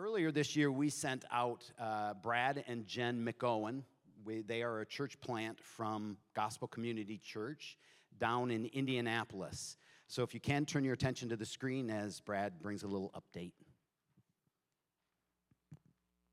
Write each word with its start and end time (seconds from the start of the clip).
earlier 0.00 0.32
this 0.32 0.56
year, 0.56 0.72
we 0.72 0.88
sent 0.88 1.24
out 1.30 1.70
uh, 1.78 2.14
Brad 2.14 2.64
and 2.66 2.86
Jen 2.86 3.22
McOwen. 3.22 3.82
We, 4.24 4.40
they 4.40 4.62
are 4.62 4.80
a 4.80 4.86
church 4.86 5.20
plant 5.20 5.60
from 5.60 6.16
Gospel 6.34 6.68
Community 6.68 7.18
Church 7.18 7.76
down 8.18 8.50
in 8.50 8.66
Indianapolis. 8.72 9.76
So 10.08 10.22
if 10.22 10.32
you 10.32 10.40
can, 10.40 10.64
turn 10.64 10.84
your 10.84 10.94
attention 10.94 11.28
to 11.28 11.36
the 11.36 11.44
screen 11.44 11.90
as 11.90 12.20
Brad 12.20 12.60
brings 12.62 12.82
a 12.82 12.88
little 12.88 13.12
update. 13.14 13.52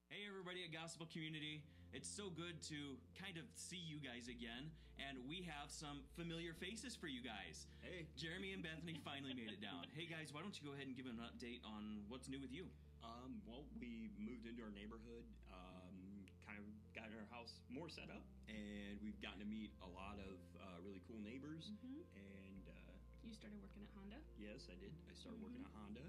Hey, 0.09 0.23
everybody 0.27 0.63
at 0.63 0.71
Gospel 0.71 1.05
Community. 1.11 1.61
It's 1.93 2.09
so 2.09 2.29
good 2.29 2.61
to 2.69 2.95
kind 3.19 3.37
of 3.37 3.43
see 3.55 3.79
you 3.79 3.97
guys 3.97 4.27
again, 4.27 4.71
and 4.99 5.17
we 5.27 5.47
have 5.47 5.71
some 5.71 6.03
familiar 6.15 6.53
faces 6.53 6.95
for 6.95 7.07
you 7.07 7.23
guys. 7.23 7.67
Hey. 7.81 8.07
Jeremy 8.15 8.53
and 8.53 8.63
Bethany 8.63 8.99
finally 9.03 9.33
made 9.33 9.51
it 9.51 9.61
down. 9.61 9.87
Hey, 9.95 10.05
guys, 10.05 10.33
why 10.33 10.41
don't 10.41 10.55
you 10.59 10.67
go 10.67 10.73
ahead 10.75 10.87
and 10.87 10.95
give 10.95 11.05
an 11.05 11.19
update 11.23 11.59
on 11.65 12.03
what's 12.07 12.27
new 12.27 12.39
with 12.39 12.51
you? 12.51 12.65
Um, 13.03 13.41
well, 13.45 13.65
we 13.79 14.09
moved 14.17 14.45
into 14.45 14.61
our 14.63 14.73
neighborhood, 14.73 15.25
um, 15.53 16.25
kind 16.45 16.57
of 16.59 16.65
got 16.95 17.09
our 17.13 17.25
house 17.31 17.61
more 17.69 17.87
set 17.89 18.09
up, 18.09 18.23
and 18.49 18.97
we've 19.01 19.17
gotten 19.21 19.39
to 19.41 19.49
meet 19.49 19.71
a 19.85 19.89
lot 19.89 20.17
of 20.19 20.37
uh, 20.57 20.77
really 20.83 21.01
cool 21.07 21.19
neighbors. 21.21 21.71
Mhm. 21.83 22.03
And 22.17 22.63
uh, 22.67 22.93
You 23.23 23.33
started 23.33 23.59
working 23.61 23.83
at 23.83 23.91
Honda, 23.95 24.19
yes, 24.39 24.67
I 24.71 24.75
did. 24.79 24.91
I 25.09 25.13
started 25.13 25.41
working 25.43 25.61
Mm-hmm. 25.63 25.75
at 25.75 25.81
Honda. 25.83 26.05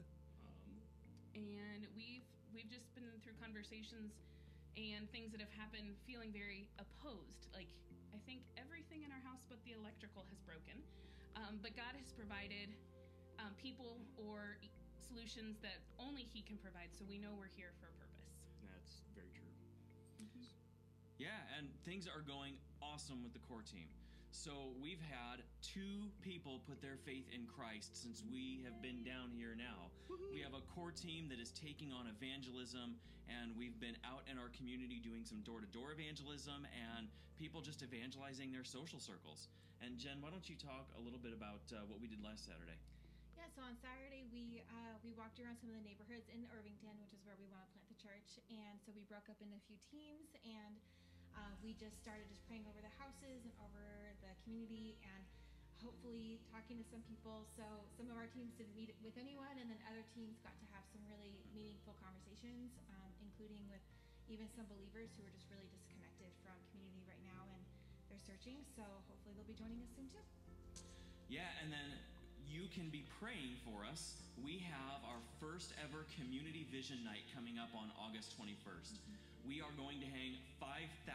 Um, 0.46 0.70
and 1.34 1.82
we've 1.96 2.24
we've 2.54 2.68
just 2.70 2.88
been 2.94 3.04
through 3.22 3.36
conversations 3.42 4.14
and 4.76 5.10
things 5.10 5.32
that 5.32 5.40
have 5.40 5.52
happened, 5.52 5.94
feeling 6.06 6.30
very 6.32 6.68
opposed. 6.78 7.50
Like 7.52 7.68
I 8.14 8.18
think 8.24 8.42
everything 8.56 9.02
in 9.04 9.10
our 9.12 9.20
house 9.20 9.42
but 9.48 9.58
the 9.64 9.72
electrical 9.72 10.24
has 10.30 10.38
broken, 10.46 10.80
um, 11.36 11.58
but 11.60 11.74
God 11.76 11.92
has 11.98 12.12
provided 12.14 12.70
um, 13.38 13.54
people 13.58 13.98
or 14.16 14.58
solutions 15.08 15.56
that 15.64 15.80
only 15.96 16.28
He 16.28 16.44
can 16.44 16.60
provide. 16.60 16.92
So 16.92 17.08
we 17.08 17.16
know 17.16 17.32
we're 17.32 17.52
here 17.56 17.72
for 17.80 17.88
a 17.88 17.96
purpose. 17.96 18.28
that's 18.60 19.00
very 19.16 19.32
true. 19.32 19.48
Yeah, 21.16 21.34
and 21.58 21.66
things 21.82 22.06
are 22.06 22.22
going 22.22 22.54
awesome 22.78 23.24
with 23.24 23.32
the 23.32 23.42
core 23.50 23.64
team. 23.64 23.88
So 24.30 24.76
we've 24.78 25.02
had 25.08 25.42
two 25.64 26.12
people 26.22 26.60
put 26.68 26.78
their 26.78 27.00
faith 27.02 27.26
in 27.34 27.48
Christ 27.48 27.96
since 27.96 28.22
we 28.30 28.62
have 28.62 28.78
been 28.84 29.02
down 29.02 29.34
here 29.34 29.56
now. 29.56 29.90
We 30.30 30.44
have 30.44 30.54
a 30.54 30.62
core 30.76 30.92
team 30.92 31.26
that 31.32 31.40
is 31.40 31.50
taking 31.50 31.90
on 31.90 32.06
evangelism, 32.06 32.94
and 33.26 33.56
we've 33.58 33.74
been 33.80 33.96
out 34.06 34.22
in 34.30 34.38
our 34.38 34.52
community 34.54 35.00
doing 35.02 35.24
some 35.24 35.40
door 35.42 35.58
to 35.58 35.66
door 35.74 35.90
evangelism 35.90 36.68
and 36.70 37.08
people 37.34 37.64
just 37.64 37.82
evangelizing 37.82 38.52
their 38.52 38.64
social 38.64 39.00
circles. 39.00 39.48
And 39.82 39.98
Jen, 39.98 40.20
why 40.20 40.30
don't 40.30 40.46
you 40.46 40.54
talk 40.54 40.86
a 40.94 41.02
little 41.02 41.18
bit 41.18 41.32
about 41.32 41.64
uh, 41.72 41.82
what 41.88 41.98
we 41.98 42.06
did 42.06 42.22
last 42.22 42.46
Saturday? 42.46 42.78
So 43.58 43.66
on 43.66 43.74
Saturday 43.82 44.22
we 44.30 44.62
uh, 44.70 44.94
we 45.02 45.10
walked 45.18 45.42
around 45.42 45.58
some 45.58 45.66
of 45.66 45.74
the 45.74 45.82
neighborhoods 45.82 46.30
in 46.30 46.46
Irvington, 46.54 46.94
which 47.02 47.10
is 47.10 47.18
where 47.26 47.34
we 47.42 47.50
want 47.50 47.66
to 47.66 47.70
plant 47.74 47.90
the 47.90 47.98
church, 47.98 48.38
and 48.46 48.78
so 48.86 48.94
we 48.94 49.02
broke 49.10 49.26
up 49.26 49.34
into 49.42 49.58
a 49.58 49.64
few 49.66 49.74
teams, 49.82 50.30
and 50.46 50.78
uh, 51.34 51.58
we 51.58 51.74
just 51.74 51.98
started 51.98 52.22
just 52.30 52.38
praying 52.46 52.62
over 52.70 52.78
the 52.78 52.94
houses 53.02 53.42
and 53.42 53.50
over 53.58 54.14
the 54.22 54.30
community, 54.46 54.94
and 55.02 55.26
hopefully 55.82 56.38
talking 56.54 56.78
to 56.78 56.86
some 56.86 57.02
people. 57.10 57.50
So 57.58 57.66
some 57.98 58.06
of 58.06 58.14
our 58.14 58.30
teams 58.30 58.54
didn't 58.54 58.78
meet 58.78 58.94
with 59.02 59.18
anyone, 59.18 59.58
and 59.58 59.66
then 59.66 59.82
other 59.90 60.06
teams 60.14 60.38
got 60.46 60.54
to 60.62 60.66
have 60.70 60.86
some 60.94 61.02
really 61.10 61.42
meaningful 61.50 61.98
conversations, 61.98 62.78
um, 62.94 63.10
including 63.26 63.66
with 63.66 63.82
even 64.30 64.46
some 64.54 64.70
believers 64.70 65.10
who 65.18 65.26
are 65.26 65.34
just 65.34 65.50
really 65.50 65.66
disconnected 65.74 66.30
from 66.46 66.54
community 66.70 67.02
right 67.10 67.26
now, 67.26 67.42
and 67.50 67.66
they're 68.06 68.22
searching. 68.22 68.62
So 68.78 68.86
hopefully 69.10 69.34
they'll 69.34 69.50
be 69.50 69.58
joining 69.58 69.82
us 69.82 69.90
soon 69.98 70.06
too. 70.14 70.22
Yeah, 71.26 71.50
and 71.58 71.74
then 71.74 71.98
you 72.48 72.64
can 72.72 72.88
be 72.88 73.04
praying 73.20 73.60
for 73.68 73.84
us. 73.84 74.16
We 74.40 74.64
have 74.72 75.00
our 75.04 75.20
first 75.36 75.76
ever 75.84 76.08
community 76.16 76.64
vision 76.72 77.04
night 77.04 77.24
coming 77.36 77.60
up 77.60 77.68
on 77.76 77.92
August 78.00 78.32
21st. 78.40 78.96
We 79.44 79.60
are 79.60 79.72
going 79.76 80.00
to 80.00 80.08
hang 80.08 80.40
5,000 80.60 81.08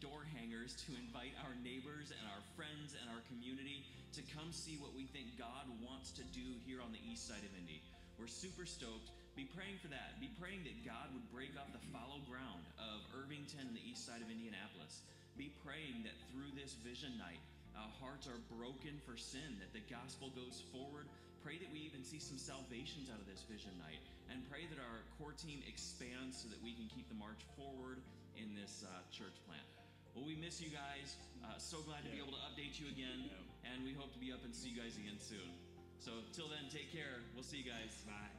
door 0.00 0.24
hangers 0.36 0.76
to 0.88 0.96
invite 0.96 1.36
our 1.44 1.52
neighbors 1.60 2.12
and 2.12 2.24
our 2.28 2.42
friends 2.56 2.96
and 2.96 3.08
our 3.12 3.20
community 3.28 3.84
to 4.16 4.24
come 4.32 4.52
see 4.52 4.80
what 4.80 4.92
we 4.96 5.08
think 5.12 5.36
God 5.36 5.68
wants 5.84 6.12
to 6.16 6.24
do 6.32 6.44
here 6.64 6.80
on 6.80 6.92
the 6.92 7.02
east 7.08 7.28
side 7.28 7.44
of 7.44 7.52
Indy. 7.56 7.80
We're 8.16 8.28
super 8.28 8.68
stoked. 8.68 9.12
Be 9.32 9.48
praying 9.48 9.80
for 9.80 9.88
that. 9.88 10.20
Be 10.20 10.28
praying 10.36 10.64
that 10.68 10.76
God 10.84 11.08
would 11.16 11.24
break 11.32 11.56
up 11.56 11.72
the 11.72 11.80
fallow 11.88 12.20
ground 12.28 12.64
of 12.76 13.00
Irvington 13.16 13.64
and 13.64 13.76
the 13.76 13.84
east 13.84 14.04
side 14.04 14.20
of 14.20 14.28
Indianapolis. 14.28 15.00
Be 15.40 15.48
praying 15.64 16.04
that 16.04 16.16
through 16.28 16.52
this 16.52 16.76
vision 16.84 17.16
night, 17.16 17.40
uh, 17.76 17.86
hearts 18.00 18.26
are 18.26 18.40
broken 18.52 18.98
for 19.06 19.16
sin, 19.16 19.58
that 19.60 19.72
the 19.72 19.84
gospel 19.86 20.32
goes 20.34 20.62
forward. 20.72 21.06
Pray 21.42 21.56
that 21.56 21.70
we 21.72 21.80
even 21.80 22.04
see 22.04 22.20
some 22.20 22.36
salvations 22.36 23.08
out 23.08 23.18
of 23.20 23.26
this 23.26 23.46
vision 23.48 23.72
night, 23.80 24.00
and 24.28 24.44
pray 24.50 24.68
that 24.68 24.76
our 24.76 25.00
core 25.16 25.32
team 25.32 25.64
expands 25.64 26.36
so 26.36 26.46
that 26.52 26.60
we 26.60 26.76
can 26.76 26.84
keep 26.92 27.08
the 27.08 27.16
march 27.16 27.42
forward 27.56 28.04
in 28.36 28.52
this 28.52 28.84
uh, 28.84 29.00
church 29.08 29.36
plant. 29.48 29.64
Well, 30.12 30.26
we 30.26 30.36
miss 30.36 30.60
you 30.60 30.68
guys. 30.68 31.16
Uh, 31.40 31.56
so 31.56 31.80
glad 31.86 32.04
to 32.04 32.10
be 32.12 32.18
able 32.18 32.36
to 32.36 32.42
update 32.50 32.76
you 32.76 32.90
again, 32.92 33.30
and 33.64 33.84
we 33.86 33.94
hope 33.94 34.12
to 34.12 34.20
be 34.20 34.32
up 34.32 34.44
and 34.44 34.52
see 34.52 34.68
you 34.68 34.78
guys 34.78 34.98
again 35.00 35.16
soon. 35.16 35.54
So, 35.98 36.24
till 36.32 36.48
then, 36.48 36.68
take 36.68 36.92
care. 36.92 37.24
We'll 37.34 37.44
see 37.44 37.58
you 37.58 37.68
guys. 37.70 37.92
Bye. 38.04 38.30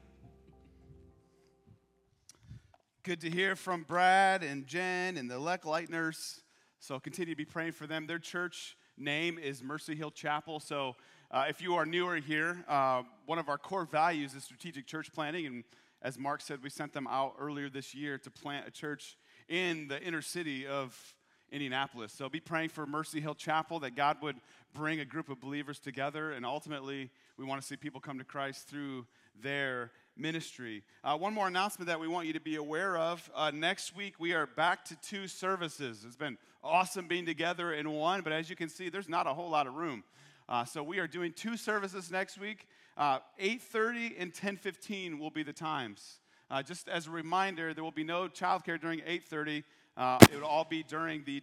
Good 3.04 3.22
to 3.22 3.32
hear 3.32 3.56
from 3.56 3.82
Brad 3.82 4.44
and 4.44 4.68
Jen 4.68 5.18
and 5.18 5.30
the 5.30 5.40
Leck 5.40 5.64
Lightners. 5.64 6.42
So 6.80 7.00
continue 7.00 7.34
to 7.34 7.38
be 7.38 7.46
praying 7.46 7.72
for 7.72 7.88
them. 7.88 8.06
Their 8.06 8.20
church 8.20 8.78
name 8.98 9.38
is 9.38 9.64
Mercy 9.64 9.96
Hill 9.96 10.12
Chapel. 10.12 10.60
So 10.60 10.96
uh, 11.30 11.46
if 11.48 11.62
you 11.62 11.76
are 11.76 11.86
newer 11.86 12.18
here, 12.18 12.64
uh, 12.68 13.04
one 13.26 13.40
of 13.40 13.50
our 13.50 13.58
core 13.58 13.86
values 13.86 14.34
is 14.34 14.44
strategic 14.44 14.86
church 14.86 15.12
planting. 15.14 15.46
And 15.46 15.64
as 16.02 16.18
Mark 16.18 16.42
said, 16.42 16.60
we 16.64 16.70
sent 16.70 16.94
them 16.94 17.08
out 17.08 17.36
earlier 17.40 17.70
this 17.70 17.94
year 17.94 18.18
to 18.18 18.30
plant 18.30 18.68
a 18.68 18.72
church 18.72 19.18
in 19.48 19.88
the 19.88 20.02
inner 20.02 20.22
city 20.22 20.68
of 20.68 21.16
Indianapolis. 21.52 22.14
So 22.14 22.30
be 22.30 22.40
praying 22.40 22.70
for 22.70 22.86
Mercy 22.86 23.20
Hill 23.20 23.36
Chapel 23.36 23.80
that 23.82 23.96
God 23.96 24.18
would 24.22 24.38
bring 24.74 25.00
a 25.00 25.06
group 25.06 25.30
of 25.30 25.42
believers 25.42 25.80
together, 25.80 26.32
and 26.32 26.46
ultimately, 26.46 27.10
we 27.38 27.44
want 27.44 27.62
to 27.62 27.68
see 27.68 27.76
people 27.76 28.00
come 28.00 28.18
to 28.18 28.24
Christ 28.24 28.70
through 28.70 29.06
their 29.42 29.92
ministry. 30.18 30.84
Uh, 31.04 31.18
one 31.18 31.34
more 31.34 31.48
announcement 31.48 31.88
that 31.88 32.00
we 32.00 32.08
want 32.08 32.28
you 32.28 32.34
to 32.34 32.40
be 32.40 32.56
aware 32.56 32.98
of 32.98 33.30
uh, 33.36 33.52
next 33.52 33.96
week, 33.96 34.16
we 34.20 34.34
are 34.34 34.46
back 34.46 34.86
to 34.86 34.96
two 35.02 35.28
services. 35.28 36.04
It's 36.06 36.16
been 36.16 36.38
awesome 36.64 37.08
being 37.08 37.26
together 37.26 37.74
in 37.74 37.92
one, 37.92 38.22
but 38.22 38.34
as 38.34 38.50
you 38.50 38.56
can 38.56 38.70
see, 38.70 38.90
there's 38.90 39.10
not 39.10 39.28
a 39.28 39.34
whole 39.34 39.50
lot 39.50 39.68
of 39.68 39.76
room. 39.76 40.04
Uh, 40.48 40.66
so 40.66 40.84
we 40.84 41.00
are 41.00 41.08
doing 41.08 41.32
two 41.34 41.58
services 41.58 42.12
next 42.12 42.38
week. 42.38 42.68
Uh, 42.98 43.20
8.30 43.42 44.16
and 44.20 44.34
10.15 44.34 45.20
will 45.20 45.30
be 45.30 45.44
the 45.44 45.54
times. 45.54 46.20
Uh, 46.52 46.62
just 46.62 46.90
as 46.90 47.08
a 47.08 47.12
reminder, 47.12 47.74
there 47.74 47.84
will 47.84 47.92
be 47.92 48.04
no 48.04 48.28
childcare 48.28 48.80
during 48.80 49.00
8:30. 49.00 49.64
Uh, 49.96 50.18
it 50.34 50.36
will 50.36 50.46
all 50.46 50.66
be 50.66 50.84
during 50.84 51.24
the 51.24 51.40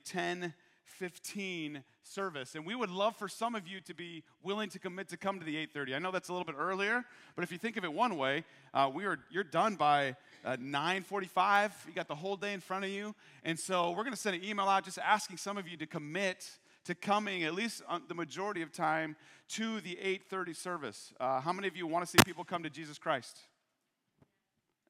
10:15 0.99 1.83
service, 2.03 2.55
and 2.55 2.65
we 2.65 2.75
would 2.75 2.91
love 2.91 3.17
for 3.17 3.29
some 3.29 3.55
of 3.55 3.67
you 3.67 3.81
to 3.83 3.95
be 3.95 4.25
willing 4.43 4.69
to 4.71 4.79
commit 4.79 5.09
to 5.09 5.17
come 5.17 5.39
to 5.39 5.45
the 5.45 5.57
8:30. 5.57 5.95
I 5.95 5.99
know 5.99 6.11
that's 6.11 6.29
a 6.29 6.33
little 6.33 6.47
bit 6.47 6.57
earlier, 6.59 7.05
but 7.35 7.43
if 7.43 7.53
you 7.53 7.59
think 7.59 7.77
of 7.77 7.85
it 7.85 7.93
one 7.93 8.17
way, 8.17 8.45
uh, 8.73 8.91
we 8.93 9.05
are 9.05 9.19
you're 9.31 9.45
done 9.45 9.77
by 9.77 10.17
uh, 10.45 10.57
9:45. 10.57 11.73
You 11.87 11.93
got 11.93 12.09
the 12.09 12.15
whole 12.15 12.37
day 12.37 12.53
in 12.53 12.61
front 12.61 12.85
of 12.85 12.91
you, 12.91 13.15
and 13.45 13.59
so 13.59 13.91
we're 13.91 14.05
going 14.05 14.13
to 14.13 14.17
send 14.17 14.37
an 14.37 14.45
email 14.45 14.69
out 14.69 14.85
just 14.85 14.99
asking 14.99 15.37
some 15.37 15.59
of 15.59 15.69
you 15.69 15.77
to 15.77 15.87
commit 15.87 16.59
to 16.85 16.95
coming 16.95 17.45
at 17.45 17.55
least 17.55 17.83
on 17.87 18.03
the 18.09 18.15
majority 18.15 18.63
of 18.63 18.73
time 18.73 19.17
to 19.49 19.81
the 19.81 19.97
8:30 19.97 20.57
service. 20.57 21.13
Uh, 21.21 21.41
how 21.41 21.53
many 21.53 21.69
of 21.69 21.77
you 21.77 21.87
want 21.87 22.05
to 22.05 22.11
see 22.11 22.19
people 22.25 22.45
come 22.45 22.63
to 22.63 22.71
Jesus 22.71 22.99
Christ? 22.99 23.39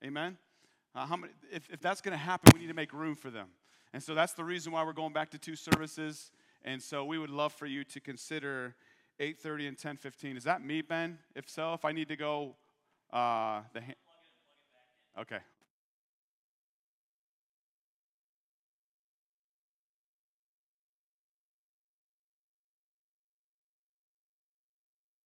Amen? 0.04 0.38
Uh, 0.94 1.06
how 1.06 1.16
many, 1.16 1.32
if, 1.52 1.68
if 1.70 1.80
that's 1.80 2.00
going 2.00 2.12
to 2.12 2.18
happen, 2.18 2.50
we 2.54 2.60
need 2.60 2.68
to 2.68 2.74
make 2.74 2.92
room 2.92 3.16
for 3.16 3.30
them. 3.30 3.48
And 3.92 4.02
so 4.02 4.14
that's 4.14 4.32
the 4.34 4.44
reason 4.44 4.72
why 4.72 4.84
we're 4.84 4.92
going 4.92 5.12
back 5.12 5.30
to 5.30 5.38
two 5.38 5.56
services. 5.56 6.30
And 6.64 6.82
so 6.82 7.04
we 7.04 7.18
would 7.18 7.30
love 7.30 7.52
for 7.52 7.66
you 7.66 7.84
to 7.84 8.00
consider 8.00 8.74
8.30 9.20 9.68
and 9.68 9.76
10.15. 9.76 10.36
Is 10.36 10.44
that 10.44 10.64
me, 10.64 10.82
Ben? 10.82 11.18
If 11.34 11.48
so, 11.48 11.72
if 11.74 11.84
I 11.84 11.92
need 11.92 12.08
to 12.08 12.16
go, 12.16 12.54
uh, 13.12 13.62
the 13.72 13.80
ha- 13.80 13.94
Okay. 15.20 15.38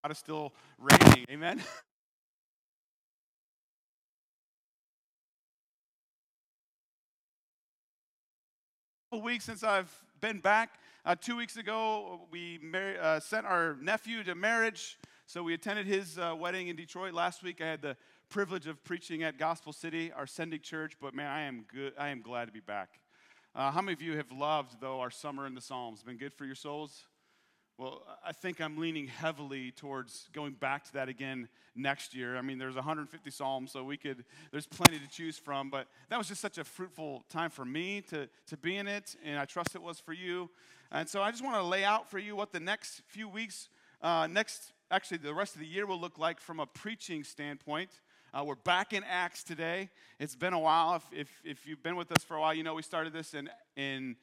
God 0.02 0.10
is 0.10 0.18
still 0.18 0.52
reigning. 0.78 1.26
Amen? 1.30 1.62
weeks 9.20 9.44
since 9.44 9.62
I've 9.62 9.92
been 10.20 10.40
back. 10.40 10.78
Uh, 11.04 11.14
two 11.14 11.36
weeks 11.36 11.56
ago, 11.56 12.22
we 12.30 12.58
mar- 12.62 12.96
uh, 13.00 13.20
sent 13.20 13.44
our 13.44 13.76
nephew 13.82 14.24
to 14.24 14.34
marriage. 14.34 14.98
So 15.26 15.42
we 15.42 15.52
attended 15.52 15.86
his 15.86 16.18
uh, 16.18 16.34
wedding 16.38 16.68
in 16.68 16.76
Detroit 16.76 17.12
last 17.12 17.42
week. 17.42 17.60
I 17.60 17.66
had 17.66 17.82
the 17.82 17.96
privilege 18.30 18.66
of 18.66 18.82
preaching 18.84 19.22
at 19.22 19.38
Gospel 19.38 19.72
City, 19.72 20.12
our 20.12 20.26
sending 20.26 20.60
church. 20.60 20.94
But 21.00 21.14
man, 21.14 21.26
I 21.26 21.42
am 21.42 21.66
good. 21.72 21.92
I 21.98 22.08
am 22.08 22.22
glad 22.22 22.46
to 22.46 22.52
be 22.52 22.60
back. 22.60 23.00
Uh, 23.54 23.70
how 23.70 23.82
many 23.82 23.92
of 23.92 24.00
you 24.00 24.16
have 24.16 24.32
loved 24.32 24.80
though 24.80 25.00
our 25.00 25.10
summer 25.10 25.46
in 25.46 25.54
the 25.54 25.60
Psalms? 25.60 26.02
Been 26.02 26.16
good 26.16 26.32
for 26.32 26.46
your 26.46 26.54
souls? 26.54 27.04
Well, 27.82 28.00
I 28.24 28.30
think 28.30 28.60
I'm 28.60 28.78
leaning 28.78 29.08
heavily 29.08 29.72
towards 29.72 30.28
going 30.32 30.52
back 30.52 30.84
to 30.84 30.92
that 30.92 31.08
again 31.08 31.48
next 31.74 32.14
year. 32.14 32.36
I 32.36 32.40
mean, 32.40 32.56
there's 32.56 32.76
150 32.76 33.28
psalms, 33.28 33.72
so 33.72 33.82
we 33.82 33.96
could 33.96 34.24
there's 34.52 34.68
plenty 34.68 35.00
to 35.00 35.08
choose 35.08 35.36
from. 35.36 35.68
But 35.68 35.88
that 36.08 36.16
was 36.16 36.28
just 36.28 36.40
such 36.40 36.58
a 36.58 36.64
fruitful 36.64 37.24
time 37.28 37.50
for 37.50 37.64
me 37.64 38.00
to 38.02 38.28
to 38.46 38.56
be 38.56 38.76
in 38.76 38.86
it, 38.86 39.16
and 39.24 39.36
I 39.36 39.46
trust 39.46 39.74
it 39.74 39.82
was 39.82 39.98
for 39.98 40.12
you. 40.12 40.48
And 40.92 41.08
so 41.08 41.22
I 41.22 41.32
just 41.32 41.42
want 41.42 41.56
to 41.56 41.62
lay 41.64 41.82
out 41.82 42.08
for 42.08 42.20
you 42.20 42.36
what 42.36 42.52
the 42.52 42.60
next 42.60 43.02
few 43.08 43.28
weeks, 43.28 43.68
uh, 44.00 44.28
next 44.30 44.70
actually 44.92 45.16
the 45.16 45.34
rest 45.34 45.56
of 45.56 45.60
the 45.60 45.66
year 45.66 45.84
will 45.84 45.98
look 45.98 46.20
like 46.20 46.38
from 46.38 46.60
a 46.60 46.66
preaching 46.66 47.24
standpoint. 47.24 47.90
Uh, 48.32 48.44
we're 48.46 48.54
back 48.54 48.92
in 48.92 49.02
Acts 49.10 49.42
today. 49.42 49.90
It's 50.20 50.36
been 50.36 50.52
a 50.52 50.58
while. 50.58 50.94
If, 50.94 51.04
if, 51.12 51.40
if 51.44 51.66
you've 51.66 51.82
been 51.82 51.96
with 51.96 52.12
us 52.12 52.22
for 52.22 52.36
a 52.36 52.40
while, 52.40 52.54
you 52.54 52.62
know 52.62 52.74
we 52.74 52.82
started 52.82 53.12
this 53.12 53.34
in 53.34 53.50
in 53.74 54.14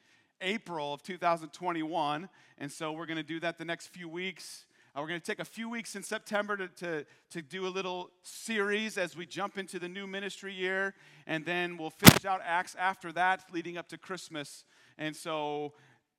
April 0.41 0.93
of 0.93 1.03
2021. 1.03 2.29
And 2.57 2.71
so 2.71 2.91
we're 2.91 3.05
going 3.05 3.17
to 3.17 3.23
do 3.23 3.39
that 3.39 3.57
the 3.57 3.65
next 3.65 3.87
few 3.87 4.09
weeks. 4.09 4.65
Uh, 4.95 5.01
we're 5.01 5.07
going 5.07 5.19
to 5.19 5.25
take 5.25 5.39
a 5.39 5.45
few 5.45 5.69
weeks 5.69 5.95
in 5.95 6.03
September 6.03 6.57
to, 6.57 6.67
to, 6.67 7.05
to 7.29 7.41
do 7.41 7.67
a 7.67 7.69
little 7.69 8.09
series 8.23 8.97
as 8.97 9.15
we 9.15 9.25
jump 9.25 9.57
into 9.57 9.79
the 9.79 9.87
new 9.87 10.07
ministry 10.07 10.53
year. 10.53 10.95
And 11.27 11.45
then 11.45 11.77
we'll 11.77 11.91
finish 11.91 12.25
out 12.25 12.41
Acts 12.43 12.75
after 12.77 13.11
that, 13.13 13.45
leading 13.51 13.77
up 13.77 13.87
to 13.89 13.97
Christmas. 13.97 14.65
And 14.97 15.15
so 15.15 15.73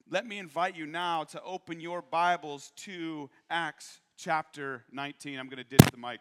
let 0.08 0.26
me 0.26 0.38
invite 0.38 0.76
you 0.76 0.86
now 0.86 1.24
to 1.24 1.42
open 1.42 1.80
your 1.80 2.02
Bibles 2.02 2.72
to 2.76 3.28
Acts 3.50 4.00
chapter 4.16 4.84
19. 4.92 5.38
I'm 5.38 5.48
going 5.48 5.62
to 5.62 5.64
ditch 5.64 5.88
the 5.90 5.98
mic. 5.98 6.20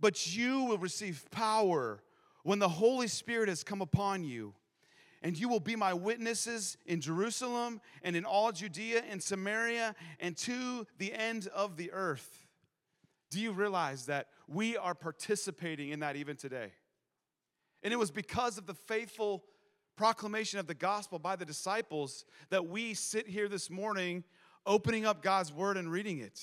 But 0.00 0.36
you 0.36 0.64
will 0.64 0.78
receive 0.78 1.24
power 1.30 2.02
when 2.42 2.58
the 2.58 2.68
Holy 2.68 3.08
Spirit 3.08 3.48
has 3.48 3.64
come 3.64 3.80
upon 3.80 4.24
you. 4.24 4.54
And 5.22 5.38
you 5.38 5.48
will 5.48 5.60
be 5.60 5.74
my 5.74 5.94
witnesses 5.94 6.76
in 6.84 7.00
Jerusalem 7.00 7.80
and 8.02 8.14
in 8.14 8.26
all 8.26 8.52
Judea 8.52 9.02
and 9.08 9.22
Samaria 9.22 9.94
and 10.20 10.36
to 10.38 10.86
the 10.98 11.14
end 11.14 11.48
of 11.54 11.78
the 11.78 11.90
earth. 11.92 12.46
Do 13.30 13.40
you 13.40 13.52
realize 13.52 14.06
that 14.06 14.28
we 14.46 14.76
are 14.76 14.94
participating 14.94 15.88
in 15.88 16.00
that 16.00 16.16
even 16.16 16.36
today? 16.36 16.72
And 17.82 17.92
it 17.92 17.96
was 17.96 18.10
because 18.10 18.58
of 18.58 18.66
the 18.66 18.74
faithful 18.74 19.44
proclamation 19.96 20.58
of 20.58 20.66
the 20.66 20.74
gospel 20.74 21.18
by 21.18 21.36
the 21.36 21.46
disciples 21.46 22.26
that 22.50 22.66
we 22.66 22.92
sit 22.92 23.26
here 23.26 23.48
this 23.48 23.70
morning 23.70 24.24
opening 24.66 25.06
up 25.06 25.22
God's 25.22 25.52
word 25.52 25.78
and 25.78 25.90
reading 25.90 26.18
it 26.18 26.40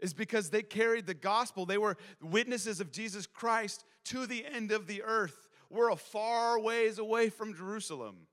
is 0.00 0.14
because 0.14 0.50
they 0.50 0.62
carried 0.62 1.06
the 1.06 1.14
gospel. 1.14 1.66
They 1.66 1.78
were 1.78 1.96
witnesses 2.22 2.80
of 2.80 2.92
Jesus 2.92 3.26
Christ 3.26 3.84
to 4.06 4.26
the 4.26 4.44
end 4.46 4.72
of 4.72 4.86
the 4.86 5.02
earth. 5.02 5.48
We're 5.70 5.90
a 5.90 5.96
far 5.96 6.60
ways 6.60 6.98
away 6.98 7.28
from 7.28 7.54
Jerusalem. 7.54 8.26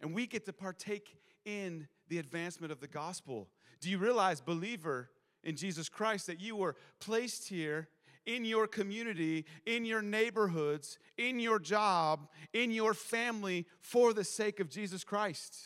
And 0.00 0.14
we 0.14 0.26
get 0.26 0.44
to 0.46 0.52
partake 0.52 1.16
in 1.44 1.88
the 2.08 2.18
advancement 2.18 2.72
of 2.72 2.80
the 2.80 2.86
gospel. 2.86 3.48
Do 3.80 3.90
you 3.90 3.98
realize, 3.98 4.40
believer 4.40 5.10
in 5.42 5.56
Jesus 5.56 5.88
Christ, 5.88 6.26
that 6.26 6.40
you 6.40 6.56
were 6.56 6.76
placed 7.00 7.48
here 7.48 7.88
in 8.24 8.44
your 8.44 8.66
community, 8.66 9.46
in 9.64 9.84
your 9.84 10.02
neighborhoods, 10.02 10.98
in 11.16 11.38
your 11.38 11.58
job, 11.58 12.28
in 12.52 12.70
your 12.70 12.94
family 12.94 13.66
for 13.80 14.12
the 14.12 14.24
sake 14.24 14.60
of 14.60 14.68
Jesus 14.68 15.04
Christ? 15.04 15.56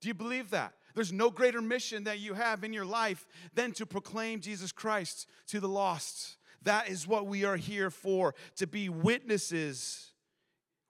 Do 0.00 0.08
you 0.08 0.14
believe 0.14 0.50
that? 0.50 0.74
There's 0.94 1.12
no 1.12 1.30
greater 1.30 1.62
mission 1.62 2.04
that 2.04 2.18
you 2.18 2.34
have 2.34 2.64
in 2.64 2.72
your 2.72 2.84
life 2.84 3.26
than 3.54 3.72
to 3.72 3.86
proclaim 3.86 4.40
Jesus 4.40 4.72
Christ 4.72 5.28
to 5.48 5.60
the 5.60 5.68
lost. 5.68 6.36
That 6.62 6.88
is 6.88 7.06
what 7.06 7.26
we 7.26 7.44
are 7.44 7.56
here 7.56 7.90
for, 7.90 8.34
to 8.56 8.66
be 8.66 8.88
witnesses 8.88 10.12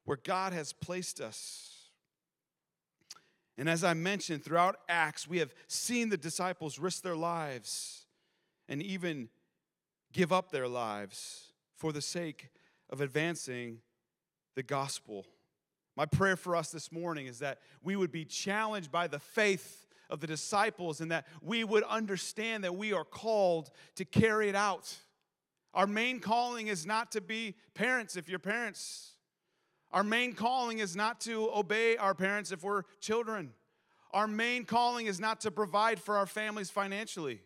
where 0.04 0.18
God 0.22 0.52
has 0.52 0.72
placed 0.72 1.20
us. 1.20 1.66
And 3.56 3.68
as 3.68 3.84
I 3.84 3.94
mentioned, 3.94 4.42
throughout 4.42 4.76
Acts, 4.88 5.28
we 5.28 5.38
have 5.38 5.54
seen 5.68 6.08
the 6.08 6.16
disciples 6.16 6.78
risk 6.78 7.02
their 7.02 7.16
lives 7.16 8.06
and 8.68 8.82
even 8.82 9.28
give 10.12 10.32
up 10.32 10.50
their 10.50 10.66
lives 10.66 11.52
for 11.76 11.92
the 11.92 12.00
sake 12.00 12.48
of 12.88 13.00
advancing 13.00 13.78
the 14.56 14.62
gospel. 14.62 15.26
My 15.96 16.06
prayer 16.06 16.36
for 16.36 16.56
us 16.56 16.70
this 16.70 16.90
morning 16.90 17.26
is 17.26 17.40
that 17.40 17.58
we 17.82 17.96
would 17.96 18.10
be 18.10 18.24
challenged 18.24 18.90
by 18.90 19.06
the 19.06 19.18
faith 19.18 19.86
of 20.10 20.20
the 20.20 20.26
disciples 20.26 21.00
and 21.00 21.10
that 21.10 21.26
we 21.40 21.64
would 21.64 21.84
understand 21.84 22.64
that 22.64 22.74
we 22.74 22.92
are 22.92 23.04
called 23.04 23.70
to 23.96 24.04
carry 24.04 24.48
it 24.48 24.54
out. 24.54 24.94
Our 25.72 25.86
main 25.86 26.20
calling 26.20 26.66
is 26.66 26.84
not 26.84 27.12
to 27.12 27.20
be 27.20 27.54
parents 27.74 28.16
if 28.16 28.28
you're 28.28 28.38
parents. 28.38 29.12
Our 29.92 30.04
main 30.04 30.34
calling 30.34 30.78
is 30.78 30.94
not 30.94 31.20
to 31.22 31.50
obey 31.54 31.96
our 31.96 32.14
parents 32.14 32.52
if 32.52 32.62
we're 32.62 32.82
children. 33.00 33.52
Our 34.12 34.26
main 34.26 34.64
calling 34.64 35.06
is 35.06 35.20
not 35.20 35.40
to 35.42 35.50
provide 35.50 36.00
for 36.00 36.16
our 36.16 36.26
families 36.26 36.70
financially. 36.70 37.40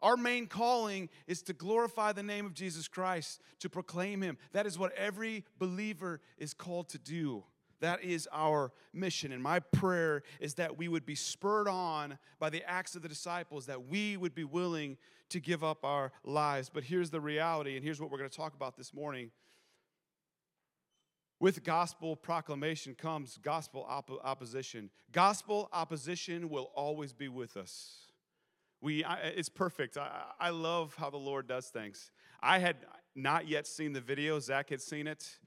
Our 0.00 0.16
main 0.16 0.46
calling 0.46 1.08
is 1.26 1.42
to 1.42 1.52
glorify 1.52 2.12
the 2.12 2.22
name 2.22 2.46
of 2.46 2.54
Jesus 2.54 2.86
Christ, 2.86 3.40
to 3.60 3.68
proclaim 3.68 4.22
Him. 4.22 4.38
That 4.52 4.66
is 4.66 4.78
what 4.78 4.92
every 4.92 5.44
believer 5.58 6.20
is 6.38 6.54
called 6.54 6.88
to 6.90 6.98
do. 6.98 7.44
That 7.80 8.02
is 8.02 8.28
our 8.32 8.72
mission. 8.92 9.32
And 9.32 9.42
my 9.42 9.60
prayer 9.60 10.22
is 10.40 10.54
that 10.54 10.76
we 10.76 10.88
would 10.88 11.06
be 11.06 11.14
spurred 11.14 11.68
on 11.68 12.18
by 12.38 12.50
the 12.50 12.68
acts 12.68 12.96
of 12.96 13.02
the 13.02 13.08
disciples, 13.08 13.66
that 13.66 13.86
we 13.86 14.16
would 14.16 14.34
be 14.34 14.44
willing 14.44 14.96
to 15.28 15.40
give 15.40 15.62
up 15.62 15.84
our 15.84 16.12
lives. 16.24 16.70
But 16.72 16.84
here's 16.84 17.10
the 17.10 17.20
reality, 17.20 17.76
and 17.76 17.84
here's 17.84 18.00
what 18.00 18.10
we're 18.10 18.18
going 18.18 18.30
to 18.30 18.36
talk 18.36 18.54
about 18.54 18.76
this 18.76 18.92
morning. 18.92 19.30
With 21.40 21.62
gospel 21.62 22.16
proclamation 22.16 22.96
comes 22.96 23.38
gospel 23.38 23.86
op- 23.88 24.10
opposition. 24.24 24.90
Gospel 25.12 25.68
opposition 25.72 26.48
will 26.48 26.70
always 26.74 27.12
be 27.12 27.28
with 27.28 27.56
us. 27.56 28.06
We, 28.80 29.04
I, 29.04 29.16
it's 29.18 29.48
perfect. 29.48 29.96
I, 29.96 30.22
I 30.40 30.50
love 30.50 30.96
how 30.96 31.10
the 31.10 31.16
Lord 31.16 31.46
does 31.46 31.68
things. 31.68 32.10
I 32.42 32.58
had 32.58 32.76
not 33.14 33.46
yet 33.46 33.66
seen 33.66 33.92
the 33.92 34.00
video, 34.00 34.40
Zach 34.40 34.70
had 34.70 34.80
seen 34.80 35.06
it 35.06 35.38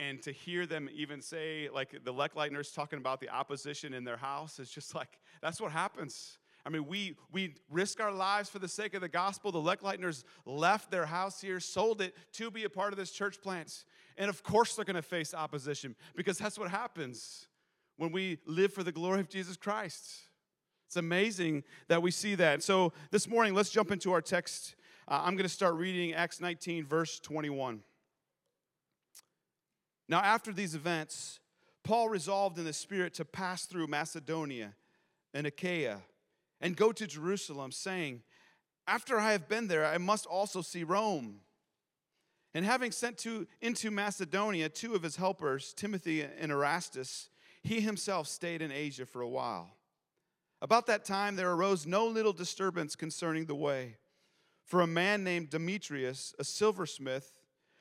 and 0.00 0.22
to 0.22 0.32
hear 0.32 0.66
them 0.66 0.88
even 0.92 1.20
say 1.20 1.68
like 1.72 1.90
the 2.04 2.12
Leckleitners 2.12 2.74
talking 2.74 2.98
about 2.98 3.20
the 3.20 3.28
opposition 3.28 3.92
in 3.92 4.02
their 4.02 4.16
house 4.16 4.58
is 4.58 4.70
just 4.70 4.94
like 4.94 5.20
that's 5.42 5.60
what 5.60 5.70
happens. 5.70 6.38
I 6.64 6.70
mean 6.70 6.86
we 6.86 7.16
we 7.30 7.54
risk 7.70 8.00
our 8.00 8.10
lives 8.10 8.48
for 8.48 8.58
the 8.58 8.68
sake 8.68 8.94
of 8.94 9.02
the 9.02 9.08
gospel. 9.08 9.52
The 9.52 9.58
Leckleitners 9.58 10.24
left 10.46 10.90
their 10.90 11.06
house 11.06 11.40
here 11.40 11.60
sold 11.60 12.00
it 12.00 12.16
to 12.32 12.50
be 12.50 12.64
a 12.64 12.70
part 12.70 12.92
of 12.92 12.98
this 12.98 13.12
church 13.12 13.40
plant 13.42 13.84
and 14.16 14.30
of 14.30 14.42
course 14.42 14.74
they're 14.74 14.86
going 14.86 14.96
to 14.96 15.02
face 15.02 15.34
opposition 15.34 15.94
because 16.16 16.38
that's 16.38 16.58
what 16.58 16.70
happens 16.70 17.46
when 17.98 18.10
we 18.10 18.38
live 18.46 18.72
for 18.72 18.82
the 18.82 18.92
glory 18.92 19.20
of 19.20 19.28
jesus 19.28 19.56
christ. 19.56 20.08
It's 20.86 20.96
amazing 20.96 21.62
that 21.86 22.02
we 22.02 22.10
see 22.10 22.34
that. 22.34 22.64
So 22.64 22.92
this 23.12 23.28
morning 23.28 23.54
let's 23.54 23.70
jump 23.70 23.92
into 23.92 24.12
our 24.12 24.22
text. 24.22 24.76
Uh, 25.06 25.20
i'm 25.24 25.34
going 25.34 25.42
to 25.42 25.48
start 25.48 25.74
reading 25.74 26.14
acts 26.14 26.40
19 26.40 26.86
verse 26.86 27.20
21 27.20 27.82
now, 30.10 30.18
after 30.18 30.52
these 30.52 30.74
events, 30.74 31.38
Paul 31.84 32.08
resolved 32.08 32.58
in 32.58 32.64
the 32.64 32.72
Spirit 32.72 33.14
to 33.14 33.24
pass 33.24 33.64
through 33.64 33.86
Macedonia 33.86 34.74
and 35.32 35.46
Achaia 35.46 36.02
and 36.60 36.76
go 36.76 36.90
to 36.90 37.06
Jerusalem, 37.06 37.70
saying, 37.70 38.22
After 38.88 39.20
I 39.20 39.30
have 39.30 39.48
been 39.48 39.68
there, 39.68 39.86
I 39.86 39.98
must 39.98 40.26
also 40.26 40.62
see 40.62 40.82
Rome. 40.82 41.42
And 42.52 42.64
having 42.64 42.90
sent 42.90 43.18
to, 43.18 43.46
into 43.60 43.92
Macedonia 43.92 44.68
two 44.68 44.96
of 44.96 45.04
his 45.04 45.14
helpers, 45.14 45.72
Timothy 45.72 46.22
and 46.22 46.50
Erastus, 46.50 47.28
he 47.62 47.80
himself 47.80 48.26
stayed 48.26 48.62
in 48.62 48.72
Asia 48.72 49.06
for 49.06 49.22
a 49.22 49.28
while. 49.28 49.76
About 50.60 50.88
that 50.88 51.04
time, 51.04 51.36
there 51.36 51.52
arose 51.52 51.86
no 51.86 52.08
little 52.08 52.32
disturbance 52.32 52.96
concerning 52.96 53.44
the 53.44 53.54
way. 53.54 53.96
For 54.64 54.80
a 54.80 54.88
man 54.88 55.22
named 55.22 55.50
Demetrius, 55.50 56.34
a 56.40 56.44
silversmith, 56.44 57.39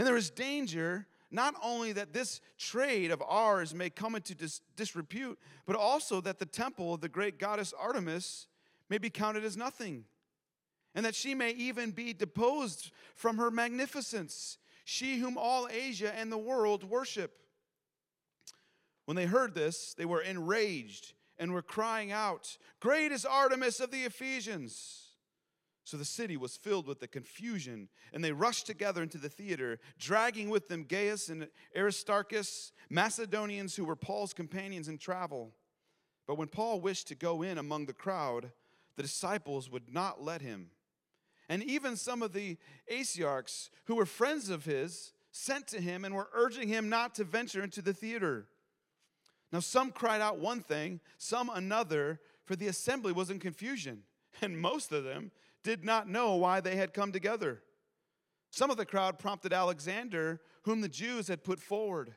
And 0.00 0.06
there 0.06 0.16
is 0.16 0.30
danger 0.30 1.06
not 1.30 1.54
only 1.62 1.92
that 1.92 2.14
this 2.14 2.40
trade 2.56 3.10
of 3.10 3.22
ours 3.28 3.74
may 3.74 3.90
come 3.90 4.14
into 4.14 4.34
dis- 4.34 4.62
disrepute, 4.74 5.38
but 5.66 5.76
also 5.76 6.22
that 6.22 6.38
the 6.38 6.46
temple 6.46 6.94
of 6.94 7.02
the 7.02 7.08
great 7.10 7.38
goddess 7.38 7.74
Artemis 7.78 8.46
may 8.88 8.96
be 8.96 9.10
counted 9.10 9.44
as 9.44 9.58
nothing, 9.58 10.06
and 10.94 11.04
that 11.04 11.14
she 11.14 11.34
may 11.34 11.50
even 11.50 11.90
be 11.90 12.14
deposed 12.14 12.92
from 13.14 13.36
her 13.36 13.50
magnificence, 13.50 14.56
she 14.86 15.18
whom 15.18 15.36
all 15.36 15.68
Asia 15.70 16.16
and 16.16 16.32
the 16.32 16.38
world 16.38 16.82
worship. 16.82 17.32
When 19.04 19.18
they 19.18 19.26
heard 19.26 19.54
this, 19.54 19.92
they 19.92 20.06
were 20.06 20.22
enraged 20.22 21.12
and 21.38 21.52
were 21.52 21.60
crying 21.60 22.10
out, 22.10 22.56
Great 22.80 23.12
is 23.12 23.26
Artemis 23.26 23.80
of 23.80 23.90
the 23.90 24.04
Ephesians! 24.04 25.09
So 25.84 25.96
the 25.96 26.04
city 26.04 26.36
was 26.36 26.56
filled 26.56 26.86
with 26.86 27.00
the 27.00 27.08
confusion, 27.08 27.88
and 28.12 28.22
they 28.22 28.32
rushed 28.32 28.66
together 28.66 29.02
into 29.02 29.18
the 29.18 29.28
theater, 29.28 29.78
dragging 29.98 30.50
with 30.50 30.68
them 30.68 30.84
Gaius 30.84 31.28
and 31.28 31.48
Aristarchus, 31.76 32.72
Macedonians 32.90 33.76
who 33.76 33.84
were 33.84 33.96
Paul's 33.96 34.32
companions 34.32 34.88
in 34.88 34.98
travel. 34.98 35.52
But 36.26 36.36
when 36.36 36.48
Paul 36.48 36.80
wished 36.80 37.08
to 37.08 37.14
go 37.14 37.42
in 37.42 37.58
among 37.58 37.86
the 37.86 37.92
crowd, 37.92 38.52
the 38.96 39.02
disciples 39.02 39.70
would 39.70 39.92
not 39.92 40.22
let 40.22 40.42
him. 40.42 40.70
And 41.48 41.64
even 41.64 41.96
some 41.96 42.22
of 42.22 42.32
the 42.32 42.58
Asiarchs, 42.90 43.70
who 43.86 43.96
were 43.96 44.06
friends 44.06 44.50
of 44.50 44.64
his, 44.64 45.12
sent 45.32 45.66
to 45.68 45.80
him 45.80 46.04
and 46.04 46.14
were 46.14 46.28
urging 46.32 46.68
him 46.68 46.88
not 46.88 47.14
to 47.16 47.24
venture 47.24 47.64
into 47.64 47.82
the 47.82 47.94
theater. 47.94 48.46
Now, 49.52 49.60
some 49.60 49.90
cried 49.90 50.20
out 50.20 50.38
one 50.38 50.60
thing, 50.60 51.00
some 51.18 51.50
another, 51.52 52.20
for 52.44 52.54
the 52.54 52.68
assembly 52.68 53.12
was 53.12 53.30
in 53.30 53.40
confusion, 53.40 54.02
and 54.42 54.60
most 54.60 54.92
of 54.92 55.04
them 55.04 55.32
did 55.62 55.84
not 55.84 56.08
know 56.08 56.36
why 56.36 56.60
they 56.60 56.76
had 56.76 56.94
come 56.94 57.12
together. 57.12 57.62
Some 58.50 58.70
of 58.70 58.76
the 58.76 58.86
crowd 58.86 59.18
prompted 59.18 59.52
Alexander, 59.52 60.40
whom 60.62 60.80
the 60.80 60.88
Jews 60.88 61.28
had 61.28 61.44
put 61.44 61.60
forward. 61.60 62.14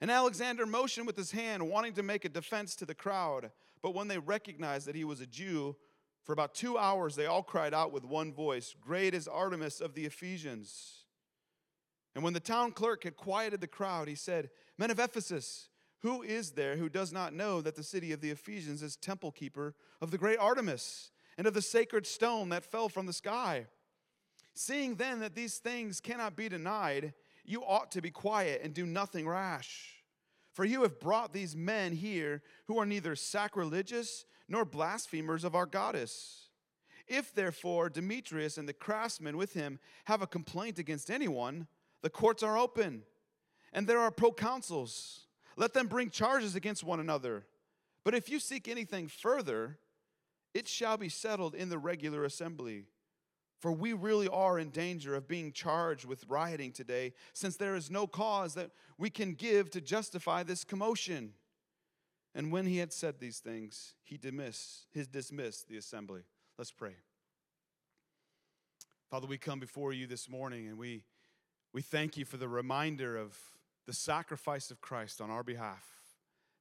And 0.00 0.10
Alexander 0.10 0.66
motioned 0.66 1.06
with 1.06 1.16
his 1.16 1.30
hand, 1.30 1.68
wanting 1.68 1.94
to 1.94 2.02
make 2.02 2.24
a 2.24 2.28
defense 2.28 2.74
to 2.76 2.86
the 2.86 2.94
crowd. 2.94 3.50
But 3.82 3.94
when 3.94 4.08
they 4.08 4.18
recognized 4.18 4.86
that 4.86 4.96
he 4.96 5.04
was 5.04 5.20
a 5.20 5.26
Jew, 5.26 5.76
for 6.24 6.32
about 6.32 6.54
two 6.54 6.76
hours 6.76 7.16
they 7.16 7.26
all 7.26 7.42
cried 7.42 7.74
out 7.74 7.92
with 7.92 8.04
one 8.04 8.32
voice 8.32 8.74
Great 8.80 9.14
is 9.14 9.28
Artemis 9.28 9.80
of 9.80 9.94
the 9.94 10.06
Ephesians. 10.06 11.04
And 12.14 12.22
when 12.22 12.32
the 12.32 12.40
town 12.40 12.72
clerk 12.72 13.04
had 13.04 13.16
quieted 13.16 13.60
the 13.60 13.66
crowd, 13.66 14.08
he 14.08 14.14
said, 14.14 14.50
Men 14.78 14.90
of 14.90 15.00
Ephesus, 15.00 15.68
who 16.00 16.22
is 16.22 16.52
there 16.52 16.76
who 16.76 16.88
does 16.88 17.12
not 17.12 17.32
know 17.32 17.60
that 17.60 17.76
the 17.76 17.82
city 17.82 18.12
of 18.12 18.20
the 18.20 18.30
Ephesians 18.30 18.82
is 18.82 18.96
temple 18.96 19.32
keeper 19.32 19.74
of 20.00 20.10
the 20.10 20.18
great 20.18 20.38
Artemis? 20.38 21.10
And 21.36 21.46
of 21.46 21.54
the 21.54 21.62
sacred 21.62 22.06
stone 22.06 22.48
that 22.50 22.64
fell 22.64 22.88
from 22.88 23.06
the 23.06 23.12
sky. 23.12 23.66
Seeing 24.54 24.94
then 24.94 25.20
that 25.20 25.34
these 25.34 25.58
things 25.58 26.00
cannot 26.00 26.36
be 26.36 26.48
denied, 26.48 27.12
you 27.44 27.62
ought 27.62 27.90
to 27.92 28.00
be 28.00 28.10
quiet 28.10 28.60
and 28.62 28.72
do 28.72 28.86
nothing 28.86 29.26
rash. 29.28 30.02
For 30.52 30.64
you 30.64 30.82
have 30.82 31.00
brought 31.00 31.32
these 31.32 31.56
men 31.56 31.92
here 31.92 32.42
who 32.66 32.78
are 32.78 32.86
neither 32.86 33.16
sacrilegious 33.16 34.24
nor 34.48 34.64
blasphemers 34.64 35.42
of 35.42 35.56
our 35.56 35.66
goddess. 35.66 36.48
If 37.08 37.34
therefore 37.34 37.90
Demetrius 37.90 38.56
and 38.56 38.68
the 38.68 38.72
craftsmen 38.72 39.36
with 39.36 39.52
him 39.52 39.78
have 40.04 40.22
a 40.22 40.26
complaint 40.26 40.78
against 40.78 41.10
anyone, 41.10 41.66
the 42.02 42.10
courts 42.10 42.42
are 42.42 42.56
open, 42.56 43.02
and 43.72 43.86
there 43.86 43.98
are 43.98 44.10
proconsuls. 44.10 45.20
Let 45.56 45.74
them 45.74 45.88
bring 45.88 46.10
charges 46.10 46.54
against 46.54 46.84
one 46.84 47.00
another. 47.00 47.46
But 48.04 48.14
if 48.14 48.28
you 48.28 48.38
seek 48.38 48.68
anything 48.68 49.08
further, 49.08 49.78
it 50.54 50.68
shall 50.68 50.96
be 50.96 51.08
settled 51.08 51.54
in 51.54 51.68
the 51.68 51.78
regular 51.78 52.24
assembly. 52.24 52.84
For 53.60 53.72
we 53.72 53.92
really 53.92 54.28
are 54.28 54.58
in 54.58 54.70
danger 54.70 55.14
of 55.14 55.26
being 55.26 55.50
charged 55.52 56.04
with 56.04 56.24
rioting 56.28 56.70
today, 56.70 57.12
since 57.32 57.56
there 57.56 57.74
is 57.74 57.90
no 57.90 58.06
cause 58.06 58.54
that 58.54 58.70
we 58.98 59.10
can 59.10 59.34
give 59.34 59.70
to 59.70 59.80
justify 59.80 60.42
this 60.42 60.64
commotion. 60.64 61.32
And 62.34 62.52
when 62.52 62.66
he 62.66 62.78
had 62.78 62.92
said 62.92 63.20
these 63.20 63.38
things, 63.38 63.94
he 64.02 64.16
dismissed, 64.16 64.86
he 64.92 65.04
dismissed 65.10 65.68
the 65.68 65.76
assembly. 65.76 66.22
Let's 66.58 66.72
pray. 66.72 66.96
Father, 69.10 69.26
we 69.26 69.38
come 69.38 69.60
before 69.60 69.92
you 69.92 70.06
this 70.06 70.28
morning 70.28 70.68
and 70.68 70.76
we, 70.76 71.04
we 71.72 71.82
thank 71.82 72.16
you 72.16 72.24
for 72.24 72.36
the 72.36 72.48
reminder 72.48 73.16
of 73.16 73.36
the 73.86 73.92
sacrifice 73.92 74.70
of 74.70 74.80
Christ 74.80 75.20
on 75.20 75.30
our 75.30 75.42
behalf 75.42 76.03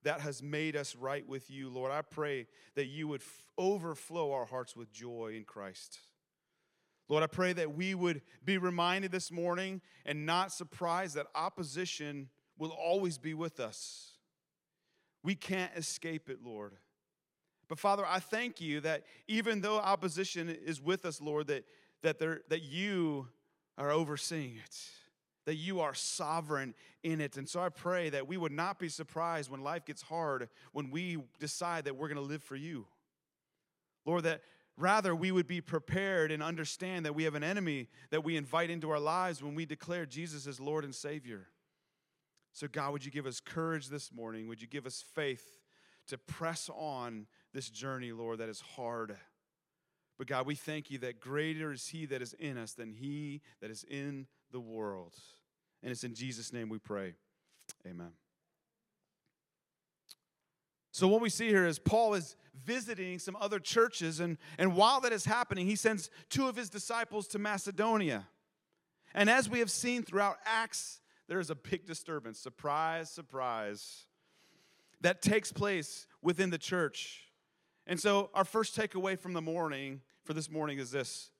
that 0.04 0.22
has 0.22 0.44
made 0.44 0.76
us 0.76 0.96
right 0.96 1.28
with 1.28 1.50
you, 1.50 1.70
Lord. 1.70 1.92
I 1.92 2.02
pray 2.02 2.48
that 2.76 2.88
you 2.88 3.08
would 3.08 3.22
f- 3.22 3.46
overflow 3.58 4.32
our 4.32 4.46
hearts 4.46 4.76
with 4.76 4.92
joy 4.92 5.34
in 5.36 5.44
Christ. 5.44 6.00
Lord, 7.10 7.24
I 7.24 7.28
pray 7.28 7.54
that 7.54 7.76
we 7.76 7.96
would 7.96 8.22
be 8.44 8.58
reminded 8.58 9.12
this 9.12 9.32
morning 9.32 9.82
and 10.06 10.26
not 10.26 10.52
surprised 10.52 11.16
that 11.16 11.28
opposition 11.36 12.30
will 12.58 12.72
always 12.72 13.18
be 13.18 13.34
with 13.34 13.60
us. 13.60 14.12
We 15.24 15.36
can't 15.36 15.72
escape 15.76 16.30
it, 16.30 16.40
Lord. 16.44 16.74
But 17.70 17.80
Father, 17.80 18.06
I 18.06 18.20
thank 18.20 18.62
you 18.62 18.82
that 18.82 19.04
even 19.28 19.62
though 19.62 19.78
opposition 19.78 20.50
is 20.50 20.82
with 20.82 21.06
us, 21.06 21.22
Lord, 21.22 21.48
that, 21.48 21.66
that, 22.02 22.20
there, 22.20 22.42
that 22.50 22.62
you 22.62 23.28
are 23.78 23.92
overseeing 23.92 24.56
it 24.64 24.78
that 25.46 25.56
you 25.56 25.82
are 25.82 25.94
sovereign 25.94 26.74
in 27.04 27.22
it. 27.22 27.38
And 27.38 27.48
so 27.48 27.62
I 27.62 27.70
pray 27.70 28.10
that 28.10 28.28
we 28.28 28.38
would 28.38 28.52
not 28.52 28.80
be 28.80 28.90
surprised 28.90 29.50
when 29.50 29.62
life 29.62 29.86
gets 29.86 30.02
hard 30.02 30.50
when 30.72 30.90
we 30.90 31.18
decide 31.40 31.86
that 31.86 31.96
we're 31.96 32.08
going 32.08 32.16
to 32.16 32.22
live 32.22 32.44
for 32.44 32.56
you. 32.56 32.86
Lord, 34.06 34.24
that 34.24 34.42
rather 34.78 35.16
we 35.16 35.32
would 35.32 35.48
be 35.48 35.62
prepared 35.62 36.32
and 36.32 36.42
understand 36.42 37.06
that 37.06 37.16
we 37.16 37.24
have 37.24 37.36
an 37.36 37.44
enemy 37.44 37.90
that 38.10 38.24
we 38.24 38.38
invite 38.38 38.70
into 38.70 38.90
our 38.90 39.00
lives 39.00 39.44
when 39.44 39.56
we 39.56 39.66
declare 39.66 40.06
Jesus 40.06 40.48
as 40.48 40.60
Lord 40.60 40.84
and 40.84 40.96
Savior. 40.96 41.48
So, 42.54 42.68
God, 42.68 42.94
would 42.94 43.06
you 43.06 43.12
give 43.12 43.26
us 43.26 43.40
courage 43.40 43.90
this 43.90 44.12
morning? 44.14 44.48
Would 44.48 44.62
you 44.62 44.68
give 44.68 44.86
us 44.86 45.04
faith 45.16 45.60
to 46.08 46.18
press 46.18 46.70
on 46.74 47.28
this 47.54 47.70
journey, 47.70 48.12
Lord, 48.12 48.40
that 48.40 48.50
is 48.50 48.62
hard? 48.62 49.16
But 50.18 50.28
God, 50.28 50.46
we 50.46 50.56
thank 50.56 50.92
you 50.92 51.00
that 51.00 51.20
greater 51.20 51.72
is 51.72 51.88
He 51.88 52.06
that 52.06 52.22
is 52.22 52.34
in 52.34 52.58
us 52.58 52.74
than 52.74 52.94
He 52.94 53.42
that 53.62 53.72
is 53.72 53.84
in 53.90 54.28
the 54.54 54.62
world. 54.62 55.16
And 55.82 55.92
it's 55.92 56.06
in 56.06 56.16
Jesus' 56.16 56.54
name 56.54 56.70
we 56.70 56.78
pray. 56.78 57.16
Amen. 57.86 58.12
So, 60.92 61.08
what 61.08 61.22
we 61.22 61.30
see 61.30 61.48
here 61.48 61.66
is 61.66 61.80
Paul 61.80 62.14
is 62.14 62.36
visiting 62.64 63.18
some 63.18 63.36
other 63.42 63.60
churches, 63.60 64.20
and, 64.20 64.38
and 64.60 64.76
while 64.76 65.02
that 65.02 65.12
is 65.12 65.26
happening, 65.26 65.66
he 65.66 65.76
sends 65.76 66.10
two 66.30 66.48
of 66.48 66.56
his 66.56 66.70
disciples 66.70 67.28
to 67.30 67.40
Macedonia. 67.40 68.28
And 69.16 69.30
as 69.30 69.50
we 69.50 69.60
have 69.60 69.72
seen 69.72 70.04
throughout 70.04 70.38
Acts, 70.46 71.02
there 71.28 71.40
is 71.40 71.50
a 71.50 71.56
big 71.56 71.86
disturbance. 71.88 72.40
Surprise, 72.40 73.10
surprise. 73.10 74.06
That 75.02 75.22
takes 75.22 75.52
place 75.52 76.06
within 76.22 76.52
the 76.52 76.58
church. 76.60 77.24
And 77.88 78.00
so, 78.00 78.30
our 78.36 78.46
first 78.46 78.78
takeaway 78.78 79.20
from 79.20 79.34
the 79.34 79.42
morning 79.42 80.02
for 80.24 80.34
this 80.34 80.50
morning 80.50 80.78
is 80.78 80.92
this 80.92 81.32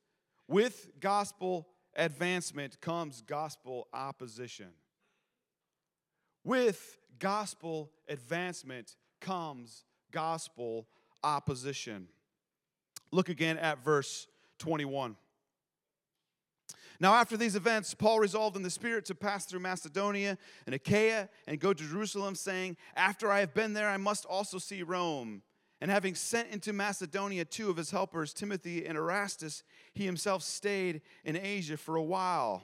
with 0.48 0.89
gospel 1.00 1.67
advancement 1.95 2.79
comes 2.81 3.21
gospel 3.21 3.88
opposition. 3.93 4.69
With 6.43 6.97
gospel 7.19 7.91
advancement 8.09 8.95
comes 9.21 9.85
gospel 10.12 10.88
opposition. 11.23 12.07
Look 13.12 13.29
again 13.29 13.57
at 13.57 13.83
verse 13.83 14.27
21. 14.59 15.15
Now, 17.00 17.15
after 17.15 17.35
these 17.35 17.55
events, 17.55 17.93
Paul 17.93 18.19
resolved 18.19 18.55
in 18.55 18.63
the 18.63 18.69
Spirit 18.69 19.05
to 19.05 19.15
pass 19.15 19.45
through 19.45 19.59
Macedonia 19.59 20.38
and 20.65 20.75
Achaia 20.75 21.27
and 21.47 21.59
go 21.59 21.73
to 21.73 21.83
Jerusalem, 21.83 22.35
saying, 22.35 22.77
After 22.95 23.31
I 23.31 23.39
have 23.39 23.53
been 23.53 23.73
there, 23.73 23.89
I 23.89 23.97
must 23.97 24.25
also 24.25 24.57
see 24.57 24.83
Rome. 24.83 25.41
And 25.83 25.91
having 25.91 26.15
sent 26.15 26.47
into 26.49 26.71
Macedonia 26.71 27.43
two 27.43 27.69
of 27.69 27.75
his 27.75 27.91
helpers, 27.91 28.33
Timothy 28.33 28.85
and 28.85 28.97
Erastus, 28.97 29.63
he 29.93 30.05
himself 30.05 30.41
stayed 30.41 31.01
in 31.25 31.35
Asia 31.35 31.75
for 31.75 31.97
a 31.97 32.01
while. 32.01 32.63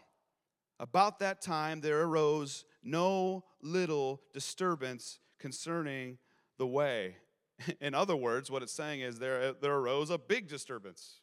About 0.79 1.19
that 1.19 1.41
time 1.41 1.81
there 1.81 2.01
arose 2.03 2.63
no 2.81 3.43
little 3.61 4.21
disturbance 4.31 5.19
concerning 5.37 6.17
the 6.57 6.65
way. 6.65 7.17
In 7.81 7.93
other 7.93 8.15
words, 8.15 8.49
what 8.49 8.63
it's 8.63 8.71
saying 8.71 9.01
is 9.01 9.19
there, 9.19 9.51
there 9.51 9.75
arose 9.75 10.11
a 10.11 10.17
big 10.17 10.47
disturbance. 10.47 11.19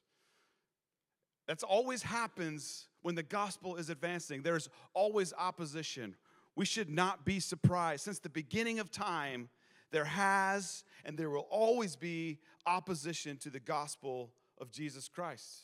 That's 1.48 1.64
always 1.64 2.02
happens 2.02 2.88
when 3.00 3.14
the 3.14 3.22
gospel 3.22 3.76
is 3.76 3.88
advancing. 3.88 4.42
There's 4.42 4.68
always 4.92 5.32
opposition. 5.32 6.14
We 6.56 6.66
should 6.66 6.90
not 6.90 7.24
be 7.24 7.40
surprised. 7.40 8.04
Since 8.04 8.18
the 8.18 8.28
beginning 8.28 8.80
of 8.80 8.90
time, 8.90 9.48
there 9.92 10.04
has 10.04 10.84
and 11.04 11.16
there 11.16 11.30
will 11.30 11.46
always 11.50 11.96
be 11.96 12.38
opposition 12.66 13.36
to 13.38 13.50
the 13.50 13.60
gospel 13.60 14.32
of 14.60 14.70
Jesus 14.70 15.08
Christ. 15.08 15.62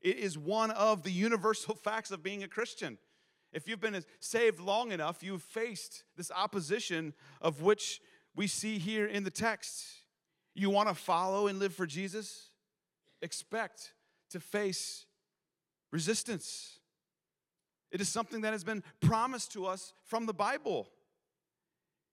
It 0.00 0.18
is 0.18 0.36
one 0.36 0.70
of 0.72 1.02
the 1.02 1.10
universal 1.10 1.74
facts 1.84 2.10
of 2.10 2.22
being 2.22 2.42
a 2.42 2.48
Christian. 2.48 2.98
If 3.52 3.68
you've 3.68 3.80
been 3.80 4.04
saved 4.18 4.58
long 4.58 4.90
enough, 4.90 5.22
you've 5.22 5.42
faced 5.42 6.02
this 6.16 6.30
opposition 6.30 7.14
of 7.40 7.62
which 7.62 8.00
we 8.34 8.48
see 8.48 8.78
here 8.78 9.06
in 9.06 9.22
the 9.22 9.30
text. 9.30 9.84
You 10.54 10.70
want 10.70 10.88
to 10.88 10.94
follow 10.94 11.46
and 11.46 11.58
live 11.58 11.72
for 11.72 11.86
Jesus? 11.86 12.50
Expect 13.22 13.94
to 14.30 14.40
face 14.40 15.06
resistance. 15.92 16.80
It 17.92 18.00
is 18.00 18.08
something 18.08 18.40
that 18.40 18.52
has 18.52 18.64
been 18.64 18.82
promised 19.00 19.52
to 19.52 19.66
us 19.66 19.94
from 20.04 20.26
the 20.26 20.34
Bible. 20.34 20.88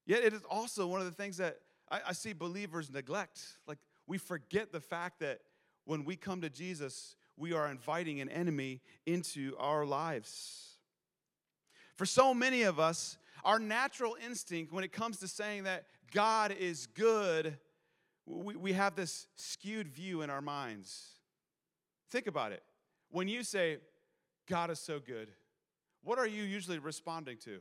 Yet 0.05 0.24
it 0.24 0.34
is 0.34 0.43
also 0.50 0.88
one 0.88 1.00
of 1.00 1.05
the 1.05 1.12
things 1.12 1.38
that 1.38 1.58
I, 1.89 2.00
I, 2.10 2.13
see 2.13 2.34
believers 2.34 2.91
neglect. 2.91 3.41
Like 3.67 3.77
we 4.08 4.17
forget 4.17 4.72
the 4.72 4.79
fact 4.79 5.20
that 5.20 5.41
when 5.86 6.05
we 6.05 6.15
come 6.15 6.41
to 6.41 6.50
Jesus, 6.50 7.15
we 7.38 7.53
are 7.53 7.70
inviting 7.70 8.22
an 8.22 8.29
enemy 8.29 8.81
into 9.05 9.55
our 9.60 9.86
lives. 9.86 10.77
For 11.96 12.05
so 12.05 12.34
many 12.34 12.63
of 12.63 12.79
us, 12.79 13.17
our 13.43 13.60
natural 13.60 14.15
instinct 14.24 14.72
when 14.72 14.84
it 14.84 14.91
comes 14.91 15.20
to 15.20 15.27
saying 15.27 15.63
that 15.63 15.86
God 16.13 16.51
is 16.51 16.88
good, 16.88 17.58
we, 18.25 18.55
we 18.55 18.74
have 18.74 18.96
this 18.96 19.27
skewed 19.36 19.88
view 19.88 20.22
in 20.22 20.29
our 20.29 20.41
minds. 20.41 21.20
Think 22.10 22.27
about 22.27 22.51
it. 22.51 22.63
When 23.10 23.27
you 23.27 23.43
say, 23.43 23.77
God 24.48 24.70
is 24.70 24.79
so 24.79 25.00
good, 25.00 25.29
what 26.03 26.17
are 26.17 26.27
you 26.27 26.43
usually 26.43 26.79
responding 26.79 27.38
to? 27.46 27.60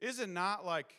Is 0.00 0.18
it 0.18 0.28
not 0.28 0.64
like, 0.66 0.92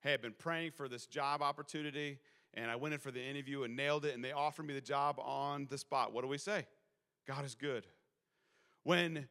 hey, 0.00 0.14
I've 0.14 0.22
been 0.22 0.34
praying 0.38 0.72
for 0.72 0.88
this 0.88 1.06
job 1.06 1.42
opportunity 1.42 2.18
and 2.54 2.70
I 2.70 2.76
went 2.76 2.94
in 2.94 3.00
for 3.00 3.10
the 3.10 3.22
interview 3.22 3.64
and 3.64 3.76
nailed 3.76 4.04
it 4.04 4.14
and 4.14 4.24
they 4.24 4.32
offered 4.32 4.66
me 4.66 4.74
the 4.74 4.80
job 4.80 5.16
on 5.18 5.66
the 5.70 5.78
spot? 5.78 6.12
What 6.12 6.22
do 6.22 6.28
we 6.28 6.38
say? 6.38 6.66
God 7.26 7.44
is 7.44 7.54
good. 7.54 7.86
When 8.84 9.28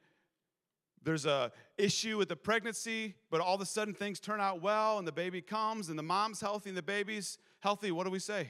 there's 1.04 1.26
a 1.26 1.52
issue 1.78 2.18
with 2.18 2.30
the 2.30 2.36
pregnancy, 2.36 3.16
but 3.30 3.40
all 3.40 3.56
of 3.56 3.62
a 3.62 3.66
sudden 3.66 3.94
things 3.94 4.20
turn 4.20 4.42
out 4.42 4.62
well 4.62 5.00
and 5.00 5.08
the 5.08 5.12
baby 5.12 5.42
comes 5.42 5.90
and 5.90 5.98
the 5.98 6.04
mom's 6.04 6.42
healthy 6.42 6.70
and 6.70 6.78
the 6.78 6.84
baby's 6.84 7.38
healthy, 7.60 7.92
what 7.92 8.04
do 8.04 8.12
we 8.12 8.20
say? 8.20 8.50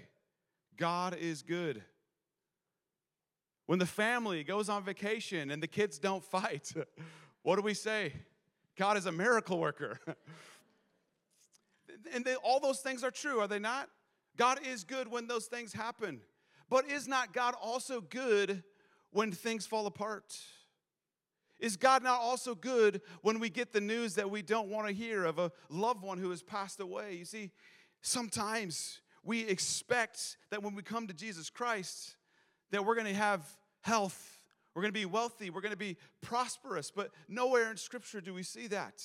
God 0.76 1.16
is 1.16 1.44
good. 1.44 1.84
When 3.68 3.80
the 3.80 3.86
family 3.86 4.44
goes 4.44 4.70
on 4.70 4.84
vacation 4.84 5.52
and 5.52 5.62
the 5.62 5.68
kids 5.68 6.00
don't 6.00 6.24
fight, 6.24 6.72
what 7.44 7.58
do 7.58 7.62
we 7.62 7.74
say? 7.74 8.14
God 8.78 8.98
is 8.98 9.06
a 9.06 9.12
miracle 9.12 9.60
worker. 9.60 10.00
and 12.14 12.26
they, 12.26 12.36
all 12.36 12.60
those 12.60 12.80
things 12.80 13.04
are 13.04 13.12
true, 13.12 13.40
are 13.40 13.48
they 13.48 13.60
not? 13.60 13.90
God 14.38 14.60
is 14.66 14.84
good 14.84 15.08
when 15.08 15.28
those 15.28 15.46
things 15.46 15.74
happen. 15.74 16.22
But 16.70 16.90
is 16.90 17.08
not 17.08 17.34
God 17.34 17.56
also 17.62 18.02
good 18.02 18.64
when 19.12 19.32
things 19.32 19.66
fall 19.66 19.88
apart? 19.88 20.38
Is 21.60 21.76
God 21.76 22.04
not 22.04 22.20
also 22.20 22.54
good 22.54 23.02
when 23.22 23.40
we 23.40 23.50
get 23.50 23.74
the 23.74 23.82
news 23.82 24.16
that 24.16 24.30
we 24.30 24.42
don't 24.42 24.70
want 24.70 24.88
to 24.88 24.94
hear 24.94 25.26
of 25.26 25.40
a 25.40 25.52
loved 25.70 26.04
one 26.04 26.20
who 26.20 26.30
has 26.30 26.44
passed 26.44 26.80
away? 26.80 27.16
You 27.16 27.26
see, 27.26 27.52
sometimes 28.02 29.02
we 29.24 29.48
expect 29.48 30.38
that 30.52 30.62
when 30.62 30.76
we 30.76 30.84
come 30.84 31.08
to 31.08 31.14
Jesus 31.14 31.50
Christ, 31.50 32.16
that 32.72 32.86
we're 32.86 32.96
going 32.96 33.08
to 33.08 33.14
have 33.14 33.48
health, 33.82 34.44
we're 34.76 34.84
going 34.84 34.94
to 34.94 35.00
be 35.00 35.06
wealthy, 35.06 35.50
we're 35.50 35.62
going 35.62 35.72
to 35.72 35.78
be 35.78 35.98
prosperous, 36.22 36.92
but 36.92 37.10
nowhere 37.28 37.72
in 37.72 37.78
Scripture 37.78 38.22
do 38.22 38.34
we 38.34 38.44
see 38.44 38.68
that. 38.68 39.04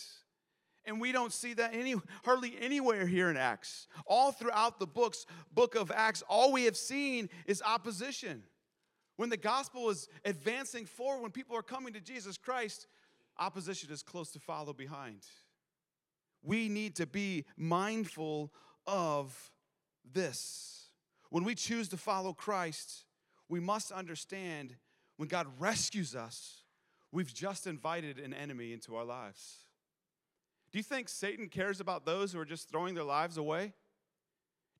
And 0.85 1.01
we 1.01 1.13
don't 1.13 1.33
see 1.33 1.55
that 1.55 1.75
any, 1.75 1.95
hardly 2.25 2.55
anywhere 2.61 3.07
here 3.07 3.31
in 3.31 3.37
Acts. 3.37 3.87
All 4.07 4.33
throughout 4.33 4.81
the 4.81 4.87
books, 4.87 5.27
book 5.53 5.75
of 5.75 5.91
Acts, 5.91 6.23
all 6.29 6.53
we 6.53 6.65
have 6.65 6.77
seen 6.77 7.29
is 7.47 7.63
opposition. 7.63 8.43
When 9.17 9.29
the 9.29 9.37
gospel 9.37 9.91
is 9.91 10.09
advancing 10.25 10.87
forward, 10.87 11.23
when 11.23 11.31
people 11.31 11.57
are 11.57 11.63
coming 11.63 11.93
to 11.93 12.01
Jesus 12.01 12.37
Christ, 12.37 12.89
opposition 13.39 13.93
is 13.93 14.03
close 14.03 14.31
to 14.33 14.41
follow 14.41 14.73
behind. 14.73 15.21
We 16.43 16.69
need 16.69 16.97
to 16.97 17.07
be 17.07 17.45
mindful 17.57 18.53
of 18.87 19.53
this. 20.13 20.89
When 21.31 21.45
we 21.45 21.55
choose 21.55 21.89
to 21.91 21.97
follow 21.97 22.33
Christ, 22.33 23.05
we 23.49 23.61
must 23.61 23.93
understand 23.93 24.75
when 25.17 25.29
God 25.29 25.47
rescues 25.59 26.17
us, 26.17 26.63
we've 27.13 27.33
just 27.33 27.67
invited 27.67 28.19
an 28.19 28.35
enemy 28.35 28.73
into 28.73 28.97
our 28.97 29.05
lives. 29.05 29.62
Do 30.73 30.79
you 30.79 30.83
think 30.83 31.09
Satan 31.09 31.49
cares 31.49 31.81
about 31.81 32.07
those 32.07 32.33
who 32.33 32.41
are 32.41 32.47
just 32.47 32.69
throwing 32.69 32.95
their 32.95 33.05
lives 33.05 33.37
away? 33.37 33.75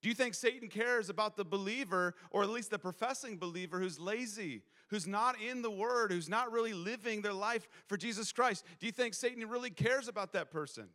Do 0.01 0.09
you 0.09 0.15
think 0.15 0.35
Satan 0.35 0.69
cares 0.69 1.09
about 1.09 1.37
the 1.37 1.45
believer, 1.45 2.15
or 2.31 2.43
at 2.43 2.51
least 2.51 2.71
the 2.71 2.79
professing 2.79 3.39
believer, 3.39 3.79
who's 3.79 4.01
lazy, 4.01 4.63
who's 4.89 5.07
not 5.07 5.41
in 5.41 5.63
the 5.63 5.71
Word, 5.71 6.11
who's 6.11 6.29
not 6.29 6.51
really 6.51 6.73
living 6.73 7.23
their 7.23 7.33
life 7.33 7.69
for 7.87 7.97
Jesus 7.97 8.33
Christ? 8.33 8.65
Do 8.81 8.87
you 8.87 8.93
think 8.93 9.15
Satan 9.15 9.49
really 9.49 9.71
cares 9.71 10.09
about 10.09 10.33
that 10.33 10.51
person? 10.51 10.89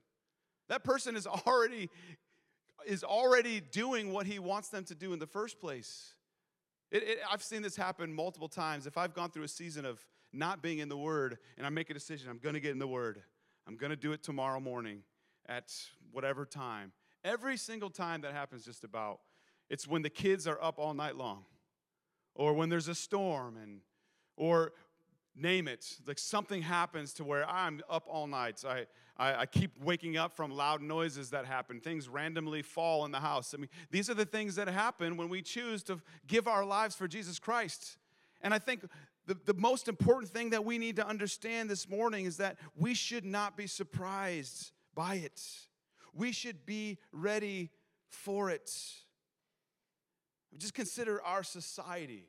That 0.68 0.84
person 0.84 1.16
is 1.16 1.26
already 1.26 1.90
is 2.86 3.04
already 3.04 3.60
doing 3.60 4.14
what 4.14 4.26
he 4.26 4.40
wants 4.40 4.70
them 4.70 4.84
to 4.86 4.96
do 4.96 5.12
in 5.12 5.20
the 5.20 5.28
first 5.28 5.60
place. 5.60 6.14
It, 6.90 7.04
it, 7.04 7.20
I've 7.30 7.44
seen 7.44 7.62
this 7.62 7.76
happen 7.76 8.14
multiple 8.14 8.48
times. 8.48 8.88
If 8.88 8.98
I've 8.98 9.14
gone 9.14 9.30
through 9.30 9.44
a 9.44 9.50
season 9.50 9.84
of 9.84 10.06
not 10.32 10.62
being 10.62 10.80
in 10.80 10.88
the 10.88 10.98
Word 10.98 11.38
and 11.58 11.66
I 11.66 11.70
make 11.70 11.90
a 11.90 11.94
decision, 11.94 12.30
I'm 12.30 12.38
going 12.38 12.54
to 12.56 12.62
get 12.62 12.72
in 12.72 12.80
the 12.80 12.88
Word. 12.88 13.24
I'm 13.68 13.76
going 13.76 13.90
to 13.90 13.98
do 13.98 14.14
it 14.14 14.24
tomorrow 14.24 14.60
morning 14.60 15.04
at 15.48 15.74
whatever 16.12 16.46
time. 16.46 16.94
Every 17.24 17.58
single 17.58 17.90
time 17.90 18.22
that 18.22 18.32
happens, 18.32 18.64
just 18.64 18.84
about, 18.84 19.20
it's 19.70 19.86
when 19.86 20.02
the 20.02 20.10
kids 20.10 20.48
are 20.48 20.58
up 20.62 20.80
all 20.80 20.94
night 20.94 21.18
long, 21.18 21.44
or 22.34 22.54
when 22.54 22.70
there's 22.70 22.88
a 22.88 22.96
storm, 22.96 23.58
and 23.58 23.82
or 24.38 24.72
name 25.36 25.68
it, 25.68 25.98
like 26.06 26.18
something 26.18 26.62
happens 26.62 27.14
to 27.14 27.24
where 27.24 27.48
I'm 27.50 27.82
up 27.90 28.06
all 28.08 28.28
night. 28.28 28.60
So 28.60 28.70
I, 28.70 28.86
I, 29.18 29.42
I, 29.42 29.46
keep 29.46 29.72
waking 29.84 30.18
up 30.18 30.32
from 30.34 30.52
loud 30.52 30.82
noises 30.82 31.30
that 31.32 31.46
happen. 31.46 31.80
Things 31.80 32.08
randomly 32.08 32.62
fall 32.62 33.06
in 33.06 33.12
the 33.12 33.20
house. 33.20 33.54
I 33.54 33.58
mean, 33.58 33.70
these 33.92 34.10
are 34.10 34.14
the 34.14 34.26
things 34.26 34.56
that 34.56 34.68
happen 34.68 35.18
when 35.18 35.30
we 35.30 35.42
choose 35.42 35.84
to 35.84 36.00
give 36.26 36.48
our 36.48 36.66
lives 36.66 36.96
for 36.96 37.08
Jesus 37.08 37.38
Christ. 37.38 37.98
And 38.42 38.54
I 38.54 38.60
think 38.60 38.86
the, 39.28 39.38
the 39.46 39.54
most 39.54 39.88
important 39.88 40.32
thing 40.32 40.50
that 40.50 40.66
we 40.66 40.78
need 40.78 40.96
to 40.96 41.08
understand 41.08 41.70
this 41.70 41.88
morning 41.88 42.26
is 42.26 42.38
that 42.38 42.58
we 42.76 42.94
should 42.94 43.26
not 43.26 43.56
be 43.56 43.68
surprised 43.68 44.72
by 44.96 45.16
it 45.16 45.42
we 46.18 46.32
should 46.32 46.66
be 46.66 46.98
ready 47.12 47.70
for 48.10 48.50
it. 48.50 48.72
Just 50.58 50.74
consider 50.74 51.22
our 51.22 51.44
society. 51.44 52.28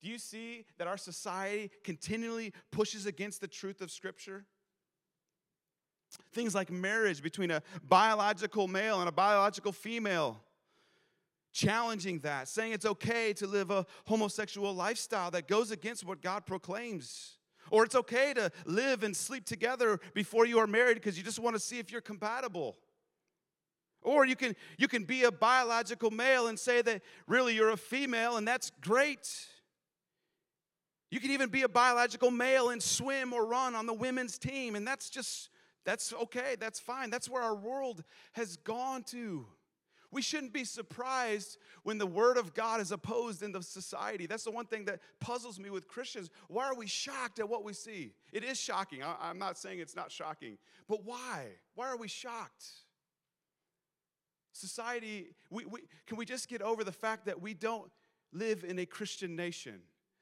Do 0.00 0.08
you 0.08 0.18
see 0.18 0.64
that 0.78 0.86
our 0.86 0.96
society 0.96 1.70
continually 1.82 2.52
pushes 2.70 3.06
against 3.06 3.40
the 3.40 3.48
truth 3.48 3.80
of 3.80 3.90
Scripture? 3.90 4.44
Things 6.32 6.54
like 6.54 6.70
marriage 6.70 7.22
between 7.22 7.50
a 7.50 7.62
biological 7.86 8.68
male 8.68 9.00
and 9.00 9.08
a 9.08 9.12
biological 9.12 9.72
female, 9.72 10.40
challenging 11.52 12.20
that, 12.20 12.48
saying 12.48 12.72
it's 12.72 12.86
okay 12.86 13.32
to 13.34 13.46
live 13.46 13.70
a 13.70 13.86
homosexual 14.06 14.74
lifestyle 14.74 15.30
that 15.32 15.48
goes 15.48 15.70
against 15.70 16.04
what 16.04 16.22
God 16.22 16.46
proclaims. 16.46 17.38
Or 17.70 17.84
it's 17.84 17.94
okay 17.94 18.32
to 18.34 18.50
live 18.64 19.02
and 19.02 19.16
sleep 19.16 19.44
together 19.44 20.00
before 20.14 20.46
you 20.46 20.58
are 20.58 20.66
married 20.66 20.94
because 20.94 21.18
you 21.18 21.24
just 21.24 21.38
want 21.38 21.54
to 21.54 21.60
see 21.60 21.78
if 21.78 21.92
you're 21.92 22.00
compatible. 22.00 22.76
Or 24.02 24.24
you 24.24 24.36
can, 24.36 24.56
you 24.78 24.88
can 24.88 25.04
be 25.04 25.24
a 25.24 25.32
biological 25.32 26.10
male 26.10 26.46
and 26.46 26.58
say 26.58 26.82
that 26.82 27.02
really 27.26 27.54
you're 27.54 27.70
a 27.70 27.76
female, 27.76 28.36
and 28.36 28.46
that's 28.46 28.70
great. 28.80 29.28
You 31.10 31.20
can 31.20 31.30
even 31.30 31.48
be 31.48 31.62
a 31.62 31.68
biological 31.68 32.30
male 32.30 32.70
and 32.70 32.82
swim 32.82 33.32
or 33.32 33.46
run 33.46 33.74
on 33.74 33.86
the 33.86 33.94
women's 33.94 34.38
team, 34.38 34.76
and 34.76 34.86
that's 34.86 35.10
just, 35.10 35.50
that's 35.84 36.12
okay, 36.12 36.56
that's 36.58 36.78
fine. 36.78 37.10
That's 37.10 37.28
where 37.28 37.42
our 37.42 37.56
world 37.56 38.04
has 38.32 38.56
gone 38.56 39.02
to. 39.04 39.46
We 40.10 40.22
shouldn't 40.22 40.54
be 40.54 40.64
surprised 40.64 41.58
when 41.82 41.98
the 41.98 42.06
word 42.06 42.38
of 42.38 42.54
God 42.54 42.80
is 42.80 42.92
opposed 42.92 43.42
in 43.42 43.52
the 43.52 43.62
society. 43.62 44.26
That's 44.26 44.44
the 44.44 44.50
one 44.50 44.64
thing 44.64 44.86
that 44.86 45.00
puzzles 45.20 45.60
me 45.60 45.68
with 45.68 45.86
Christians. 45.86 46.30
Why 46.48 46.64
are 46.64 46.74
we 46.74 46.86
shocked 46.86 47.38
at 47.38 47.48
what 47.48 47.62
we 47.62 47.74
see? 47.74 48.12
It 48.32 48.42
is 48.42 48.58
shocking. 48.58 49.02
I, 49.02 49.28
am 49.28 49.38
not 49.38 49.58
saying 49.58 49.80
it's 49.80 49.96
not 49.96 50.10
shocking, 50.10 50.56
but 50.88 51.04
why? 51.04 51.48
Why 51.74 51.88
are 51.88 51.98
we 51.98 52.08
shocked? 52.08 52.64
Society, 54.52 55.28
we, 55.50 55.66
we, 55.66 55.80
can 56.06 56.16
we 56.16 56.24
just 56.24 56.48
get 56.48 56.62
over 56.62 56.84
the 56.84 56.92
fact 56.92 57.26
that 57.26 57.42
we 57.42 57.52
don't 57.52 57.90
live 58.32 58.64
in 58.64 58.78
a 58.78 58.86
Christian 58.86 59.36
nation? 59.36 59.80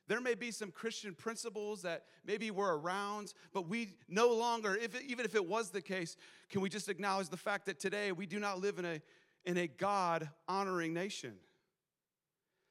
There 0.09 0.21
may 0.21 0.35
be 0.35 0.51
some 0.51 0.71
Christian 0.71 1.15
principles 1.15 1.83
that 1.83 2.05
maybe 2.25 2.51
were 2.51 2.79
around, 2.79 3.35
but 3.53 3.69
we 3.69 3.95
no 4.09 4.33
longer, 4.35 4.77
if 4.77 5.01
even 5.03 5.25
if 5.25 5.35
it 5.35 5.45
was 5.45 5.71
the 5.71 5.83
case, 5.83 6.17
can 6.49 6.61
we 6.61 6.69
just 6.69 6.89
acknowledge 6.89 7.29
the 7.29 7.37
fact 7.37 7.67
that 7.67 7.81
today 7.81 8.13
we 8.13 8.27
do 8.27 8.39
not 8.39 8.61
live 8.61 8.79
in 8.79 8.85
a, 8.85 9.01
in 9.47 9.57
a 9.57 9.67
God 9.67 10.29
honoring 10.49 10.93
nation? 10.93 11.35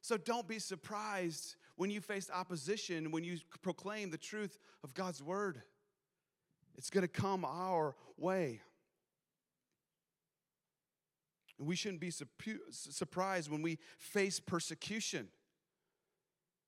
So 0.02 0.18
don't 0.18 0.48
be 0.48 0.60
surprised 0.60 1.56
when 1.78 1.90
you 1.90 2.00
face 2.00 2.30
opposition, 2.32 3.10
when 3.10 3.24
you 3.24 3.38
proclaim 3.64 4.12
the 4.12 4.18
truth 4.18 4.60
of 4.84 4.94
God's 4.94 5.24
word. 5.24 5.62
It's 6.78 6.90
going 6.90 7.02
to 7.02 7.08
come 7.08 7.44
our 7.44 7.96
way. 8.18 8.62
And 11.58 11.68
we 11.68 11.76
shouldn't 11.76 12.02
be 12.02 12.12
surprised 12.12 13.50
when 13.50 13.62
we 13.62 13.80
face 13.98 14.40
persecution. 14.40 15.30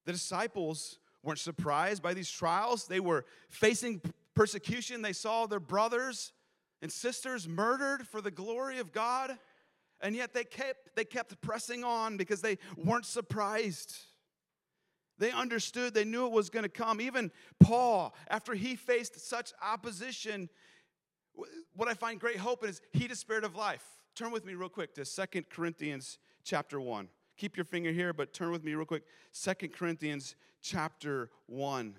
The 0.05 0.13
disciples 0.13 0.97
weren't 1.23 1.39
surprised 1.39 2.01
by 2.01 2.13
these 2.13 2.31
trials. 2.31 2.87
They 2.87 3.01
were 3.01 3.25
facing 3.49 4.01
persecution. 4.33 5.01
They 5.01 5.13
saw 5.13 5.45
their 5.45 5.59
brothers 5.59 6.31
and 6.81 6.91
sisters 6.91 7.47
murdered 7.47 8.07
for 8.07 8.21
the 8.21 8.31
glory 8.31 8.79
of 8.79 8.93
God. 8.93 9.37
And 10.01 10.15
yet 10.15 10.33
they 10.33 10.43
kept, 10.43 10.95
they 10.95 11.05
kept 11.05 11.39
pressing 11.41 11.83
on 11.83 12.17
because 12.17 12.41
they 12.41 12.57
weren't 12.75 13.05
surprised. 13.05 13.95
They 15.17 15.31
understood, 15.31 15.93
they 15.93 16.05
knew 16.05 16.27
it 16.27 16.31
was 16.31 16.49
going 16.49 16.63
to 16.63 16.69
come. 16.69 17.01
Even 17.01 17.31
Paul, 17.59 18.15
after 18.29 18.53
he 18.53 18.75
faced 18.75 19.19
such 19.19 19.53
opposition, 19.61 20.49
what 21.75 21.87
I 21.87 21.93
find 21.93 22.19
great 22.19 22.37
hope 22.37 22.63
in 22.63 22.69
is 22.69 22.81
he 22.91 23.07
despaired 23.07 23.43
of 23.43 23.55
life. 23.55 23.85
Turn 24.15 24.31
with 24.31 24.45
me 24.45 24.53
real 24.53 24.69
quick 24.69 24.93
to 24.95 25.05
Second 25.05 25.49
Corinthians 25.49 26.19
chapter 26.43 26.79
1. 26.79 27.09
Keep 27.37 27.55
your 27.55 27.65
finger 27.65 27.91
here, 27.91 28.13
but 28.13 28.33
turn 28.33 28.51
with 28.51 28.63
me 28.63 28.73
real 28.73 28.85
quick. 28.85 29.03
Second 29.31 29.73
Corinthians 29.73 30.35
chapter 30.61 31.29
1. 31.45 31.95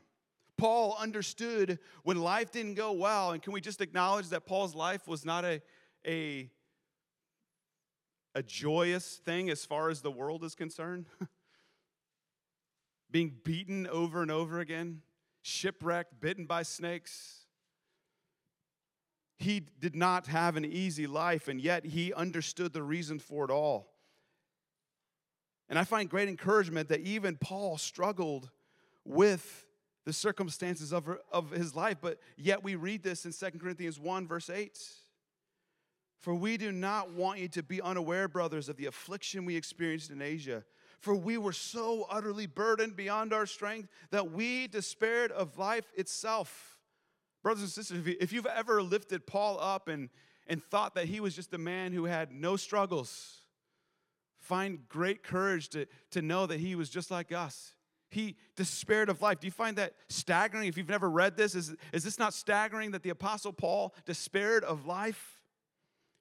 Paul 0.56 0.96
understood 0.98 1.78
when 2.02 2.20
life 2.20 2.50
didn't 2.50 2.74
go 2.74 2.90
well, 2.92 3.30
and 3.30 3.40
can 3.40 3.52
we 3.52 3.60
just 3.60 3.80
acknowledge 3.80 4.28
that 4.30 4.44
Paul's 4.46 4.74
life 4.74 5.06
was 5.06 5.24
not 5.24 5.44
a, 5.44 5.62
a, 6.04 6.50
a 8.34 8.42
joyous 8.42 9.16
thing 9.16 9.50
as 9.50 9.64
far 9.64 9.90
as 9.90 10.00
the 10.00 10.10
world 10.10 10.44
is 10.44 10.54
concerned? 10.54 11.06
Being 13.10 13.36
beaten 13.42 13.86
over 13.86 14.22
and 14.22 14.30
over 14.30 14.60
again, 14.60 15.02
shipwrecked, 15.42 16.20
bitten 16.20 16.46
by 16.46 16.62
snakes. 16.62 17.46
He 19.38 19.60
did 19.60 19.94
not 19.94 20.26
have 20.26 20.56
an 20.56 20.64
easy 20.64 21.06
life, 21.06 21.48
and 21.48 21.60
yet 21.60 21.86
he 21.86 22.12
understood 22.12 22.72
the 22.72 22.82
reason 22.82 23.18
for 23.18 23.44
it 23.44 23.50
all. 23.50 23.94
And 25.68 25.78
I 25.78 25.84
find 25.84 26.08
great 26.08 26.28
encouragement 26.28 26.88
that 26.88 27.00
even 27.00 27.36
Paul 27.36 27.78
struggled 27.78 28.50
with 29.04 29.64
the 30.04 30.12
circumstances 30.12 30.92
of, 30.92 31.08
of 31.30 31.50
his 31.50 31.74
life, 31.74 31.98
but 32.00 32.18
yet 32.36 32.64
we 32.64 32.74
read 32.74 33.02
this 33.02 33.26
in 33.26 33.32
2 33.32 33.58
Corinthians 33.58 34.00
1, 34.00 34.26
verse 34.26 34.50
8. 34.50 34.78
For 36.18 36.34
we 36.34 36.56
do 36.56 36.72
not 36.72 37.12
want 37.12 37.38
you 37.38 37.48
to 37.48 37.62
be 37.62 37.80
unaware, 37.80 38.28
brothers, 38.28 38.68
of 38.68 38.76
the 38.76 38.86
affliction 38.86 39.44
we 39.44 39.56
experienced 39.56 40.10
in 40.10 40.20
Asia. 40.20 40.64
For 41.00 41.14
we 41.14 41.38
were 41.38 41.52
so 41.52 42.06
utterly 42.10 42.46
burdened 42.46 42.96
beyond 42.96 43.32
our 43.32 43.46
strength 43.46 43.88
that 44.10 44.32
we 44.32 44.66
despaired 44.66 45.30
of 45.30 45.58
life 45.58 45.92
itself. 45.96 46.76
Brothers 47.42 47.62
and 47.62 47.70
sisters, 47.70 48.16
if 48.20 48.32
you've 48.32 48.46
ever 48.46 48.82
lifted 48.82 49.26
Paul 49.26 49.60
up 49.60 49.86
and, 49.86 50.08
and 50.48 50.62
thought 50.62 50.96
that 50.96 51.04
he 51.04 51.20
was 51.20 51.36
just 51.36 51.54
a 51.54 51.58
man 51.58 51.92
who 51.92 52.06
had 52.06 52.32
no 52.32 52.56
struggles, 52.56 53.42
find 54.40 54.88
great 54.88 55.22
courage 55.22 55.68
to, 55.68 55.86
to 56.10 56.20
know 56.20 56.46
that 56.46 56.58
he 56.58 56.74
was 56.74 56.90
just 56.90 57.12
like 57.12 57.30
us. 57.30 57.74
He 58.10 58.36
despaired 58.56 59.08
of 59.08 59.22
life. 59.22 59.38
Do 59.38 59.46
you 59.46 59.52
find 59.52 59.76
that 59.76 59.92
staggering? 60.08 60.66
If 60.66 60.76
you've 60.76 60.88
never 60.88 61.08
read 61.08 61.36
this, 61.36 61.54
is, 61.54 61.76
is 61.92 62.02
this 62.02 62.18
not 62.18 62.34
staggering 62.34 62.90
that 62.90 63.02
the 63.02 63.10
Apostle 63.10 63.52
Paul 63.52 63.94
despaired 64.04 64.64
of 64.64 64.86
life? 64.86 65.37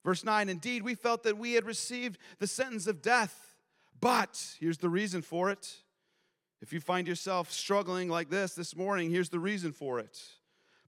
Verse 0.07 0.23
9 0.23 0.47
Indeed, 0.47 0.83
we 0.83 0.95
felt 0.95 1.23
that 1.23 1.37
we 1.37 1.51
had 1.51 1.65
received 1.65 2.17
the 2.39 2.47
sentence 2.47 2.87
of 2.87 3.01
death, 3.01 3.57
but 3.99 4.55
here's 4.57 4.77
the 4.77 4.87
reason 4.87 5.21
for 5.21 5.49
it. 5.49 5.69
If 6.61 6.71
you 6.71 6.79
find 6.79 7.05
yourself 7.05 7.51
struggling 7.51 8.07
like 8.07 8.29
this 8.29 8.55
this 8.55 8.73
morning, 8.73 9.11
here's 9.11 9.27
the 9.27 9.39
reason 9.41 9.73
for 9.73 9.99
it. 9.99 10.17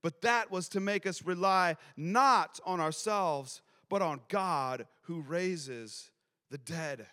But 0.02 0.22
that 0.22 0.52
was 0.52 0.70
to 0.70 0.80
make 0.80 1.06
us 1.06 1.22
rely 1.22 1.76
not 1.98 2.62
on 2.66 2.80
ourselves, 2.80 3.62
but 3.90 4.02
on 4.02 4.22
God 4.30 4.88
who 5.02 5.20
raises 5.20 6.12
the 6.50 6.58
dead. 6.58 7.06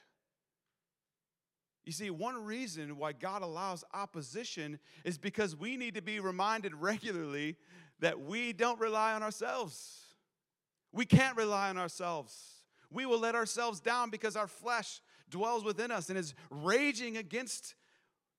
You 1.85 1.91
see, 1.91 2.11
one 2.11 2.45
reason 2.45 2.99
why 2.99 3.15
God 3.15 3.43
allows 3.43 3.83
opposition 3.93 4.79
is 5.03 5.19
because 5.19 5.57
we 5.57 5.77
need 5.77 5.97
to 5.97 6.03
be 6.03 6.21
reminded 6.21 6.73
regularly 6.73 7.57
that 7.99 8.21
we 8.21 8.53
don't 8.53 8.79
rely 8.79 9.13
on 9.15 9.25
ourselves. 9.25 10.06
We 10.97 11.05
can't 11.05 11.37
rely 11.37 11.69
on 11.69 11.77
ourselves. 11.77 12.35
We 12.91 13.05
will 13.05 13.21
let 13.21 13.35
ourselves 13.35 13.81
down 13.81 14.11
because 14.11 14.35
our 14.35 14.47
flesh 14.47 15.03
dwells 15.29 15.63
within 15.63 15.91
us 15.91 16.09
and 16.09 16.19
is 16.19 16.35
raging 16.51 17.19
against 17.19 17.75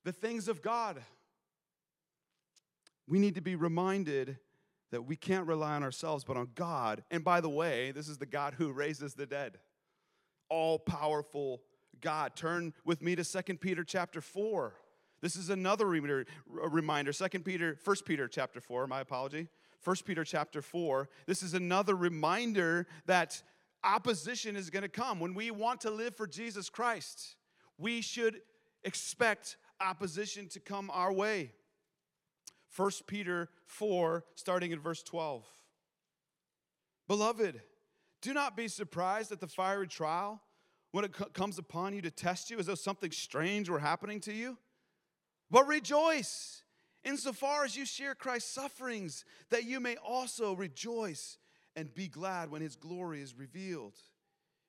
the 0.04 0.12
things 0.12 0.48
of 0.48 0.62
God. 0.64 1.00
We 3.08 3.20
need 3.20 3.36
to 3.36 3.42
be 3.42 3.56
reminded 3.56 4.40
that 4.92 5.04
we 5.04 5.16
can't 5.16 5.46
rely 5.46 5.76
on 5.76 5.84
ourselves, 5.84 6.24
but 6.24 6.36
on 6.36 6.50
God. 6.56 7.04
And 7.12 7.24
by 7.24 7.42
the 7.42 7.50
way, 7.50 7.92
this 7.92 8.08
is 8.08 8.18
the 8.18 8.26
God 8.26 8.56
who 8.56 8.72
raises 8.72 9.14
the 9.14 9.26
dead, 9.26 9.60
all 10.50 10.80
powerful 10.80 11.62
God. 12.02 12.36
Turn 12.36 12.74
with 12.84 13.02
me 13.04 13.16
to 13.16 13.24
2 13.24 13.58
Peter 13.58 13.84
chapter 13.84 14.20
4. 14.20 14.74
This 15.22 15.36
is 15.36 15.50
another 15.50 15.86
reminder. 15.86 17.14
2 17.14 17.28
Peter, 17.40 17.78
1 17.84 17.96
Peter 18.06 18.28
chapter 18.28 18.62
4, 18.62 18.88
my 18.88 19.02
apology. 19.02 19.48
1 19.84 19.96
Peter 20.06 20.24
chapter 20.24 20.62
4. 20.62 21.10
This 21.26 21.44
is 21.44 21.54
another 21.54 21.96
reminder 21.96 22.88
that 23.06 23.42
opposition 23.84 24.56
is 24.56 24.70
going 24.70 24.84
to 24.84 24.90
come. 24.90 25.20
When 25.20 25.34
we 25.34 25.52
want 25.52 25.82
to 25.82 25.92
live 25.92 26.16
for 26.16 26.28
Jesus 26.28 26.70
Christ, 26.70 27.36
we 27.78 28.02
should 28.02 28.42
expect 28.84 29.58
opposition 29.80 30.48
to 30.50 30.60
come 30.60 30.90
our 30.92 31.14
way. 31.14 31.52
1 32.76 32.92
Peter 33.08 33.50
4, 33.66 34.26
starting 34.36 34.72
in 34.72 34.80
verse 34.80 35.04
12. 35.04 35.46
Beloved, 37.08 37.62
do 38.22 38.34
not 38.34 38.58
be 38.58 38.68
surprised 38.68 39.32
at 39.32 39.40
the 39.40 39.48
fiery 39.48 39.88
trial 39.88 40.42
when 40.92 41.06
it 41.06 41.14
comes 41.34 41.58
upon 41.58 41.94
you 41.94 42.02
to 42.02 42.12
test 42.12 42.50
you 42.50 42.60
as 42.60 42.66
though 42.66 42.76
something 42.76 43.12
strange 43.12 43.70
were 43.70 43.80
happening 43.80 44.20
to 44.22 44.34
you. 44.34 44.58
But 45.50 45.68
rejoice 45.68 46.64
insofar 47.08 47.64
as 47.64 47.76
you 47.76 47.86
share 47.86 48.16
Christ's 48.16 48.52
sufferings, 48.52 49.24
that 49.50 49.64
you 49.64 49.80
may 49.80 49.96
also 49.96 50.54
rejoice 50.54 51.38
and 51.76 51.94
be 51.94 52.08
glad 52.08 52.52
when 52.52 52.62
his 52.62 52.76
glory 52.76 53.22
is 53.22 53.38
revealed. 53.38 53.94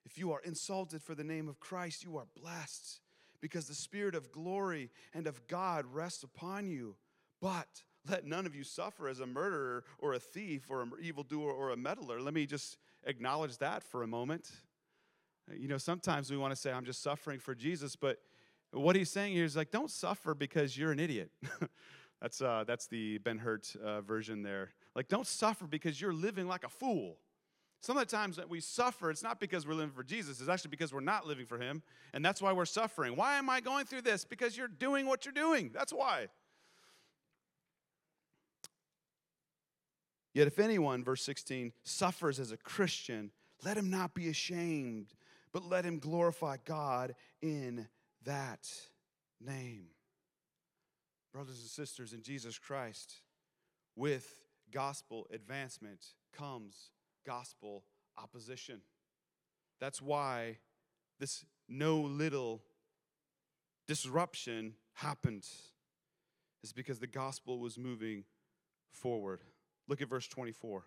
If 0.05 0.17
you 0.17 0.31
are 0.31 0.41
insulted 0.41 1.03
for 1.03 1.15
the 1.15 1.23
name 1.23 1.47
of 1.47 1.59
Christ, 1.59 2.03
you 2.03 2.17
are 2.17 2.27
blessed, 2.39 3.01
because 3.41 3.67
the 3.67 3.75
Spirit 3.75 4.15
of 4.15 4.31
glory 4.31 4.89
and 5.13 5.27
of 5.27 5.47
God 5.47 5.85
rests 5.91 6.23
upon 6.23 6.67
you. 6.67 6.95
But 7.41 7.83
let 8.07 8.25
none 8.25 8.45
of 8.45 8.55
you 8.55 8.63
suffer 8.63 9.07
as 9.07 9.19
a 9.19 9.27
murderer 9.27 9.83
or 9.99 10.13
a 10.13 10.19
thief 10.19 10.69
or 10.69 10.81
an 10.81 10.91
evildoer 11.01 11.51
or 11.51 11.71
a 11.71 11.77
meddler. 11.77 12.21
Let 12.21 12.33
me 12.33 12.45
just 12.45 12.77
acknowledge 13.05 13.57
that 13.57 13.83
for 13.83 14.03
a 14.03 14.07
moment. 14.07 14.49
You 15.53 15.67
know, 15.67 15.77
sometimes 15.77 16.31
we 16.31 16.37
want 16.37 16.51
to 16.51 16.55
say, 16.55 16.71
I'm 16.71 16.85
just 16.85 17.01
suffering 17.01 17.39
for 17.39 17.55
Jesus, 17.55 17.95
but 17.95 18.19
what 18.71 18.95
he's 18.95 19.09
saying 19.09 19.33
here 19.33 19.45
is 19.45 19.55
like, 19.55 19.71
don't 19.71 19.89
suffer 19.89 20.35
because 20.35 20.77
you're 20.77 20.91
an 20.91 20.99
idiot. 20.99 21.31
that's, 22.21 22.41
uh, 22.41 22.63
that's 22.67 22.87
the 22.87 23.17
Ben 23.19 23.37
Hurt 23.37 23.75
uh, 23.83 24.01
version 24.01 24.43
there. 24.43 24.71
Like, 24.95 25.07
don't 25.07 25.27
suffer 25.27 25.65
because 25.65 25.99
you're 26.01 26.13
living 26.13 26.47
like 26.47 26.63
a 26.63 26.69
fool. 26.69 27.17
Some 27.81 27.95
of 27.95 28.05
the 28.05 28.13
times 28.13 28.35
that 28.35 28.49
we 28.49 28.59
suffer, 28.59 29.09
it's 29.09 29.23
not 29.23 29.39
because 29.39 29.65
we're 29.65 29.73
living 29.73 29.93
for 29.93 30.03
Jesus, 30.03 30.41
it's 30.41 30.49
actually 30.49 30.71
because 30.71 30.93
we're 30.93 30.99
not 30.99 31.25
living 31.25 31.45
for 31.45 31.57
Him, 31.57 31.81
and 32.13 32.25
that's 32.25 32.41
why 32.41 32.51
we're 32.51 32.65
suffering. 32.65 33.15
Why 33.15 33.37
am 33.37 33.49
I 33.49 33.61
going 33.61 33.85
through 33.85 34.01
this? 34.01 34.25
Because 34.25 34.57
you're 34.57 34.67
doing 34.67 35.05
what 35.05 35.25
you're 35.25 35.33
doing. 35.33 35.71
That's 35.73 35.93
why. 35.93 36.27
Yet 40.33 40.47
if 40.47 40.59
anyone, 40.59 41.03
verse 41.03 41.23
16, 41.23 41.71
suffers 41.83 42.39
as 42.39 42.51
a 42.51 42.57
Christian, 42.57 43.31
let 43.63 43.77
him 43.77 43.89
not 43.89 44.13
be 44.13 44.29
ashamed, 44.29 45.13
but 45.51 45.63
let 45.63 45.85
him 45.85 45.99
glorify 45.99 46.57
God 46.63 47.15
in 47.41 47.87
that 48.25 48.69
name. 49.41 49.87
Brothers 51.33 51.59
and 51.59 51.69
sisters 51.69 52.13
in 52.13 52.21
Jesus 52.21 52.57
Christ, 52.57 53.21
with 53.95 54.41
gospel 54.71 55.27
advancement 55.33 56.05
comes 56.35 56.89
gospel 57.25 57.83
opposition. 58.17 58.81
That's 59.79 60.01
why 60.01 60.57
this 61.19 61.45
no 61.67 61.99
little 61.99 62.61
disruption 63.87 64.73
happened, 64.93 65.45
is 66.63 66.73
because 66.73 66.99
the 66.99 67.07
gospel 67.07 67.59
was 67.59 67.77
moving 67.77 68.23
forward. 68.91 69.41
Look 69.87 70.01
at 70.01 70.09
verse 70.09 70.27
24. 70.27 70.83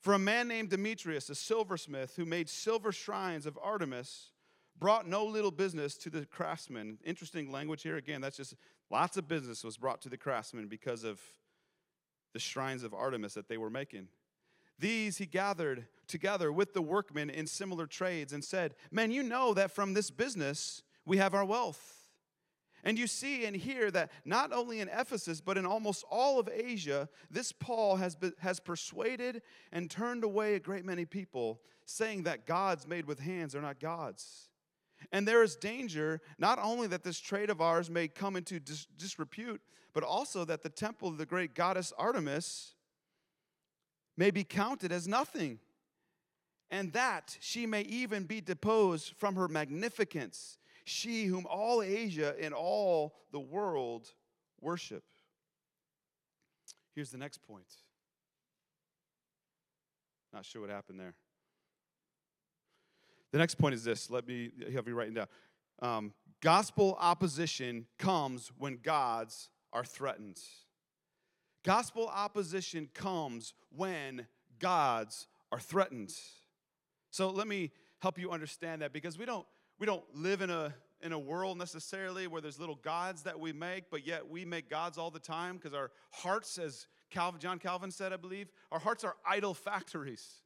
For 0.00 0.12
a 0.12 0.18
man 0.18 0.48
named 0.48 0.70
Demetrius, 0.70 1.30
a 1.30 1.34
silversmith, 1.34 2.16
who 2.16 2.26
made 2.26 2.48
silver 2.48 2.92
shrines 2.92 3.46
of 3.46 3.58
Artemis, 3.62 4.32
brought 4.78 5.06
no 5.06 5.24
little 5.24 5.50
business 5.50 5.96
to 5.98 6.10
the 6.10 6.26
craftsmen. 6.26 6.98
Interesting 7.04 7.50
language 7.50 7.82
here. 7.82 7.96
Again, 7.96 8.20
that's 8.20 8.36
just 8.36 8.54
lots 8.90 9.16
of 9.16 9.28
business 9.28 9.64
was 9.64 9.76
brought 9.76 10.00
to 10.02 10.08
the 10.08 10.16
craftsmen 10.16 10.66
because 10.66 11.04
of 11.04 11.20
the 12.32 12.38
shrines 12.38 12.82
of 12.82 12.92
Artemis 12.92 13.34
that 13.34 13.48
they 13.48 13.56
were 13.56 13.70
making. 13.70 14.08
These 14.78 15.18
he 15.18 15.26
gathered 15.26 15.86
together 16.08 16.52
with 16.52 16.74
the 16.74 16.82
workmen 16.82 17.30
in 17.30 17.46
similar 17.46 17.86
trades 17.86 18.32
and 18.32 18.44
said, 18.44 18.74
Men, 18.90 19.10
you 19.10 19.22
know 19.22 19.54
that 19.54 19.70
from 19.70 19.94
this 19.94 20.10
business 20.10 20.82
we 21.06 21.16
have 21.18 21.34
our 21.34 21.44
wealth. 21.44 22.04
And 22.82 22.98
you 22.98 23.06
see 23.06 23.46
and 23.46 23.56
hear 23.56 23.90
that 23.92 24.10
not 24.26 24.52
only 24.52 24.80
in 24.80 24.90
Ephesus, 24.90 25.40
but 25.40 25.56
in 25.56 25.64
almost 25.64 26.04
all 26.10 26.38
of 26.38 26.50
Asia, 26.52 27.08
this 27.30 27.50
Paul 27.50 27.96
has, 27.96 28.16
has 28.40 28.60
persuaded 28.60 29.40
and 29.72 29.90
turned 29.90 30.22
away 30.22 30.54
a 30.54 30.60
great 30.60 30.84
many 30.84 31.06
people, 31.06 31.62
saying 31.86 32.24
that 32.24 32.46
gods 32.46 32.86
made 32.86 33.06
with 33.06 33.20
hands 33.20 33.54
are 33.54 33.62
not 33.62 33.80
gods. 33.80 34.50
And 35.12 35.26
there 35.26 35.42
is 35.42 35.56
danger 35.56 36.20
not 36.38 36.58
only 36.60 36.86
that 36.88 37.04
this 37.04 37.20
trade 37.20 37.50
of 37.50 37.60
ours 37.60 37.90
may 37.90 38.08
come 38.08 38.36
into 38.36 38.60
dis- 38.60 38.86
disrepute, 38.96 39.60
but 39.92 40.02
also 40.02 40.44
that 40.44 40.62
the 40.62 40.68
temple 40.68 41.08
of 41.08 41.18
the 41.18 41.26
great 41.26 41.54
goddess 41.54 41.92
Artemis 41.96 42.74
may 44.16 44.30
be 44.30 44.44
counted 44.44 44.92
as 44.92 45.08
nothing, 45.08 45.58
and 46.70 46.92
that 46.92 47.36
she 47.40 47.66
may 47.66 47.82
even 47.82 48.24
be 48.24 48.40
deposed 48.40 49.14
from 49.16 49.36
her 49.36 49.48
magnificence, 49.48 50.58
she 50.84 51.24
whom 51.24 51.46
all 51.48 51.82
Asia 51.82 52.34
and 52.40 52.54
all 52.54 53.14
the 53.32 53.40
world 53.40 54.12
worship. 54.60 55.04
Here's 56.94 57.10
the 57.10 57.18
next 57.18 57.42
point. 57.42 57.66
Not 60.32 60.44
sure 60.44 60.60
what 60.60 60.70
happened 60.70 60.98
there. 60.98 61.14
The 63.34 63.38
next 63.38 63.56
point 63.56 63.74
is 63.74 63.82
this. 63.82 64.10
Let 64.10 64.28
me 64.28 64.52
have 64.72 64.86
you 64.86 64.94
writing 64.94 65.14
down. 65.14 65.26
Um, 65.82 66.12
gospel 66.40 66.96
opposition 67.00 67.86
comes 67.98 68.52
when 68.58 68.78
gods 68.80 69.48
are 69.72 69.82
threatened. 69.82 70.38
Gospel 71.64 72.06
opposition 72.06 72.88
comes 72.94 73.52
when 73.74 74.28
gods 74.60 75.26
are 75.50 75.58
threatened. 75.58 76.14
So 77.10 77.28
let 77.28 77.48
me 77.48 77.72
help 77.98 78.20
you 78.20 78.30
understand 78.30 78.82
that 78.82 78.92
because 78.92 79.18
we 79.18 79.24
don't 79.24 79.46
we 79.80 79.86
don't 79.86 80.04
live 80.14 80.40
in 80.40 80.50
a 80.50 80.72
in 81.02 81.10
a 81.10 81.18
world 81.18 81.58
necessarily 81.58 82.28
where 82.28 82.40
there's 82.40 82.60
little 82.60 82.78
gods 82.84 83.24
that 83.24 83.40
we 83.40 83.52
make, 83.52 83.90
but 83.90 84.06
yet 84.06 84.30
we 84.30 84.44
make 84.44 84.70
gods 84.70 84.96
all 84.96 85.10
the 85.10 85.18
time 85.18 85.56
because 85.56 85.74
our 85.74 85.90
hearts, 86.12 86.56
as 86.56 86.86
Calvin, 87.10 87.40
John 87.40 87.58
Calvin 87.58 87.90
said, 87.90 88.12
I 88.12 88.16
believe, 88.16 88.52
our 88.70 88.78
hearts 88.78 89.02
are 89.02 89.16
idol 89.26 89.54
factories. 89.54 90.43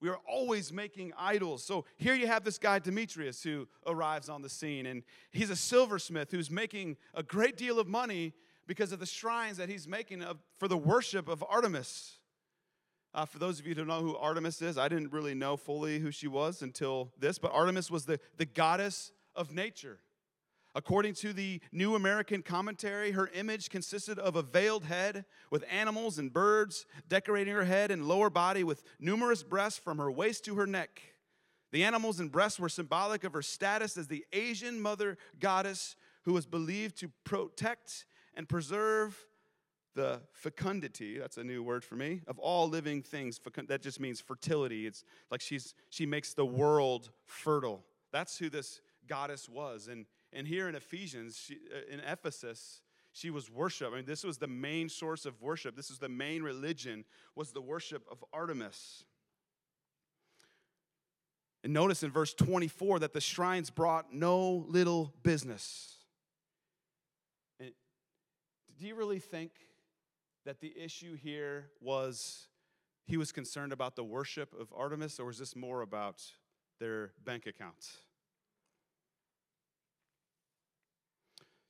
We 0.00 0.08
are 0.08 0.18
always 0.28 0.72
making 0.72 1.12
idols. 1.18 1.64
So 1.64 1.86
here 1.96 2.14
you 2.14 2.26
have 2.26 2.44
this 2.44 2.58
guy, 2.58 2.78
Demetrius, 2.78 3.42
who 3.42 3.66
arrives 3.86 4.28
on 4.28 4.42
the 4.42 4.48
scene, 4.48 4.86
and 4.86 5.02
he's 5.30 5.50
a 5.50 5.56
silversmith 5.56 6.30
who's 6.30 6.50
making 6.50 6.96
a 7.14 7.22
great 7.22 7.56
deal 7.56 7.78
of 7.78 7.88
money 7.88 8.34
because 8.66 8.92
of 8.92 9.00
the 9.00 9.06
shrines 9.06 9.56
that 9.56 9.68
he's 9.68 9.88
making 9.88 10.22
of, 10.22 10.38
for 10.58 10.68
the 10.68 10.76
worship 10.76 11.28
of 11.28 11.42
Artemis. 11.48 12.18
Uh, 13.14 13.24
for 13.24 13.38
those 13.38 13.58
of 13.58 13.66
you 13.66 13.74
who 13.74 13.84
don't 13.84 13.86
know 13.86 14.02
who 14.02 14.16
Artemis 14.16 14.60
is, 14.60 14.76
I 14.76 14.88
didn't 14.88 15.12
really 15.12 15.34
know 15.34 15.56
fully 15.56 15.98
who 15.98 16.10
she 16.10 16.28
was 16.28 16.60
until 16.60 17.12
this, 17.18 17.38
but 17.38 17.52
Artemis 17.52 17.90
was 17.90 18.04
the, 18.04 18.20
the 18.36 18.44
goddess 18.44 19.12
of 19.34 19.54
nature. 19.54 20.00
According 20.76 21.14
to 21.14 21.32
the 21.32 21.62
New 21.72 21.94
American 21.94 22.42
Commentary, 22.42 23.12
her 23.12 23.30
image 23.32 23.70
consisted 23.70 24.18
of 24.18 24.36
a 24.36 24.42
veiled 24.42 24.84
head 24.84 25.24
with 25.50 25.64
animals 25.70 26.18
and 26.18 26.30
birds 26.30 26.84
decorating 27.08 27.54
her 27.54 27.64
head 27.64 27.90
and 27.90 28.06
lower 28.06 28.28
body 28.28 28.62
with 28.62 28.82
numerous 29.00 29.42
breasts 29.42 29.78
from 29.78 29.96
her 29.96 30.10
waist 30.10 30.44
to 30.44 30.56
her 30.56 30.66
neck. 30.66 31.00
The 31.72 31.82
animals 31.82 32.20
and 32.20 32.30
breasts 32.30 32.60
were 32.60 32.68
symbolic 32.68 33.24
of 33.24 33.32
her 33.32 33.40
status 33.40 33.96
as 33.96 34.08
the 34.08 34.26
Asian 34.34 34.78
mother 34.78 35.16
goddess 35.40 35.96
who 36.24 36.34
was 36.34 36.44
believed 36.44 36.98
to 36.98 37.10
protect 37.24 38.04
and 38.34 38.46
preserve 38.46 39.16
the 39.94 40.20
fecundity 40.30 41.16
that's 41.18 41.38
a 41.38 41.44
new 41.44 41.62
word 41.62 41.84
for 41.84 41.94
me 41.94 42.20
of 42.28 42.38
all 42.38 42.68
living 42.68 43.00
things. 43.00 43.40
That 43.68 43.80
just 43.80 43.98
means 43.98 44.20
fertility. 44.20 44.86
It's 44.86 45.04
like 45.30 45.40
she's 45.40 45.72
she 45.88 46.04
makes 46.04 46.34
the 46.34 46.44
world 46.44 47.12
fertile. 47.24 47.82
That's 48.12 48.36
who 48.36 48.50
this 48.50 48.82
goddess 49.06 49.48
was. 49.48 49.88
And 49.88 50.04
and 50.36 50.46
here 50.46 50.68
in 50.68 50.74
ephesians 50.74 51.38
she, 51.38 51.58
uh, 51.74 51.92
in 51.92 52.00
ephesus 52.00 52.82
she 53.12 53.30
was 53.30 53.50
worship. 53.50 53.92
I 53.92 53.96
mean 53.96 54.04
this 54.04 54.24
was 54.24 54.38
the 54.38 54.46
main 54.46 54.88
source 54.88 55.26
of 55.26 55.40
worship. 55.40 55.74
This 55.74 55.90
is 55.90 55.98
the 55.98 56.08
main 56.08 56.42
religion 56.42 57.04
was 57.34 57.52
the 57.52 57.62
worship 57.62 58.06
of 58.10 58.22
artemis. 58.32 59.04
And 61.64 61.72
notice 61.72 62.02
in 62.02 62.10
verse 62.10 62.34
24 62.34 63.00
that 63.00 63.12
the 63.12 63.20
shrines 63.20 63.70
brought 63.70 64.12
no 64.12 64.66
little 64.68 65.12
business. 65.22 65.96
Do 67.58 68.86
you 68.86 68.94
really 68.94 69.20
think 69.20 69.52
that 70.44 70.60
the 70.60 70.72
issue 70.78 71.14
here 71.14 71.70
was 71.80 72.48
he 73.06 73.16
was 73.16 73.32
concerned 73.32 73.72
about 73.72 73.96
the 73.96 74.04
worship 74.04 74.54
of 74.58 74.72
Artemis, 74.76 75.18
or 75.18 75.26
was 75.26 75.38
this 75.38 75.56
more 75.56 75.80
about 75.80 76.22
their 76.78 77.12
bank 77.24 77.46
accounts? 77.46 77.98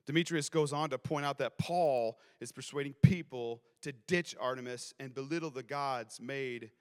Demetrius 0.07 0.47
goes 0.49 0.71
on 0.71 0.89
to 0.89 0.97
point 0.97 1.25
out 1.25 1.37
that 1.37 1.57
Paul 1.57 2.17
is 2.39 2.53
persuading 2.53 2.95
people 3.03 3.61
to 3.81 3.91
ditch 3.91 4.35
Artemis 4.39 4.93
and 4.99 5.13
belittle 5.13 5.51
the 5.51 5.63
gods 5.63 6.19
made 6.21 6.71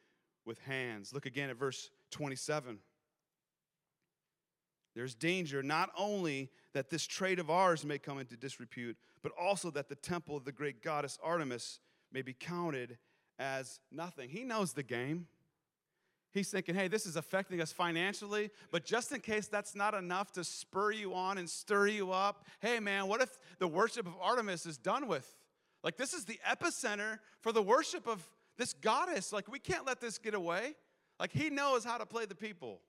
with 0.44 0.60
hands. 0.60 1.12
Look 1.12 1.26
again 1.26 1.50
at 1.50 1.56
verse 1.56 1.90
27. 2.12 2.78
There's 4.94 5.14
danger 5.14 5.62
not 5.62 5.90
only 5.98 6.50
that 6.72 6.88
this 6.88 7.04
trade 7.04 7.40
of 7.40 7.50
ours 7.50 7.84
may 7.84 7.98
come 7.98 8.18
into 8.18 8.36
disrepute, 8.36 8.96
but 9.22 9.32
also 9.38 9.70
that 9.72 9.88
the 9.88 9.96
temple 9.96 10.36
of 10.36 10.44
the 10.44 10.52
great 10.52 10.82
goddess 10.82 11.18
Artemis 11.22 11.80
may 12.12 12.22
be 12.22 12.32
counted 12.32 12.96
as 13.38 13.80
nothing. 13.90 14.30
He 14.30 14.44
knows 14.44 14.72
the 14.72 14.84
game. 14.84 15.26
He's 16.36 16.50
thinking, 16.50 16.74
hey, 16.74 16.86
this 16.86 17.06
is 17.06 17.16
affecting 17.16 17.62
us 17.62 17.72
financially, 17.72 18.50
but 18.70 18.84
just 18.84 19.10
in 19.10 19.20
case 19.20 19.48
that's 19.48 19.74
not 19.74 19.94
enough 19.94 20.32
to 20.32 20.44
spur 20.44 20.90
you 20.90 21.14
on 21.14 21.38
and 21.38 21.48
stir 21.48 21.86
you 21.86 22.12
up, 22.12 22.44
hey, 22.60 22.78
man, 22.78 23.06
what 23.08 23.22
if 23.22 23.38
the 23.58 23.66
worship 23.66 24.06
of 24.06 24.12
Artemis 24.20 24.66
is 24.66 24.76
done 24.76 25.08
with? 25.08 25.34
Like, 25.82 25.96
this 25.96 26.12
is 26.12 26.26
the 26.26 26.38
epicenter 26.46 27.20
for 27.40 27.52
the 27.52 27.62
worship 27.62 28.06
of 28.06 28.28
this 28.58 28.74
goddess. 28.74 29.32
Like, 29.32 29.50
we 29.50 29.58
can't 29.58 29.86
let 29.86 29.98
this 29.98 30.18
get 30.18 30.34
away. 30.34 30.74
Like, 31.18 31.32
he 31.32 31.48
knows 31.48 31.84
how 31.84 31.96
to 31.96 32.04
play 32.04 32.26
the 32.26 32.34
people. 32.34 32.80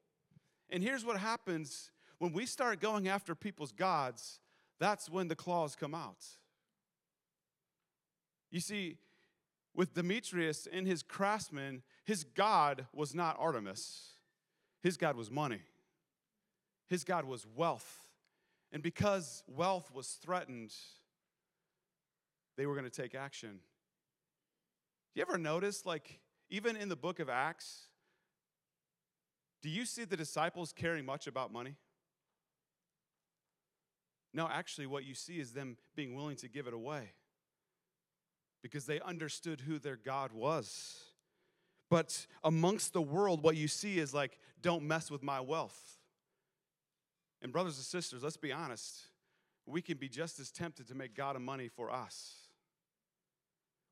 And 0.69 0.83
here's 0.83 1.05
what 1.05 1.17
happens 1.17 1.91
when 2.17 2.33
we 2.33 2.45
start 2.45 2.81
going 2.81 3.07
after 3.07 3.33
people's 3.33 3.71
gods, 3.71 4.41
that's 4.77 5.09
when 5.09 5.29
the 5.29 5.35
claws 5.35 5.73
come 5.73 5.95
out. 5.95 6.25
You 8.51 8.59
see, 8.59 8.97
with 9.73 9.93
Demetrius 9.93 10.67
and 10.69 10.85
his 10.85 11.01
craftsmen, 11.01 11.83
his 12.07 12.23
God 12.23 12.87
was 12.93 13.13
not 13.13 13.35
Artemis. 13.37 14.13
His 14.81 14.95
God 14.95 15.17
was 15.17 15.29
money. 15.29 15.59
His 16.87 17.03
God 17.03 17.25
was 17.25 17.45
wealth. 17.53 18.07
And 18.71 18.81
because 18.81 19.43
wealth 19.45 19.91
was 19.93 20.07
threatened, 20.07 20.73
they 22.55 22.65
were 22.65 22.75
going 22.75 22.89
to 22.89 23.01
take 23.01 23.13
action. 23.13 23.59
Do 25.13 25.19
you 25.19 25.21
ever 25.21 25.37
notice, 25.37 25.85
like, 25.85 26.21
even 26.49 26.77
in 26.77 26.87
the 26.87 26.95
book 26.95 27.19
of 27.19 27.27
Acts, 27.27 27.87
do 29.61 29.67
you 29.69 29.85
see 29.85 30.05
the 30.05 30.15
disciples 30.15 30.71
caring 30.71 31.05
much 31.05 31.27
about 31.27 31.51
money? 31.51 31.75
No, 34.33 34.47
actually, 34.49 34.87
what 34.87 35.03
you 35.03 35.13
see 35.13 35.41
is 35.41 35.51
them 35.51 35.75
being 35.93 36.15
willing 36.15 36.37
to 36.37 36.47
give 36.47 36.67
it 36.67 36.73
away 36.73 37.11
because 38.63 38.85
they 38.85 39.01
understood 39.01 39.59
who 39.59 39.77
their 39.77 39.97
God 39.97 40.31
was. 40.31 41.06
But 41.89 42.27
amongst 42.43 42.93
the 42.93 43.01
world, 43.01 43.43
what 43.43 43.55
you 43.55 43.67
see 43.67 43.99
is 43.99 44.13
like, 44.13 44.39
don't 44.61 44.83
mess 44.83 45.09
with 45.09 45.23
my 45.23 45.39
wealth. 45.39 45.97
And, 47.41 47.51
brothers 47.51 47.77
and 47.77 47.85
sisters, 47.85 48.23
let's 48.23 48.37
be 48.37 48.51
honest, 48.51 49.01
we 49.65 49.81
can 49.81 49.97
be 49.97 50.09
just 50.09 50.39
as 50.39 50.51
tempted 50.51 50.87
to 50.87 50.95
make 50.95 51.15
God 51.15 51.35
a 51.35 51.39
money 51.39 51.67
for 51.67 51.91
us. 51.91 52.33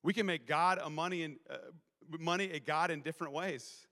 We 0.04 0.14
can 0.14 0.26
make 0.26 0.48
God 0.48 0.80
a 0.84 0.90
money 0.90 1.24
and 1.24 1.38
uh, 1.50 1.58
money 2.20 2.52
a 2.52 2.60
God 2.60 2.92
in 2.92 3.02
different 3.02 3.34
ways. 3.34 3.88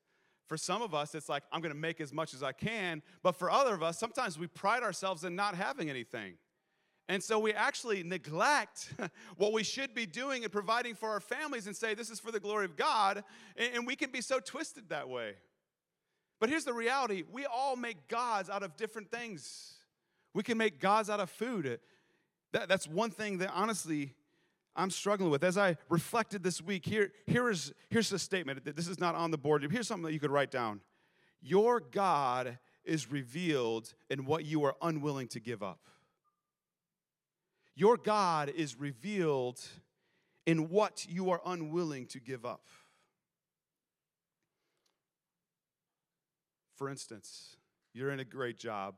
For 0.47 0.57
some 0.57 0.81
of 0.81 0.93
us, 0.93 1.15
it's 1.15 1.29
like, 1.29 1.43
I'm 1.51 1.61
to 1.61 1.79
make 1.79 2.01
as 2.01 2.13
much 2.13 2.33
as 2.33 2.43
I 2.43 2.51
can. 2.51 3.01
But 3.21 3.33
for 3.33 3.49
other 3.49 3.73
of 3.73 3.81
us, 3.81 3.97
sometimes 3.97 4.37
we 4.37 4.47
pride 4.47 4.83
ourselves 4.83 5.23
in 5.23 5.35
not 5.35 5.55
having 5.55 5.89
anything. 5.89 6.33
And 7.09 7.21
so 7.21 7.37
we 7.37 7.51
actually 7.51 8.03
neglect 8.03 8.93
what 9.37 9.51
we 9.51 9.63
should 9.63 9.93
be 9.93 10.05
doing 10.05 10.43
and 10.43 10.51
providing 10.51 10.95
for 10.95 11.09
our 11.09 11.19
families 11.19 11.67
and 11.67 11.75
say, 11.75 11.93
this 11.93 12.09
is 12.09 12.19
for 12.19 12.31
the 12.31 12.39
glory 12.39 12.65
of 12.65 12.77
God. 12.77 13.23
And 13.57 13.85
we 13.85 13.95
can 13.95 14.09
be 14.09 14.21
so 14.21 14.39
twisted 14.39 14.89
that 14.89 15.09
way. 15.09 15.33
But 16.39 16.49
here's 16.49 16.65
the 16.65 16.73
reality 16.73 17.23
we 17.31 17.45
all 17.45 17.75
make 17.75 18.07
gods 18.07 18.49
out 18.49 18.63
of 18.63 18.77
different 18.77 19.11
things. 19.11 19.73
We 20.33 20.43
can 20.43 20.57
make 20.57 20.79
gods 20.79 21.09
out 21.09 21.19
of 21.19 21.29
food. 21.29 21.79
That, 22.53 22.67
that's 22.67 22.87
one 22.87 23.11
thing 23.11 23.39
that 23.39 23.51
honestly 23.53 24.13
I'm 24.75 24.89
struggling 24.89 25.29
with. 25.29 25.43
As 25.43 25.57
I 25.57 25.77
reflected 25.89 26.43
this 26.43 26.61
week, 26.61 26.85
here, 26.85 27.11
here 27.27 27.49
is, 27.49 27.73
here's 27.89 28.11
a 28.11 28.19
statement. 28.19 28.63
This 28.75 28.87
is 28.87 28.99
not 28.99 29.15
on 29.15 29.31
the 29.31 29.37
board. 29.37 29.65
Here's 29.71 29.87
something 29.87 30.05
that 30.05 30.13
you 30.13 30.19
could 30.19 30.31
write 30.31 30.51
down 30.51 30.81
Your 31.41 31.79
God 31.79 32.57
is 32.83 33.11
revealed 33.11 33.93
in 34.09 34.25
what 34.25 34.45
you 34.45 34.63
are 34.63 34.75
unwilling 34.81 35.27
to 35.29 35.39
give 35.39 35.61
up. 35.61 35.79
Your 37.75 37.97
God 37.97 38.49
is 38.49 38.79
revealed 38.79 39.59
in 40.45 40.69
what 40.69 41.05
you 41.09 41.31
are 41.31 41.41
unwilling 41.45 42.05
to 42.07 42.19
give 42.19 42.45
up. 42.45 42.67
For 46.75 46.89
instance, 46.89 47.57
you're 47.93 48.12
in 48.12 48.19
a 48.19 48.25
great 48.25 48.57
job, 48.57 48.95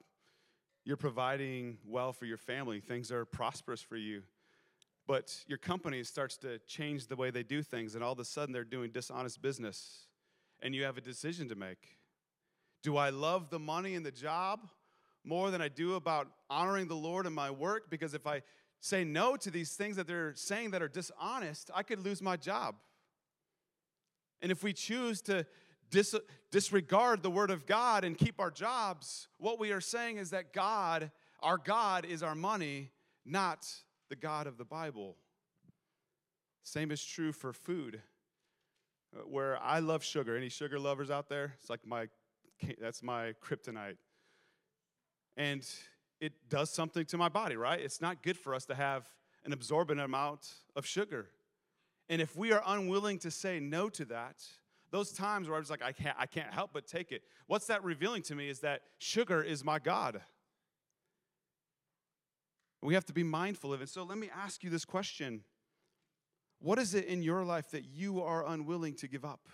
you're 0.83 0.97
providing 0.97 1.77
well 1.85 2.13
for 2.13 2.25
your 2.25 2.37
family, 2.37 2.79
things 2.79 3.11
are 3.11 3.25
prosperous 3.25 3.81
for 3.81 3.97
you. 3.97 4.23
But 5.07 5.35
your 5.45 5.59
company 5.59 6.03
starts 6.03 6.37
to 6.37 6.57
change 6.59 7.07
the 7.07 7.15
way 7.15 7.29
they 7.29 7.43
do 7.43 7.61
things, 7.61 7.93
and 7.95 8.03
all 8.03 8.13
of 8.13 8.19
a 8.19 8.25
sudden 8.25 8.53
they're 8.53 8.63
doing 8.63 8.91
dishonest 8.91 9.41
business, 9.41 10.07
and 10.61 10.73
you 10.73 10.83
have 10.83 10.97
a 10.97 11.01
decision 11.01 11.47
to 11.49 11.55
make. 11.55 11.97
Do 12.81 12.97
I 12.97 13.09
love 13.09 13.49
the 13.49 13.59
money 13.59 13.95
and 13.95 14.05
the 14.05 14.11
job 14.11 14.67
more 15.23 15.51
than 15.51 15.61
I 15.61 15.67
do 15.67 15.95
about 15.95 16.27
honoring 16.49 16.87
the 16.87 16.95
Lord 16.95 17.27
in 17.27 17.33
my 17.33 17.51
work? 17.51 17.89
Because 17.89 18.13
if 18.13 18.25
I 18.25 18.41
say 18.85 19.03
no 19.03 19.35
to 19.35 19.49
these 19.49 19.71
things 19.71 19.95
that 19.95 20.05
they're 20.05 20.35
saying 20.35 20.69
that 20.71 20.81
are 20.81 20.87
dishonest, 20.87 21.71
I 21.73 21.81
could 21.81 21.99
lose 21.99 22.21
my 22.21 22.37
job. 22.37 22.75
And 24.41 24.51
if 24.51 24.63
we 24.63 24.73
choose 24.73 25.21
to 25.23 25.47
dis- 25.89 26.15
disregard 26.51 27.23
the 27.23 27.31
word 27.31 27.49
of 27.49 27.65
God 27.65 28.03
and 28.03 28.15
keep 28.15 28.39
our 28.39 28.51
jobs, 28.51 29.27
what 29.39 29.59
we 29.59 29.71
are 29.71 29.81
saying 29.81 30.17
is 30.17 30.29
that 30.29 30.53
God, 30.53 31.09
our 31.41 31.57
God, 31.57 32.05
is 32.05 32.21
our 32.21 32.35
money, 32.35 32.91
not 33.25 33.67
the 34.09 34.15
God 34.15 34.45
of 34.45 34.57
the 34.57 34.65
Bible. 34.65 35.15
Same 36.61 36.91
is 36.91 37.03
true 37.03 37.31
for 37.31 37.53
food. 37.53 38.03
Uh, 39.15 39.21
where 39.21 39.57
I 39.63 39.79
love 39.79 40.03
sugar. 40.03 40.37
Any 40.37 40.49
sugar 40.49 40.77
lovers 40.77 41.09
out 41.09 41.27
there? 41.27 41.55
It's 41.59 41.71
like 41.71 41.85
my 41.87 42.07
that's 42.79 43.01
my 43.01 43.33
kryptonite. 43.43 43.97
And 45.37 45.67
it 46.25 46.33
does 46.49 46.69
something 46.69 47.05
to 47.05 47.17
my 47.17 47.29
body, 47.29 47.55
right? 47.55 47.79
It's 47.79 48.01
not 48.01 48.23
good 48.23 48.37
for 48.37 48.53
us 48.55 48.65
to 48.65 48.75
have 48.75 49.07
an 49.45 49.53
absorbent 49.53 49.99
amount 49.99 50.49
of 50.75 50.85
sugar. 50.85 51.27
And 52.09 52.21
if 52.21 52.35
we 52.35 52.51
are 52.51 52.63
unwilling 52.65 53.19
to 53.19 53.31
say 53.31 53.59
no 53.59 53.89
to 53.89 54.05
that, 54.05 54.43
those 54.91 55.11
times 55.11 55.47
where 55.47 55.55
I 55.55 55.59
was 55.59 55.69
like, 55.69 55.83
I 55.83 55.91
can't, 55.91 56.15
I 56.19 56.25
can't 56.25 56.51
help 56.51 56.71
but 56.73 56.87
take 56.87 57.11
it. 57.11 57.21
What's 57.47 57.67
that 57.67 57.83
revealing 57.83 58.23
to 58.23 58.35
me 58.35 58.49
is 58.49 58.59
that 58.59 58.81
sugar 58.97 59.43
is 59.43 59.63
my 59.63 59.77
God. 59.77 60.21
We 62.81 62.93
have 62.95 63.05
to 63.05 63.13
be 63.13 63.23
mindful 63.23 63.73
of 63.73 63.81
it. 63.81 63.89
So 63.89 64.03
let 64.03 64.17
me 64.17 64.29
ask 64.35 64.63
you 64.63 64.69
this 64.69 64.85
question 64.85 65.43
What 66.59 66.79
is 66.79 66.93
it 66.93 67.05
in 67.05 67.21
your 67.21 67.43
life 67.43 67.71
that 67.71 67.85
you 67.85 68.21
are 68.23 68.45
unwilling 68.47 68.95
to 68.95 69.07
give 69.07 69.25
up? 69.25 69.47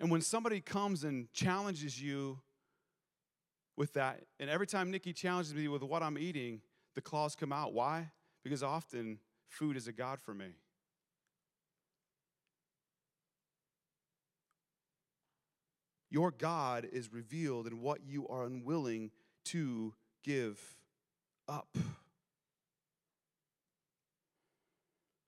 And 0.00 0.10
when 0.10 0.20
somebody 0.20 0.60
comes 0.60 1.04
and 1.04 1.32
challenges 1.32 2.00
you 2.00 2.38
with 3.78 3.92
that, 3.94 4.24
and 4.40 4.50
every 4.50 4.66
time 4.66 4.90
Nikki 4.90 5.12
challenges 5.12 5.54
me 5.54 5.68
with 5.68 5.82
what 5.82 6.02
I'm 6.02 6.18
eating, 6.18 6.60
the 6.96 7.00
claws 7.00 7.36
come 7.36 7.52
out. 7.52 7.72
Why? 7.72 8.10
Because 8.42 8.62
often 8.62 9.20
food 9.46 9.76
is 9.76 9.86
a 9.86 9.92
God 9.92 10.20
for 10.20 10.34
me. 10.34 10.48
Your 16.10 16.32
God 16.32 16.88
is 16.90 17.12
revealed 17.12 17.68
in 17.68 17.80
what 17.80 18.00
you 18.04 18.26
are 18.28 18.44
unwilling 18.44 19.12
to 19.44 19.94
give 20.24 20.58
up. 21.46 21.76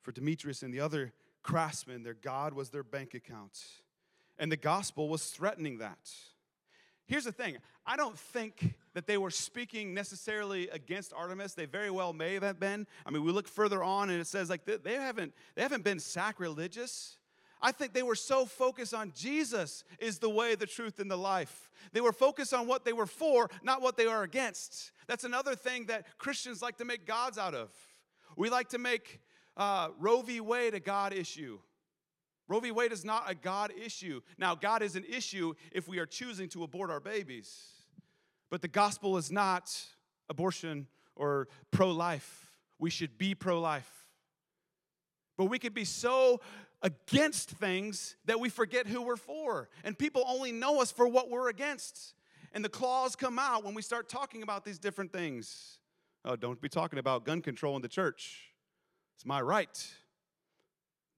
For 0.03 0.11
Demetrius 0.11 0.63
and 0.63 0.75
the 0.75 0.81
other 0.81 1.13
craftsmen, 1.43 2.03
their 2.03 2.15
God 2.15 2.55
was 2.55 2.71
their 2.71 2.83
bank 2.83 3.15
account. 3.15 3.61
And 4.39 4.51
the 4.51 4.57
gospel 4.57 5.09
was 5.09 5.27
threatening 5.27 5.79
that. 5.79 6.11
Here's 7.11 7.25
the 7.25 7.33
thing 7.33 7.57
I 7.85 7.97
don't 7.97 8.17
think 8.17 8.77
that 8.95 9.09
they 9.09 9.19
were 9.19 9.33
speaking 9.33 9.93
necessarily 9.93 10.69
against 10.69 11.13
Artemis. 11.13 11.55
They 11.55 11.65
very 11.65 11.91
well 11.91 12.13
may 12.13 12.39
have 12.39 12.61
been. 12.61 12.87
I 13.05 13.11
mean, 13.11 13.25
we 13.25 13.33
look 13.33 13.49
further 13.49 13.83
on 13.83 14.11
and 14.11 14.21
it 14.21 14.29
says 14.29 14.49
like 14.49 14.65
they 14.65 14.95
haven't, 14.95 15.35
they 15.57 15.63
haven't 15.63 15.83
been 15.83 15.99
sacrilegious. 15.99 17.17
I 17.61 17.73
think 17.73 17.95
they 17.95 18.05
were 18.05 18.15
so 18.15 18.47
focused 18.47 18.95
on 18.95 19.13
Jesus 19.13 19.83
is 19.99 20.21
the 20.21 20.31
way, 20.31 20.55
the 20.55 20.67
truth, 20.67 21.01
and 21.01 21.11
the 21.11 21.17
life. 21.17 21.69
They 21.93 22.01
were 22.01 22.13
focused 22.13 22.55
on 22.55 22.69
what 22.69 22.85
they 22.85 22.93
were 22.93 23.07
for, 23.07 23.51
not 23.65 23.83
what 23.83 23.97
they 23.97 24.07
are 24.07 24.23
against. 24.23 24.93
That's 25.09 25.25
another 25.25 25.57
thing 25.57 25.87
that 25.87 26.07
Christians 26.17 26.63
like 26.63 26.79
to 26.79 26.85
make 26.85 27.09
gods 27.09 27.39
out 27.39 27.57
of. 27.57 27.71
We 28.37 28.51
like 28.51 28.69
to 28.69 28.79
make 28.79 29.21
uh, 29.57 29.89
Roe 29.99 30.23
v. 30.23 30.41
Wade 30.41 30.75
a 30.75 30.81
God 30.81 31.13
issue. 31.13 31.59
Roe 32.51 32.59
v. 32.59 32.73
Wade 32.73 32.91
is 32.91 33.05
not 33.05 33.31
a 33.31 33.35
God 33.37 33.73
issue. 33.81 34.23
Now, 34.37 34.57
God 34.57 34.83
is 34.83 34.97
an 34.97 35.05
issue 35.09 35.55
if 35.71 35.87
we 35.87 36.01
are 36.01 36.07
choosing 36.07 36.49
to 36.49 36.65
abort 36.65 36.91
our 36.91 36.99
babies. 36.99 37.57
But 38.51 38.61
the 38.61 38.67
gospel 38.67 39.17
is 39.17 39.31
not 39.31 39.73
abortion 40.29 40.89
or 41.15 41.47
pro 41.71 41.93
life. 41.93 42.51
We 42.81 42.91
should 42.91 43.17
be 43.17 43.37
pro 43.37 43.61
life. 43.61 43.89
But 45.39 45.45
we 45.45 45.61
could 45.61 45.75
be 45.75 45.85
so 45.85 46.41
against 46.83 47.51
things 47.51 48.17
that 48.25 48.41
we 48.41 48.49
forget 48.49 48.89
who 48.89 49.03
we're 49.03 49.15
for. 49.15 49.69
And 49.85 49.97
people 49.97 50.25
only 50.27 50.51
know 50.51 50.83
us 50.83 50.91
for 50.91 51.07
what 51.07 51.31
we're 51.31 51.51
against. 51.51 52.15
And 52.53 52.65
the 52.65 52.69
claws 52.69 53.15
come 53.15 53.39
out 53.39 53.65
when 53.65 53.75
we 53.75 53.83
start 53.83 54.09
talking 54.09 54.43
about 54.43 54.65
these 54.65 54.81
different 54.81 55.13
things. 55.13 55.79
Oh, 56.25 56.35
don't 56.35 56.61
be 56.61 56.69
talking 56.69 56.99
about 56.99 57.25
gun 57.25 57.43
control 57.43 57.77
in 57.77 57.83
the 57.83 57.89
church. 57.89 58.51
It's 59.15 59.25
my 59.25 59.41
right. 59.41 59.87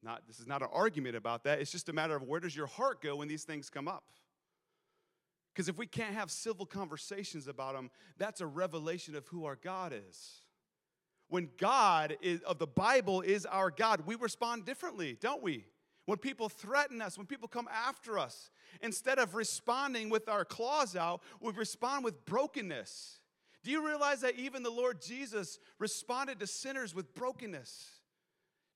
Not, 0.02 0.22
this 0.26 0.40
is 0.40 0.46
not 0.46 0.62
an 0.62 0.68
argument 0.72 1.16
about 1.16 1.44
that. 1.44 1.60
It's 1.60 1.70
just 1.70 1.88
a 1.88 1.92
matter 1.92 2.16
of 2.16 2.22
where 2.22 2.40
does 2.40 2.56
your 2.56 2.66
heart 2.66 3.00
go 3.00 3.16
when 3.16 3.28
these 3.28 3.44
things 3.44 3.70
come 3.70 3.86
up? 3.86 4.04
Because 5.54 5.68
if 5.68 5.76
we 5.76 5.86
can't 5.86 6.14
have 6.14 6.30
civil 6.30 6.66
conversations 6.66 7.46
about 7.46 7.74
them, 7.74 7.90
that's 8.18 8.40
a 8.40 8.46
revelation 8.46 9.14
of 9.14 9.28
who 9.28 9.44
our 9.44 9.56
God 9.56 9.92
is 9.94 10.42
when 11.32 11.48
God 11.56 12.18
is, 12.20 12.42
of 12.42 12.58
the 12.58 12.66
Bible 12.66 13.22
is 13.22 13.46
our 13.46 13.70
God, 13.70 14.02
we 14.04 14.16
respond 14.16 14.66
differently, 14.66 15.16
don't 15.18 15.42
we? 15.42 15.64
When 16.04 16.18
people 16.18 16.50
threaten 16.50 17.00
us, 17.00 17.16
when 17.16 17.26
people 17.26 17.48
come 17.48 17.68
after 17.72 18.18
us, 18.18 18.50
instead 18.82 19.18
of 19.18 19.34
responding 19.34 20.10
with 20.10 20.28
our 20.28 20.44
claws 20.44 20.94
out, 20.94 21.22
we 21.40 21.50
respond 21.52 22.04
with 22.04 22.26
brokenness. 22.26 23.20
Do 23.64 23.70
you 23.70 23.86
realize 23.86 24.20
that 24.20 24.34
even 24.34 24.62
the 24.62 24.70
Lord 24.70 25.00
Jesus 25.00 25.58
responded 25.78 26.38
to 26.40 26.46
sinners 26.46 26.94
with 26.94 27.14
brokenness? 27.14 28.00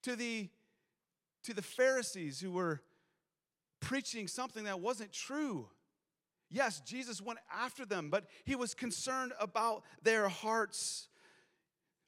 To 0.04 0.16
the, 0.16 0.48
to 1.46 1.54
the 1.54 1.62
Pharisees 1.62 2.40
who 2.40 2.50
were 2.50 2.82
preaching 3.80 4.28
something 4.28 4.64
that 4.64 4.80
wasn't 4.80 5.12
true. 5.12 5.68
Yes, 6.50 6.80
Jesus 6.80 7.20
went 7.20 7.38
after 7.52 7.84
them, 7.84 8.10
but 8.10 8.24
he 8.44 8.54
was 8.54 8.74
concerned 8.74 9.32
about 9.40 9.82
their 10.02 10.28
hearts. 10.28 11.08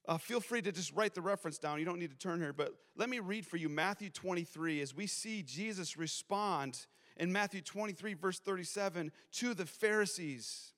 Uh, 0.07 0.18
feel 0.18 0.40
free 0.40 0.62
to 0.62 0.72
just 0.72 0.94
write 0.94 1.14
the 1.14 1.20
reference 1.20 1.59
down. 1.59 1.79
You 1.79 1.85
don't 1.85 1.98
need 1.98 2.11
to 2.11 2.16
turn 2.16 2.40
here, 2.40 2.53
but 2.53 2.74
let 2.96 3.09
me 3.09 3.18
read 3.18 3.46
for 3.46 3.57
you 3.57 3.68
Matthew 3.68 4.11
23 4.11 4.81
as 4.81 4.94
we 4.94 5.07
see 5.07 5.42
Jesus 5.42 5.96
respond 5.96 6.87
in 7.16 7.33
Matthew 7.33 7.61
23, 7.61 8.14
verse 8.14 8.38
37, 8.38 9.11
to 9.33 9.55
the 9.55 9.66
Pharisees. 9.66 10.72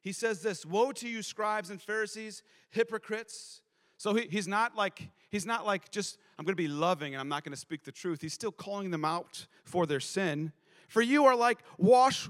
He 0.00 0.12
says 0.12 0.42
this 0.42 0.64
Woe 0.64 0.92
to 0.92 1.08
you, 1.08 1.22
scribes 1.22 1.70
and 1.70 1.80
Pharisees, 1.80 2.42
hypocrites. 2.70 3.62
So 3.96 4.14
he, 4.14 4.26
he's 4.30 4.48
not 4.48 4.76
like 4.76 5.08
he's 5.30 5.46
not 5.46 5.64
like 5.66 5.90
just 5.90 6.18
I'm 6.38 6.44
going 6.44 6.56
to 6.56 6.62
be 6.62 6.68
loving 6.68 7.14
and 7.14 7.20
I'm 7.20 7.28
not 7.28 7.44
going 7.44 7.54
to 7.54 7.58
speak 7.58 7.84
the 7.84 7.92
truth. 7.92 8.20
He's 8.20 8.34
still 8.34 8.52
calling 8.52 8.90
them 8.90 9.04
out 9.04 9.46
for 9.64 9.86
their 9.86 10.00
sin. 10.00 10.52
For 10.88 11.02
you 11.02 11.24
are 11.24 11.36
like 11.36 11.58
wash 11.78 12.28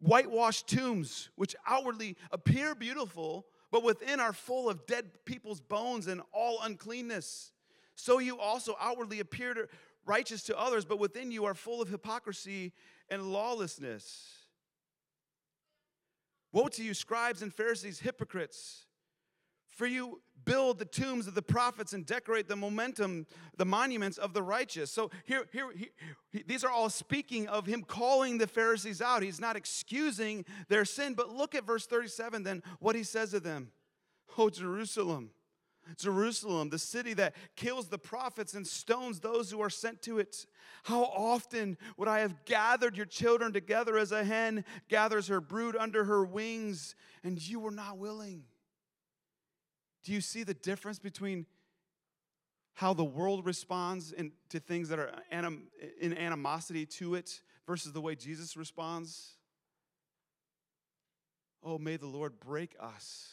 whitewashed 0.00 0.68
tombs, 0.68 1.30
which 1.34 1.56
outwardly 1.66 2.16
appear 2.30 2.74
beautiful, 2.74 3.46
but 3.70 3.82
within 3.82 4.20
are 4.20 4.32
full 4.32 4.68
of 4.68 4.86
dead 4.86 5.06
people's 5.24 5.60
bones 5.60 6.06
and 6.06 6.22
all 6.32 6.60
uncleanness. 6.62 7.52
So 7.96 8.18
you 8.20 8.38
also 8.38 8.76
outwardly 8.80 9.20
appear 9.20 9.68
righteous 10.06 10.42
to 10.44 10.58
others, 10.58 10.84
but 10.84 10.98
within 10.98 11.30
you 11.32 11.44
are 11.46 11.54
full 11.54 11.82
of 11.82 11.88
hypocrisy 11.88 12.72
and 13.08 13.32
lawlessness. 13.32 14.34
Woe 16.52 16.68
to 16.68 16.82
you, 16.82 16.94
scribes 16.94 17.42
and 17.42 17.52
Pharisees, 17.52 18.00
hypocrites! 18.00 18.86
For 19.78 19.86
you 19.86 20.20
build 20.44 20.80
the 20.80 20.84
tombs 20.84 21.28
of 21.28 21.36
the 21.36 21.42
prophets 21.42 21.92
and 21.92 22.04
decorate 22.04 22.48
the 22.48 22.56
momentum, 22.56 23.28
the 23.58 23.64
monuments 23.64 24.18
of 24.18 24.32
the 24.32 24.42
righteous. 24.42 24.90
So 24.90 25.08
here, 25.24 25.46
here, 25.52 25.70
these 26.46 26.64
are 26.64 26.70
all 26.70 26.90
speaking 26.90 27.46
of 27.46 27.64
him 27.64 27.84
calling 27.84 28.38
the 28.38 28.48
Pharisees 28.48 29.00
out. 29.00 29.22
He's 29.22 29.40
not 29.40 29.54
excusing 29.54 30.44
their 30.68 30.84
sin, 30.84 31.14
but 31.14 31.32
look 31.32 31.54
at 31.54 31.64
verse 31.64 31.86
37 31.86 32.42
then, 32.42 32.64
what 32.80 32.96
he 32.96 33.04
says 33.04 33.30
to 33.30 33.38
them. 33.38 33.70
Oh, 34.36 34.50
Jerusalem, 34.50 35.30
Jerusalem, 35.96 36.70
the 36.70 36.78
city 36.80 37.14
that 37.14 37.36
kills 37.54 37.86
the 37.86 37.98
prophets 37.98 38.54
and 38.54 38.66
stones 38.66 39.20
those 39.20 39.52
who 39.52 39.60
are 39.62 39.70
sent 39.70 40.02
to 40.02 40.18
it. 40.18 40.44
How 40.82 41.04
often 41.04 41.78
would 41.96 42.08
I 42.08 42.18
have 42.18 42.44
gathered 42.46 42.96
your 42.96 43.06
children 43.06 43.52
together 43.52 43.96
as 43.96 44.10
a 44.10 44.24
hen 44.24 44.64
gathers 44.88 45.28
her 45.28 45.40
brood 45.40 45.76
under 45.76 46.02
her 46.02 46.24
wings, 46.24 46.96
and 47.22 47.40
you 47.40 47.60
were 47.60 47.70
not 47.70 47.96
willing? 47.96 48.42
Do 50.04 50.12
you 50.12 50.20
see 50.20 50.42
the 50.42 50.54
difference 50.54 50.98
between 50.98 51.46
how 52.74 52.94
the 52.94 53.04
world 53.04 53.44
responds 53.44 54.12
in, 54.12 54.32
to 54.50 54.60
things 54.60 54.88
that 54.88 54.98
are 54.98 55.10
anim, 55.30 55.64
in 56.00 56.16
animosity 56.16 56.86
to 56.86 57.16
it 57.16 57.40
versus 57.66 57.92
the 57.92 58.00
way 58.00 58.14
Jesus 58.14 58.56
responds? 58.56 59.36
Oh, 61.62 61.78
may 61.78 61.96
the 61.96 62.06
Lord 62.06 62.38
break 62.38 62.76
us 62.78 63.32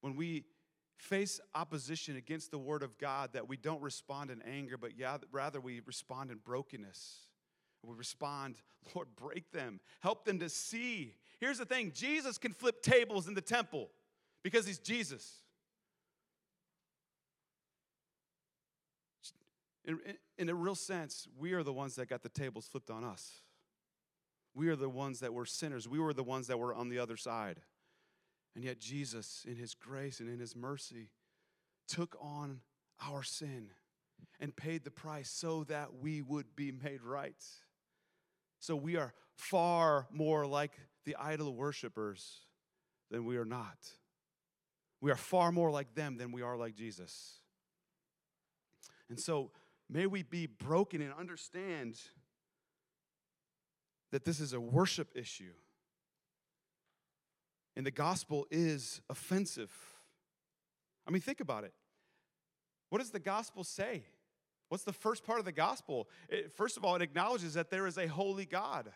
when 0.00 0.16
we 0.16 0.44
face 0.96 1.40
opposition 1.54 2.16
against 2.16 2.50
the 2.50 2.58
word 2.58 2.82
of 2.82 2.96
God 2.96 3.34
that 3.34 3.48
we 3.48 3.56
don't 3.56 3.82
respond 3.82 4.30
in 4.30 4.40
anger, 4.42 4.76
but 4.78 4.96
yeah, 4.96 5.18
rather 5.30 5.60
we 5.60 5.80
respond 5.84 6.30
in 6.30 6.38
brokenness. 6.38 7.26
We 7.84 7.94
respond, 7.96 8.56
Lord, 8.94 9.08
break 9.16 9.50
them, 9.50 9.80
help 10.00 10.24
them 10.24 10.38
to 10.38 10.48
see. 10.48 11.14
Here's 11.40 11.58
the 11.58 11.64
thing 11.64 11.92
Jesus 11.94 12.38
can 12.38 12.52
flip 12.52 12.82
tables 12.82 13.28
in 13.28 13.34
the 13.34 13.40
temple 13.40 13.90
because 14.42 14.66
he's 14.66 14.78
Jesus. 14.78 15.42
In, 19.84 19.98
in, 20.38 20.48
a 20.48 20.54
real 20.54 20.76
sense, 20.76 21.26
we 21.36 21.52
are 21.54 21.62
the 21.62 21.72
ones 21.72 21.96
that 21.96 22.08
got 22.08 22.22
the 22.22 22.28
tables 22.28 22.66
flipped 22.66 22.90
on 22.90 23.02
us. 23.02 23.40
We 24.54 24.68
are 24.68 24.76
the 24.76 24.88
ones 24.88 25.20
that 25.20 25.34
were 25.34 25.46
sinners. 25.46 25.88
We 25.88 25.98
were 25.98 26.12
the 26.12 26.22
ones 26.22 26.46
that 26.48 26.58
were 26.58 26.74
on 26.74 26.88
the 26.88 26.98
other 26.98 27.16
side. 27.16 27.60
And 28.54 28.62
yet, 28.62 28.78
Jesus, 28.78 29.44
in 29.48 29.56
His 29.56 29.74
grace 29.74 30.20
and 30.20 30.28
in 30.28 30.38
His 30.38 30.54
mercy, 30.54 31.10
took 31.88 32.16
on 32.20 32.60
our 33.04 33.22
sin 33.22 33.70
and 34.38 34.54
paid 34.54 34.84
the 34.84 34.90
price 34.90 35.30
so 35.30 35.64
that 35.64 35.94
we 36.00 36.22
would 36.22 36.54
be 36.54 36.70
made 36.70 37.02
right. 37.02 37.42
So 38.60 38.76
we 38.76 38.96
are 38.96 39.14
far 39.34 40.06
more 40.12 40.46
like 40.46 40.72
the 41.04 41.16
idol 41.18 41.54
worshippers 41.54 42.40
than 43.10 43.24
we 43.24 43.36
are 43.36 43.44
not. 43.44 43.78
We 45.02 45.10
are 45.10 45.16
far 45.16 45.50
more 45.50 45.70
like 45.70 45.94
them 45.94 46.16
than 46.16 46.30
we 46.30 46.40
are 46.42 46.56
like 46.56 46.76
Jesus. 46.76 47.34
And 49.10 49.18
so 49.18 49.50
may 49.90 50.06
we 50.06 50.22
be 50.22 50.46
broken 50.46 51.02
and 51.02 51.12
understand 51.12 52.00
that 54.12 54.24
this 54.24 54.38
is 54.38 54.52
a 54.52 54.60
worship 54.60 55.10
issue. 55.16 55.52
And 57.76 57.84
the 57.84 57.90
gospel 57.90 58.46
is 58.50 59.00
offensive. 59.10 59.72
I 61.06 61.10
mean, 61.10 61.20
think 61.20 61.40
about 61.40 61.64
it. 61.64 61.74
What 62.90 62.98
does 62.98 63.10
the 63.10 63.18
gospel 63.18 63.64
say? 63.64 64.04
What's 64.68 64.84
the 64.84 64.92
first 64.92 65.24
part 65.24 65.40
of 65.40 65.44
the 65.44 65.52
gospel? 65.52 66.08
It, 66.28 66.52
first 66.52 66.76
of 66.76 66.84
all, 66.84 66.94
it 66.94 67.02
acknowledges 67.02 67.54
that 67.54 67.70
there 67.70 67.88
is 67.88 67.98
a 67.98 68.06
holy 68.06 68.46
God. 68.46 68.92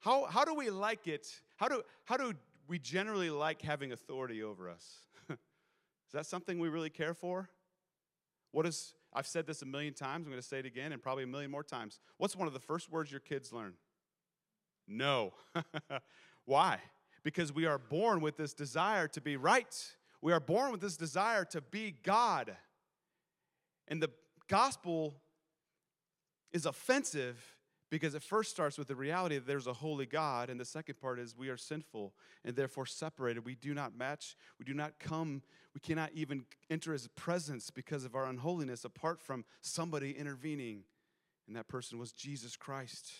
How, 0.00 0.24
how 0.24 0.44
do 0.44 0.54
we 0.54 0.68
like 0.68 1.06
it? 1.06 1.28
How 1.56 1.68
do, 1.68 1.82
how 2.04 2.16
do 2.16 2.32
we 2.68 2.78
generally 2.78 3.30
like 3.30 3.62
having 3.62 3.92
authority 3.92 4.42
over 4.42 4.68
us? 4.68 4.98
is 5.30 5.36
that 6.12 6.26
something 6.26 6.58
we 6.58 6.68
really 6.68 6.90
care 6.90 7.14
for? 7.14 7.48
What 8.52 8.66
is, 8.66 8.94
I've 9.12 9.26
said 9.26 9.46
this 9.46 9.62
a 9.62 9.66
million 9.66 9.94
times, 9.94 10.26
I'm 10.26 10.32
to 10.32 10.42
say 10.42 10.58
it 10.58 10.66
again 10.66 10.92
and 10.92 11.02
probably 11.02 11.24
a 11.24 11.26
million 11.26 11.50
more 11.50 11.62
times. 11.62 11.98
What's 12.16 12.36
one 12.36 12.46
of 12.48 12.54
the 12.54 12.60
first 12.60 12.90
words 12.90 13.10
your 13.10 13.20
kids 13.20 13.52
learn? 13.52 13.74
No. 14.88 15.34
Why? 16.44 16.80
Because 17.22 17.52
we 17.52 17.66
are 17.66 17.78
born 17.78 18.20
with 18.20 18.36
this 18.36 18.54
desire 18.54 19.08
to 19.08 19.20
be 19.20 19.36
right. 19.36 19.94
We 20.22 20.32
are 20.32 20.40
born 20.40 20.72
with 20.72 20.80
this 20.80 20.96
desire 20.96 21.44
to 21.46 21.60
be 21.60 21.94
God. 22.02 22.56
And 23.88 24.02
the 24.02 24.10
gospel 24.48 25.14
is 26.52 26.66
offensive 26.66 27.55
because 27.90 28.14
it 28.14 28.22
first 28.22 28.50
starts 28.50 28.78
with 28.78 28.88
the 28.88 28.96
reality 28.96 29.36
that 29.36 29.46
there's 29.46 29.66
a 29.66 29.72
holy 29.72 30.06
God, 30.06 30.50
and 30.50 30.58
the 30.58 30.64
second 30.64 30.96
part 31.00 31.18
is 31.18 31.36
we 31.36 31.48
are 31.48 31.56
sinful 31.56 32.14
and 32.44 32.56
therefore 32.56 32.86
separated. 32.86 33.44
We 33.44 33.54
do 33.54 33.74
not 33.74 33.96
match, 33.96 34.36
we 34.58 34.64
do 34.64 34.74
not 34.74 34.98
come, 34.98 35.42
we 35.74 35.80
cannot 35.80 36.10
even 36.12 36.44
enter 36.68 36.92
his 36.92 37.08
presence 37.08 37.70
because 37.70 38.04
of 38.04 38.14
our 38.14 38.26
unholiness 38.26 38.84
apart 38.84 39.20
from 39.20 39.44
somebody 39.60 40.12
intervening, 40.12 40.82
and 41.46 41.56
that 41.56 41.68
person 41.68 41.98
was 41.98 42.12
Jesus 42.12 42.56
Christ. 42.56 43.12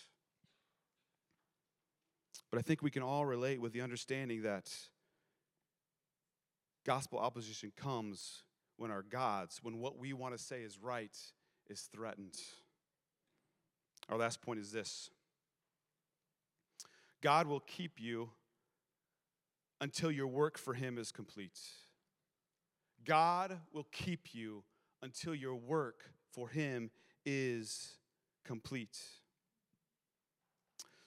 But 2.50 2.58
I 2.58 2.62
think 2.62 2.82
we 2.82 2.90
can 2.90 3.02
all 3.02 3.24
relate 3.24 3.60
with 3.60 3.72
the 3.72 3.82
understanding 3.82 4.42
that 4.42 4.72
gospel 6.84 7.18
opposition 7.18 7.72
comes 7.76 8.42
when 8.76 8.90
our 8.90 9.02
gods, 9.02 9.60
when 9.62 9.78
what 9.78 9.98
we 9.98 10.12
want 10.12 10.36
to 10.36 10.42
say 10.42 10.62
is 10.62 10.78
right, 10.78 11.16
is 11.68 11.88
threatened. 11.92 12.36
Our 14.08 14.16
last 14.16 14.40
point 14.40 14.60
is 14.60 14.70
this 14.70 15.10
God 17.22 17.46
will 17.46 17.60
keep 17.60 18.00
you 18.00 18.30
until 19.80 20.10
your 20.10 20.26
work 20.26 20.58
for 20.58 20.74
Him 20.74 20.98
is 20.98 21.12
complete. 21.12 21.58
God 23.04 23.58
will 23.72 23.86
keep 23.92 24.34
you 24.34 24.64
until 25.02 25.34
your 25.34 25.54
work 25.54 26.10
for 26.32 26.48
Him 26.48 26.90
is 27.24 27.94
complete. 28.44 28.98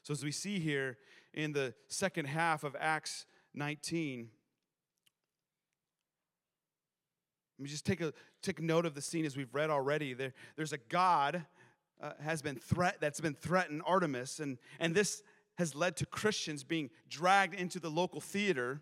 So, 0.03 0.11
as 0.11 0.23
we 0.23 0.31
see 0.31 0.59
here 0.59 0.97
in 1.33 1.53
the 1.53 1.73
second 1.87 2.25
half 2.25 2.63
of 2.63 2.75
Acts 2.79 3.25
19, 3.53 4.29
let 7.57 7.63
me 7.63 7.69
just 7.69 7.85
take 7.85 8.01
a 8.01 8.13
take 8.41 8.61
note 8.61 8.85
of 8.85 8.95
the 8.95 9.01
scene 9.01 9.25
as 9.25 9.35
we've 9.35 9.53
read 9.53 9.69
already. 9.69 10.13
There, 10.13 10.33
there's 10.55 10.73
a 10.73 10.77
God 10.77 11.45
uh, 12.01 12.11
has 12.23 12.41
been 12.41 12.55
threat 12.55 12.97
that's 12.99 13.19
been 13.19 13.35
threatened, 13.35 13.81
Artemis, 13.85 14.39
and 14.39 14.57
and 14.79 14.95
this 14.95 15.23
has 15.59 15.75
led 15.75 15.97
to 15.97 16.05
Christians 16.05 16.63
being 16.63 16.89
dragged 17.09 17.53
into 17.53 17.79
the 17.79 17.89
local 17.91 18.21
theater. 18.21 18.81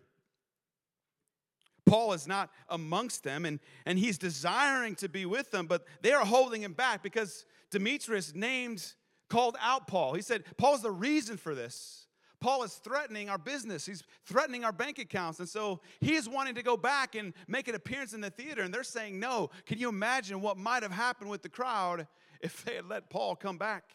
Paul 1.84 2.12
is 2.12 2.28
not 2.28 2.50
amongst 2.68 3.24
them, 3.24 3.44
and, 3.44 3.58
and 3.84 3.98
he's 3.98 4.18
desiring 4.18 4.94
to 4.96 5.08
be 5.08 5.26
with 5.26 5.50
them, 5.50 5.66
but 5.66 5.84
they 6.02 6.12
are 6.12 6.24
holding 6.24 6.62
him 6.62 6.74
back 6.74 7.02
because 7.02 7.46
Demetrius 7.70 8.34
named, 8.34 8.94
called 9.28 9.56
out 9.60 9.88
Paul. 9.88 10.14
He 10.14 10.22
said, 10.22 10.44
Paul's 10.56 10.82
the 10.82 10.90
reason 10.90 11.36
for 11.36 11.54
this. 11.54 12.06
Paul 12.40 12.62
is 12.62 12.74
threatening 12.74 13.28
our 13.28 13.38
business. 13.38 13.84
He's 13.84 14.04
threatening 14.24 14.64
our 14.64 14.70
bank 14.70 14.98
accounts. 14.98 15.40
And 15.40 15.48
so 15.48 15.80
he's 16.00 16.28
wanting 16.28 16.54
to 16.54 16.62
go 16.62 16.76
back 16.76 17.16
and 17.16 17.34
make 17.48 17.66
an 17.66 17.74
appearance 17.74 18.12
in 18.12 18.20
the 18.20 18.30
theater. 18.30 18.62
And 18.62 18.72
they're 18.72 18.84
saying 18.84 19.18
no. 19.18 19.50
Can 19.66 19.78
you 19.78 19.88
imagine 19.88 20.40
what 20.40 20.56
might 20.56 20.84
have 20.84 20.92
happened 20.92 21.30
with 21.30 21.42
the 21.42 21.48
crowd 21.48 22.06
if 22.40 22.64
they 22.64 22.76
had 22.76 22.88
let 22.88 23.10
Paul 23.10 23.36
come 23.36 23.58
back? 23.58 23.94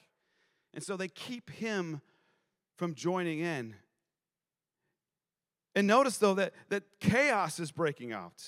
And 0.74 0.84
so 0.84 0.98
they 0.98 1.08
keep 1.08 1.50
him 1.52 2.02
from 2.78 2.96
joining 2.96 3.40
in. 3.40 3.76
And 5.76 5.88
notice, 5.88 6.18
though, 6.18 6.36
that, 6.36 6.54
that 6.70 6.84
chaos 7.00 7.60
is 7.60 7.72
breaking 7.72 8.12
out. 8.12 8.44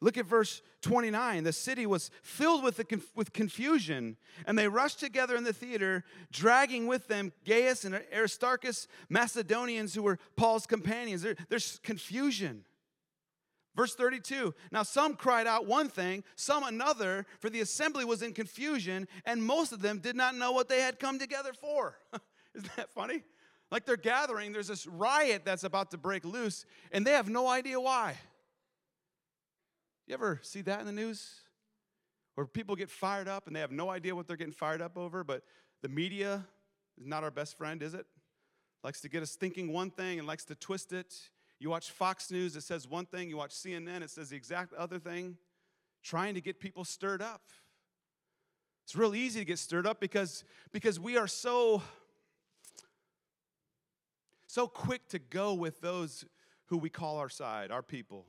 Look 0.00 0.18
at 0.18 0.26
verse 0.26 0.60
29. 0.82 1.44
The 1.44 1.52
city 1.52 1.86
was 1.86 2.10
filled 2.22 2.62
with, 2.62 2.76
the, 2.76 3.00
with 3.14 3.32
confusion, 3.32 4.18
and 4.46 4.58
they 4.58 4.68
rushed 4.68 5.00
together 5.00 5.34
in 5.34 5.44
the 5.44 5.52
theater, 5.52 6.04
dragging 6.30 6.86
with 6.86 7.08
them 7.08 7.32
Gaius 7.46 7.84
and 7.84 8.02
Aristarchus, 8.14 8.86
Macedonians 9.08 9.94
who 9.94 10.02
were 10.02 10.18
Paul's 10.36 10.66
companions. 10.66 11.22
There, 11.22 11.36
there's 11.48 11.80
confusion. 11.82 12.64
Verse 13.74 13.94
32 13.94 14.54
Now 14.70 14.82
some 14.82 15.14
cried 15.14 15.46
out 15.46 15.66
one 15.66 15.88
thing, 15.88 16.24
some 16.36 16.62
another, 16.62 17.26
for 17.40 17.50
the 17.50 17.60
assembly 17.60 18.04
was 18.04 18.22
in 18.22 18.32
confusion, 18.32 19.08
and 19.24 19.42
most 19.42 19.72
of 19.72 19.82
them 19.82 19.98
did 19.98 20.16
not 20.16 20.34
know 20.34 20.52
what 20.52 20.68
they 20.68 20.80
had 20.80 20.98
come 20.98 21.18
together 21.18 21.52
for. 21.52 21.96
Isn't 22.54 22.76
that 22.76 22.90
funny? 22.92 23.22
Like 23.70 23.86
they're 23.86 23.96
gathering, 23.96 24.52
there's 24.52 24.68
this 24.68 24.86
riot 24.86 25.42
that's 25.44 25.64
about 25.64 25.90
to 25.90 25.98
break 25.98 26.24
loose, 26.24 26.64
and 26.92 27.06
they 27.06 27.12
have 27.12 27.28
no 27.28 27.48
idea 27.48 27.80
why. 27.80 28.16
You 30.06 30.14
ever 30.14 30.38
see 30.42 30.60
that 30.62 30.80
in 30.80 30.86
the 30.86 30.92
news? 30.92 31.40
Where 32.34 32.46
people 32.46 32.76
get 32.76 32.90
fired 32.90 33.28
up 33.28 33.46
and 33.46 33.54
they 33.54 33.60
have 33.60 33.72
no 33.72 33.90
idea 33.90 34.14
what 34.14 34.26
they're 34.26 34.36
getting 34.36 34.52
fired 34.52 34.82
up 34.82 34.96
over, 34.96 35.24
but 35.24 35.42
the 35.82 35.88
media 35.88 36.44
is 36.98 37.06
not 37.06 37.24
our 37.24 37.30
best 37.30 37.56
friend, 37.56 37.82
is 37.82 37.94
it? 37.94 38.06
Likes 38.82 39.00
to 39.00 39.08
get 39.08 39.22
us 39.22 39.34
thinking 39.34 39.72
one 39.72 39.90
thing 39.90 40.18
and 40.18 40.28
likes 40.28 40.44
to 40.46 40.54
twist 40.54 40.92
it. 40.92 41.14
You 41.64 41.70
watch 41.70 41.92
Fox 41.92 42.30
News, 42.30 42.56
it 42.56 42.60
says 42.60 42.86
one 42.86 43.06
thing. 43.06 43.30
You 43.30 43.38
watch 43.38 43.52
CNN, 43.52 44.02
it 44.02 44.10
says 44.10 44.28
the 44.28 44.36
exact 44.36 44.74
other 44.74 44.98
thing, 44.98 45.38
trying 46.02 46.34
to 46.34 46.42
get 46.42 46.60
people 46.60 46.84
stirred 46.84 47.22
up. 47.22 47.40
It's 48.82 48.94
real 48.94 49.14
easy 49.14 49.38
to 49.38 49.46
get 49.46 49.58
stirred 49.58 49.86
up 49.86 49.98
because, 49.98 50.44
because 50.72 51.00
we 51.00 51.16
are 51.16 51.26
so, 51.26 51.80
so 54.46 54.66
quick 54.66 55.08
to 55.08 55.18
go 55.18 55.54
with 55.54 55.80
those 55.80 56.26
who 56.66 56.76
we 56.76 56.90
call 56.90 57.16
our 57.16 57.30
side, 57.30 57.70
our 57.70 57.82
people. 57.82 58.26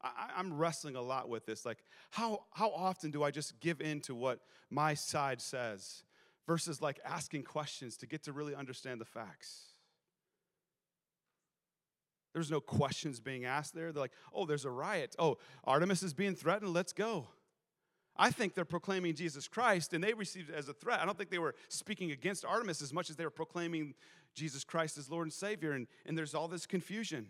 I, 0.00 0.30
am 0.38 0.56
wrestling 0.56 0.96
a 0.96 1.02
lot 1.02 1.28
with 1.28 1.44
this. 1.44 1.66
Like, 1.66 1.84
how, 2.12 2.44
how 2.54 2.70
often 2.70 3.10
do 3.10 3.22
I 3.24 3.30
just 3.30 3.60
give 3.60 3.82
in 3.82 4.00
to 4.00 4.14
what 4.14 4.40
my 4.70 4.94
side 4.94 5.42
says 5.42 6.02
versus 6.46 6.80
like 6.80 6.98
asking 7.04 7.42
questions 7.42 7.98
to 7.98 8.06
get 8.06 8.22
to 8.22 8.32
really 8.32 8.54
understand 8.54 9.02
the 9.02 9.04
facts? 9.04 9.67
There's 12.32 12.50
no 12.50 12.60
questions 12.60 13.20
being 13.20 13.44
asked 13.44 13.74
there. 13.74 13.92
They're 13.92 14.02
like, 14.02 14.12
oh, 14.32 14.46
there's 14.46 14.64
a 14.64 14.70
riot. 14.70 15.16
Oh, 15.18 15.38
Artemis 15.64 16.02
is 16.02 16.12
being 16.14 16.34
threatened. 16.34 16.72
Let's 16.72 16.92
go. 16.92 17.28
I 18.16 18.30
think 18.30 18.54
they're 18.54 18.64
proclaiming 18.64 19.14
Jesus 19.14 19.46
Christ 19.48 19.94
and 19.94 20.02
they 20.02 20.12
received 20.12 20.50
it 20.50 20.56
as 20.56 20.68
a 20.68 20.72
threat. 20.72 21.00
I 21.00 21.06
don't 21.06 21.16
think 21.16 21.30
they 21.30 21.38
were 21.38 21.54
speaking 21.68 22.10
against 22.10 22.44
Artemis 22.44 22.82
as 22.82 22.92
much 22.92 23.10
as 23.10 23.16
they 23.16 23.24
were 23.24 23.30
proclaiming 23.30 23.94
Jesus 24.34 24.64
Christ 24.64 24.98
as 24.98 25.08
Lord 25.08 25.26
and 25.26 25.32
Savior. 25.32 25.72
And, 25.72 25.86
and 26.04 26.18
there's 26.18 26.34
all 26.34 26.48
this 26.48 26.66
confusion. 26.66 27.28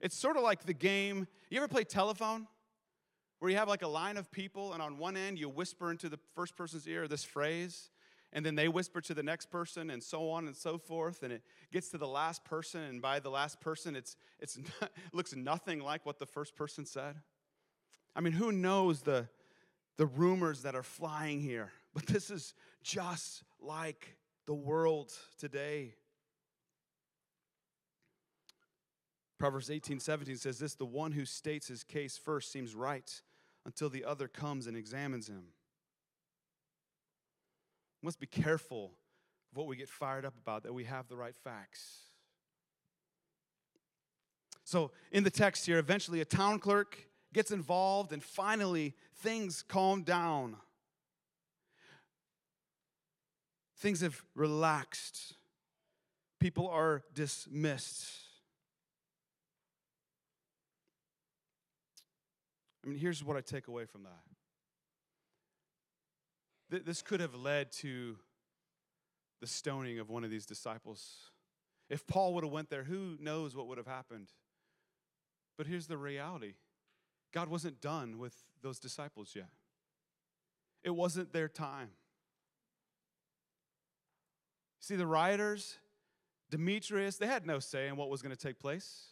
It's 0.00 0.16
sort 0.16 0.36
of 0.36 0.42
like 0.42 0.64
the 0.64 0.74
game. 0.74 1.26
You 1.50 1.58
ever 1.58 1.68
play 1.68 1.84
telephone? 1.84 2.46
where 3.38 3.50
you 3.50 3.56
have 3.56 3.68
like 3.68 3.82
a 3.82 3.88
line 3.88 4.16
of 4.16 4.30
people, 4.30 4.72
and 4.72 4.82
on 4.82 4.98
one 4.98 5.16
end 5.16 5.38
you 5.38 5.48
whisper 5.48 5.90
into 5.90 6.08
the 6.08 6.18
first 6.34 6.56
person's 6.56 6.86
ear 6.86 7.06
this 7.06 7.24
phrase, 7.24 7.90
and 8.32 8.44
then 8.44 8.54
they 8.54 8.68
whisper 8.68 9.00
to 9.00 9.14
the 9.14 9.22
next 9.22 9.50
person, 9.50 9.90
and 9.90 10.02
so 10.02 10.30
on 10.30 10.46
and 10.46 10.56
so 10.56 10.78
forth, 10.78 11.22
and 11.22 11.32
it 11.32 11.42
gets 11.72 11.88
to 11.90 11.98
the 11.98 12.08
last 12.08 12.44
person, 12.44 12.82
and 12.82 13.00
by 13.00 13.20
the 13.20 13.30
last 13.30 13.60
person, 13.60 13.96
it's, 13.96 14.16
it's 14.40 14.56
it 14.82 14.90
looks 15.12 15.34
nothing 15.34 15.80
like 15.80 16.04
what 16.04 16.18
the 16.18 16.26
first 16.26 16.54
person 16.54 16.84
said. 16.84 17.16
I 18.14 18.20
mean, 18.20 18.32
who 18.32 18.50
knows 18.52 19.02
the, 19.02 19.28
the 19.96 20.06
rumors 20.06 20.62
that 20.62 20.74
are 20.74 20.82
flying 20.82 21.40
here? 21.40 21.70
But 21.94 22.06
this 22.06 22.30
is 22.30 22.54
just 22.82 23.42
like 23.60 24.16
the 24.46 24.54
world 24.54 25.12
today. 25.38 25.94
Proverbs 29.38 29.70
18, 29.70 30.00
17 30.00 30.36
says 30.36 30.58
this 30.58 30.74
the 30.74 30.86
one 30.86 31.12
who 31.12 31.24
states 31.24 31.68
his 31.68 31.84
case 31.84 32.16
first 32.16 32.50
seems 32.50 32.74
right 32.74 33.20
until 33.64 33.90
the 33.90 34.04
other 34.04 34.28
comes 34.28 34.66
and 34.66 34.76
examines 34.76 35.28
him. 35.28 35.44
Must 38.06 38.20
be 38.20 38.26
careful 38.28 38.92
of 39.50 39.56
what 39.56 39.66
we 39.66 39.74
get 39.74 39.88
fired 39.88 40.24
up 40.24 40.34
about, 40.40 40.62
that 40.62 40.72
we 40.72 40.84
have 40.84 41.08
the 41.08 41.16
right 41.16 41.34
facts. 41.34 42.02
So, 44.62 44.92
in 45.10 45.24
the 45.24 45.30
text 45.30 45.66
here, 45.66 45.76
eventually 45.76 46.20
a 46.20 46.24
town 46.24 46.60
clerk 46.60 46.96
gets 47.34 47.50
involved, 47.50 48.12
and 48.12 48.22
finally 48.22 48.94
things 49.16 49.64
calm 49.66 50.04
down. 50.04 50.54
Things 53.78 54.02
have 54.02 54.22
relaxed. 54.36 55.34
People 56.38 56.68
are 56.68 57.02
dismissed. 57.12 58.08
I 62.84 62.88
mean, 62.88 63.00
here's 63.00 63.24
what 63.24 63.36
I 63.36 63.40
take 63.40 63.66
away 63.66 63.84
from 63.84 64.04
that. 64.04 64.35
Th- 66.70 66.84
this 66.84 67.02
could 67.02 67.20
have 67.20 67.34
led 67.34 67.72
to 67.72 68.16
the 69.40 69.46
stoning 69.46 69.98
of 69.98 70.10
one 70.10 70.24
of 70.24 70.30
these 70.30 70.46
disciples. 70.46 71.30
If 71.88 72.06
Paul 72.06 72.34
would 72.34 72.44
have 72.44 72.52
went 72.52 72.70
there, 72.70 72.84
who 72.84 73.16
knows 73.20 73.54
what 73.54 73.68
would 73.68 73.78
have 73.78 73.86
happened? 73.86 74.28
But 75.56 75.66
here's 75.66 75.86
the 75.86 75.96
reality. 75.96 76.54
God 77.32 77.48
wasn't 77.48 77.80
done 77.80 78.18
with 78.18 78.34
those 78.62 78.78
disciples 78.78 79.32
yet. 79.34 79.50
It 80.82 80.90
wasn't 80.90 81.32
their 81.32 81.48
time. 81.48 81.90
See, 84.80 84.96
the 84.96 85.06
rioters, 85.06 85.78
Demetrius, 86.50 87.16
they 87.16 87.26
had 87.26 87.46
no 87.46 87.58
say 87.58 87.88
in 87.88 87.96
what 87.96 88.08
was 88.08 88.22
going 88.22 88.34
to 88.34 88.40
take 88.40 88.58
place. 88.58 89.06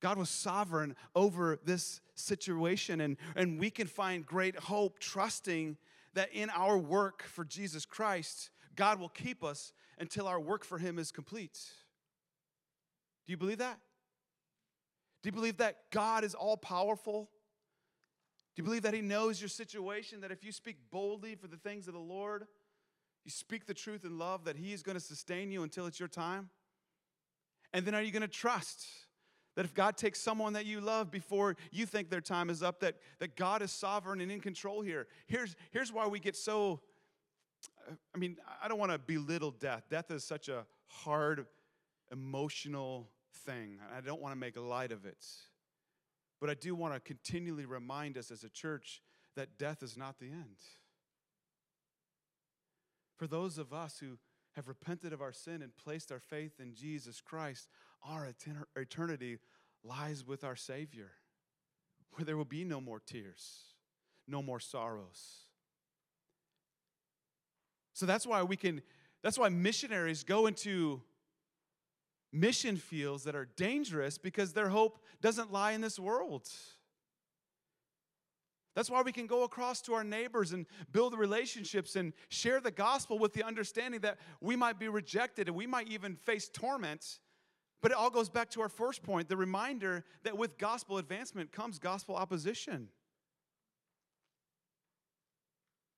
God 0.00 0.18
was 0.18 0.30
sovereign 0.30 0.94
over 1.14 1.58
this 1.64 2.00
situation, 2.14 3.00
and, 3.00 3.16
and 3.34 3.58
we 3.58 3.70
can 3.70 3.86
find 3.86 4.24
great 4.24 4.56
hope 4.56 4.98
trusting 4.98 5.76
that 6.18 6.32
in 6.32 6.50
our 6.50 6.76
work 6.76 7.22
for 7.22 7.44
Jesus 7.44 7.86
Christ, 7.86 8.50
God 8.74 8.98
will 8.98 9.08
keep 9.08 9.44
us 9.44 9.72
until 9.98 10.26
our 10.26 10.40
work 10.40 10.64
for 10.64 10.78
Him 10.78 10.98
is 10.98 11.12
complete. 11.12 11.60
Do 13.24 13.32
you 13.32 13.36
believe 13.36 13.58
that? 13.58 13.78
Do 15.22 15.28
you 15.28 15.32
believe 15.32 15.58
that 15.58 15.76
God 15.92 16.24
is 16.24 16.34
all 16.34 16.56
powerful? 16.56 17.30
Do 18.56 18.60
you 18.60 18.64
believe 18.64 18.82
that 18.82 18.94
He 18.94 19.00
knows 19.00 19.40
your 19.40 19.48
situation? 19.48 20.20
That 20.22 20.32
if 20.32 20.42
you 20.42 20.50
speak 20.50 20.76
boldly 20.90 21.36
for 21.36 21.46
the 21.46 21.56
things 21.56 21.86
of 21.86 21.94
the 21.94 22.00
Lord, 22.00 22.46
you 23.24 23.30
speak 23.30 23.66
the 23.66 23.74
truth 23.74 24.04
in 24.04 24.18
love, 24.18 24.44
that 24.46 24.56
He 24.56 24.72
is 24.72 24.82
going 24.82 24.96
to 24.96 25.04
sustain 25.04 25.52
you 25.52 25.62
until 25.62 25.86
it's 25.86 26.00
your 26.00 26.08
time? 26.08 26.50
And 27.72 27.86
then 27.86 27.94
are 27.94 28.02
you 28.02 28.10
going 28.10 28.22
to 28.22 28.28
trust? 28.28 28.86
That 29.58 29.64
if 29.64 29.74
God 29.74 29.96
takes 29.96 30.20
someone 30.20 30.52
that 30.52 30.66
you 30.66 30.80
love 30.80 31.10
before 31.10 31.56
you 31.72 31.84
think 31.84 32.10
their 32.10 32.20
time 32.20 32.48
is 32.48 32.62
up, 32.62 32.78
that, 32.78 32.94
that 33.18 33.34
God 33.34 33.60
is 33.60 33.72
sovereign 33.72 34.20
and 34.20 34.30
in 34.30 34.38
control 34.38 34.82
here. 34.82 35.08
Here's, 35.26 35.56
here's 35.72 35.92
why 35.92 36.06
we 36.06 36.20
get 36.20 36.36
so, 36.36 36.78
I 38.14 38.18
mean, 38.18 38.36
I 38.62 38.68
don't 38.68 38.78
want 38.78 38.92
to 38.92 39.00
belittle 39.00 39.50
death. 39.50 39.82
Death 39.90 40.12
is 40.12 40.22
such 40.22 40.48
a 40.48 40.64
hard, 40.86 41.44
emotional 42.12 43.08
thing. 43.44 43.80
I 43.96 44.00
don't 44.00 44.20
want 44.20 44.30
to 44.30 44.38
make 44.38 44.56
light 44.56 44.92
of 44.92 45.04
it. 45.04 45.26
But 46.40 46.50
I 46.50 46.54
do 46.54 46.76
want 46.76 46.94
to 46.94 47.00
continually 47.00 47.64
remind 47.64 48.16
us 48.16 48.30
as 48.30 48.44
a 48.44 48.48
church 48.48 49.02
that 49.34 49.58
death 49.58 49.82
is 49.82 49.96
not 49.96 50.20
the 50.20 50.26
end. 50.26 50.54
For 53.16 53.26
those 53.26 53.58
of 53.58 53.72
us 53.72 53.98
who 53.98 54.18
have 54.54 54.68
repented 54.68 55.12
of 55.12 55.20
our 55.20 55.32
sin 55.32 55.62
and 55.62 55.76
placed 55.76 56.12
our 56.12 56.20
faith 56.20 56.60
in 56.60 56.74
Jesus 56.74 57.20
Christ, 57.20 57.66
our 58.02 58.28
eternity 58.76 59.38
lies 59.84 60.24
with 60.26 60.44
our 60.44 60.56
Savior, 60.56 61.10
where 62.12 62.24
there 62.24 62.36
will 62.36 62.44
be 62.44 62.64
no 62.64 62.80
more 62.80 63.00
tears, 63.00 63.74
no 64.26 64.42
more 64.42 64.60
sorrows. 64.60 65.44
So 67.92 68.06
that's 68.06 68.26
why 68.26 68.42
we 68.42 68.56
can, 68.56 68.82
that's 69.22 69.38
why 69.38 69.48
missionaries 69.48 70.22
go 70.22 70.46
into 70.46 71.02
mission 72.32 72.76
fields 72.76 73.24
that 73.24 73.34
are 73.34 73.48
dangerous 73.56 74.18
because 74.18 74.52
their 74.52 74.68
hope 74.68 74.98
doesn't 75.20 75.52
lie 75.52 75.72
in 75.72 75.80
this 75.80 75.98
world. 75.98 76.48
That's 78.74 78.90
why 78.90 79.02
we 79.02 79.10
can 79.10 79.26
go 79.26 79.42
across 79.42 79.80
to 79.82 79.94
our 79.94 80.04
neighbors 80.04 80.52
and 80.52 80.66
build 80.92 81.18
relationships 81.18 81.96
and 81.96 82.12
share 82.28 82.60
the 82.60 82.70
gospel 82.70 83.18
with 83.18 83.32
the 83.32 83.42
understanding 83.42 84.00
that 84.02 84.18
we 84.40 84.54
might 84.54 84.78
be 84.78 84.86
rejected 84.86 85.48
and 85.48 85.56
we 85.56 85.66
might 85.66 85.88
even 85.88 86.14
face 86.14 86.48
torment 86.48 87.18
but 87.80 87.92
it 87.92 87.96
all 87.96 88.10
goes 88.10 88.28
back 88.28 88.50
to 88.50 88.60
our 88.60 88.68
first 88.68 89.02
point 89.02 89.28
the 89.28 89.36
reminder 89.36 90.04
that 90.24 90.36
with 90.36 90.58
gospel 90.58 90.98
advancement 90.98 91.52
comes 91.52 91.78
gospel 91.78 92.16
opposition. 92.16 92.88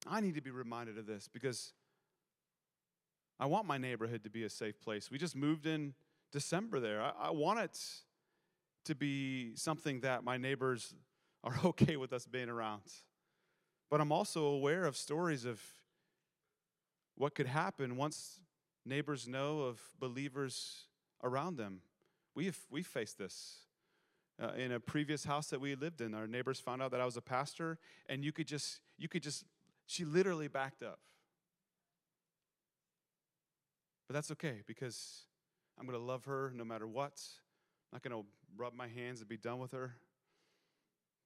I 0.06 0.20
need 0.20 0.34
to 0.34 0.40
be 0.40 0.50
reminded 0.50 0.98
of 0.98 1.06
this 1.06 1.28
because 1.28 1.72
I 3.38 3.46
want 3.46 3.66
my 3.66 3.78
neighborhood 3.78 4.24
to 4.24 4.30
be 4.30 4.44
a 4.44 4.50
safe 4.50 4.80
place. 4.80 5.10
We 5.10 5.18
just 5.18 5.36
moved 5.36 5.66
in 5.66 5.94
December 6.32 6.80
there. 6.80 7.02
I, 7.02 7.12
I 7.20 7.30
want 7.30 7.60
it 7.60 7.78
to 8.84 8.94
be 8.94 9.52
something 9.56 10.00
that 10.00 10.24
my 10.24 10.36
neighbors 10.36 10.94
are 11.44 11.54
okay 11.64 11.96
with 11.96 12.12
us 12.12 12.26
being 12.26 12.48
around. 12.48 12.82
But 13.90 14.00
I'm 14.00 14.12
also 14.12 14.44
aware 14.44 14.84
of 14.84 14.96
stories 14.96 15.44
of 15.44 15.60
what 17.16 17.34
could 17.34 17.46
happen 17.46 17.96
once 17.96 18.40
neighbors 18.84 19.26
know 19.26 19.60
of 19.60 19.80
believers 19.98 20.86
around 21.22 21.56
them. 21.56 21.80
We've, 22.34 22.58
we 22.70 22.82
faced 22.82 23.18
this. 23.18 23.58
Uh, 24.42 24.52
in 24.56 24.72
a 24.72 24.80
previous 24.80 25.24
house 25.24 25.48
that 25.48 25.60
we 25.60 25.74
lived 25.74 26.00
in, 26.00 26.14
our 26.14 26.26
neighbors 26.26 26.58
found 26.58 26.80
out 26.80 26.92
that 26.92 27.00
I 27.00 27.04
was 27.04 27.18
a 27.18 27.20
pastor, 27.20 27.78
and 28.08 28.24
you 28.24 28.32
could 28.32 28.46
just, 28.46 28.80
you 28.96 29.06
could 29.06 29.22
just, 29.22 29.44
she 29.86 30.02
literally 30.02 30.48
backed 30.48 30.82
up. 30.82 30.98
But 34.08 34.14
that's 34.14 34.30
okay 34.30 34.62
because 34.66 35.24
I'm 35.78 35.86
going 35.86 35.98
to 35.98 36.04
love 36.04 36.24
her 36.24 36.52
no 36.56 36.64
matter 36.64 36.86
what. 36.86 37.20
I'm 37.92 37.96
not 37.96 38.02
going 38.02 38.22
to 38.22 38.26
rub 38.56 38.72
my 38.72 38.88
hands 38.88 39.20
and 39.20 39.28
be 39.28 39.36
done 39.36 39.58
with 39.58 39.72
her. 39.72 39.96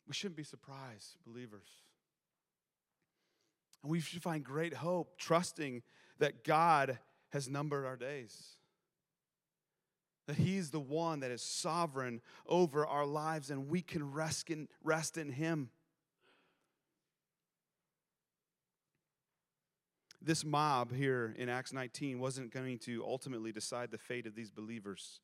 We 0.08 0.12
shouldn't 0.12 0.36
be 0.36 0.44
surprised, 0.44 1.16
believers. 1.24 1.68
And 3.82 3.92
we 3.92 4.00
should 4.00 4.22
find 4.22 4.42
great 4.42 4.74
hope 4.74 5.18
trusting 5.18 5.82
that 6.18 6.42
God 6.42 6.98
has 7.30 7.48
numbered 7.48 7.86
our 7.86 7.96
days 7.96 8.56
that 10.26 10.36
He's 10.36 10.70
the 10.70 10.80
one 10.80 11.20
that 11.20 11.30
is 11.30 11.42
sovereign 11.42 12.20
over 12.46 12.86
our 12.86 13.06
lives 13.06 13.50
and 13.50 13.68
we 13.68 13.82
can 13.82 14.12
rest 14.12 14.50
in, 14.50 14.68
rest 14.82 15.16
in 15.18 15.30
Him. 15.30 15.70
This 20.22 20.44
mob 20.44 20.94
here 20.94 21.34
in 21.36 21.50
Acts 21.50 21.72
19 21.72 22.18
wasn't 22.18 22.50
going 22.50 22.78
to 22.80 23.04
ultimately 23.04 23.52
decide 23.52 23.90
the 23.90 23.98
fate 23.98 24.26
of 24.26 24.34
these 24.34 24.50
believers. 24.50 25.20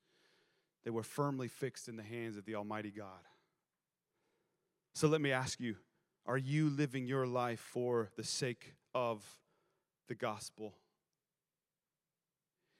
They 0.85 0.91
were 0.91 1.03
firmly 1.03 1.49
fixed 1.49 1.89
in 1.89 1.97
the 1.97 2.03
hands 2.03 2.37
of 2.37 2.45
the 2.45 2.55
Almighty 2.55 2.91
God. 2.91 3.27
So 4.95 5.09
let 5.09 5.21
me 5.21 5.33
ask 5.33 5.61
you 5.61 5.77
are 6.27 6.37
you 6.37 6.69
living 6.69 7.07
your 7.07 7.27
life 7.27 7.61
for 7.61 8.11
the 8.17 8.25
sake 8.25 8.75
of 8.95 9.25
the 10.09 10.15
gospel? 10.15 10.75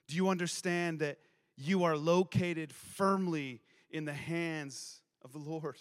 Do 0.07 0.15
you 0.15 0.29
understand 0.29 0.99
that 0.99 1.17
you 1.57 1.83
are 1.83 1.97
located 1.97 2.73
firmly 2.73 3.61
in 3.89 4.05
the 4.05 4.13
hands 4.13 5.01
of 5.23 5.33
the 5.33 5.39
Lord? 5.39 5.77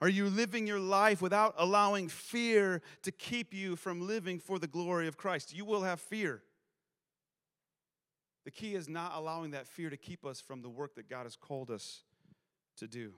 Are 0.00 0.08
you 0.08 0.26
living 0.26 0.66
your 0.66 0.78
life 0.78 1.20
without 1.20 1.54
allowing 1.58 2.08
fear 2.08 2.82
to 3.02 3.10
keep 3.10 3.52
you 3.52 3.74
from 3.74 4.06
living 4.06 4.38
for 4.38 4.58
the 4.58 4.68
glory 4.68 5.08
of 5.08 5.16
Christ? 5.16 5.54
You 5.54 5.64
will 5.64 5.82
have 5.82 6.00
fear. 6.00 6.42
The 8.44 8.52
key 8.52 8.74
is 8.74 8.88
not 8.88 9.12
allowing 9.14 9.50
that 9.50 9.66
fear 9.66 9.90
to 9.90 9.96
keep 9.96 10.24
us 10.24 10.40
from 10.40 10.62
the 10.62 10.70
work 10.70 10.94
that 10.94 11.10
God 11.10 11.24
has 11.24 11.34
called 11.34 11.70
us 11.70 12.04
to 12.76 12.86
do. 12.86 13.14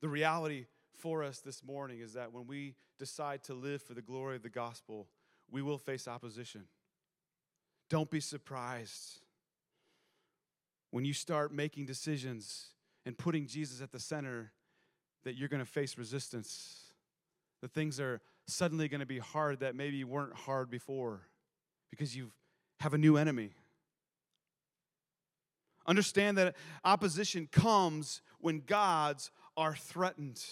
The 0.00 0.08
reality 0.08 0.66
for 0.96 1.22
us 1.22 1.38
this 1.38 1.62
morning 1.62 2.00
is 2.00 2.14
that 2.14 2.32
when 2.32 2.46
we 2.46 2.74
decide 2.98 3.44
to 3.44 3.54
live 3.54 3.82
for 3.82 3.94
the 3.94 4.02
glory 4.02 4.36
of 4.36 4.42
the 4.42 4.50
gospel, 4.50 5.06
we 5.50 5.62
will 5.62 5.78
face 5.78 6.08
opposition. 6.08 6.64
Don't 7.90 8.08
be 8.08 8.20
surprised 8.20 9.18
when 10.92 11.04
you 11.04 11.12
start 11.12 11.52
making 11.52 11.86
decisions 11.86 12.68
and 13.04 13.18
putting 13.18 13.46
Jesus 13.46 13.82
at 13.82 13.92
the 13.92 13.98
center 13.98 14.52
that 15.24 15.36
you're 15.36 15.48
going 15.48 15.64
to 15.64 15.70
face 15.70 15.98
resistance, 15.98 16.92
that 17.60 17.72
things 17.72 18.00
are 18.00 18.20
suddenly 18.46 18.88
going 18.88 19.00
to 19.00 19.06
be 19.06 19.18
hard 19.18 19.60
that 19.60 19.74
maybe 19.74 20.02
weren't 20.04 20.34
hard 20.34 20.70
before 20.70 21.20
because 21.90 22.16
you 22.16 22.30
have 22.78 22.94
a 22.94 22.98
new 22.98 23.16
enemy. 23.16 23.50
Understand 25.86 26.38
that 26.38 26.54
opposition 26.84 27.48
comes 27.50 28.22
when 28.38 28.60
gods 28.60 29.30
are 29.56 29.74
threatened. 29.74 30.42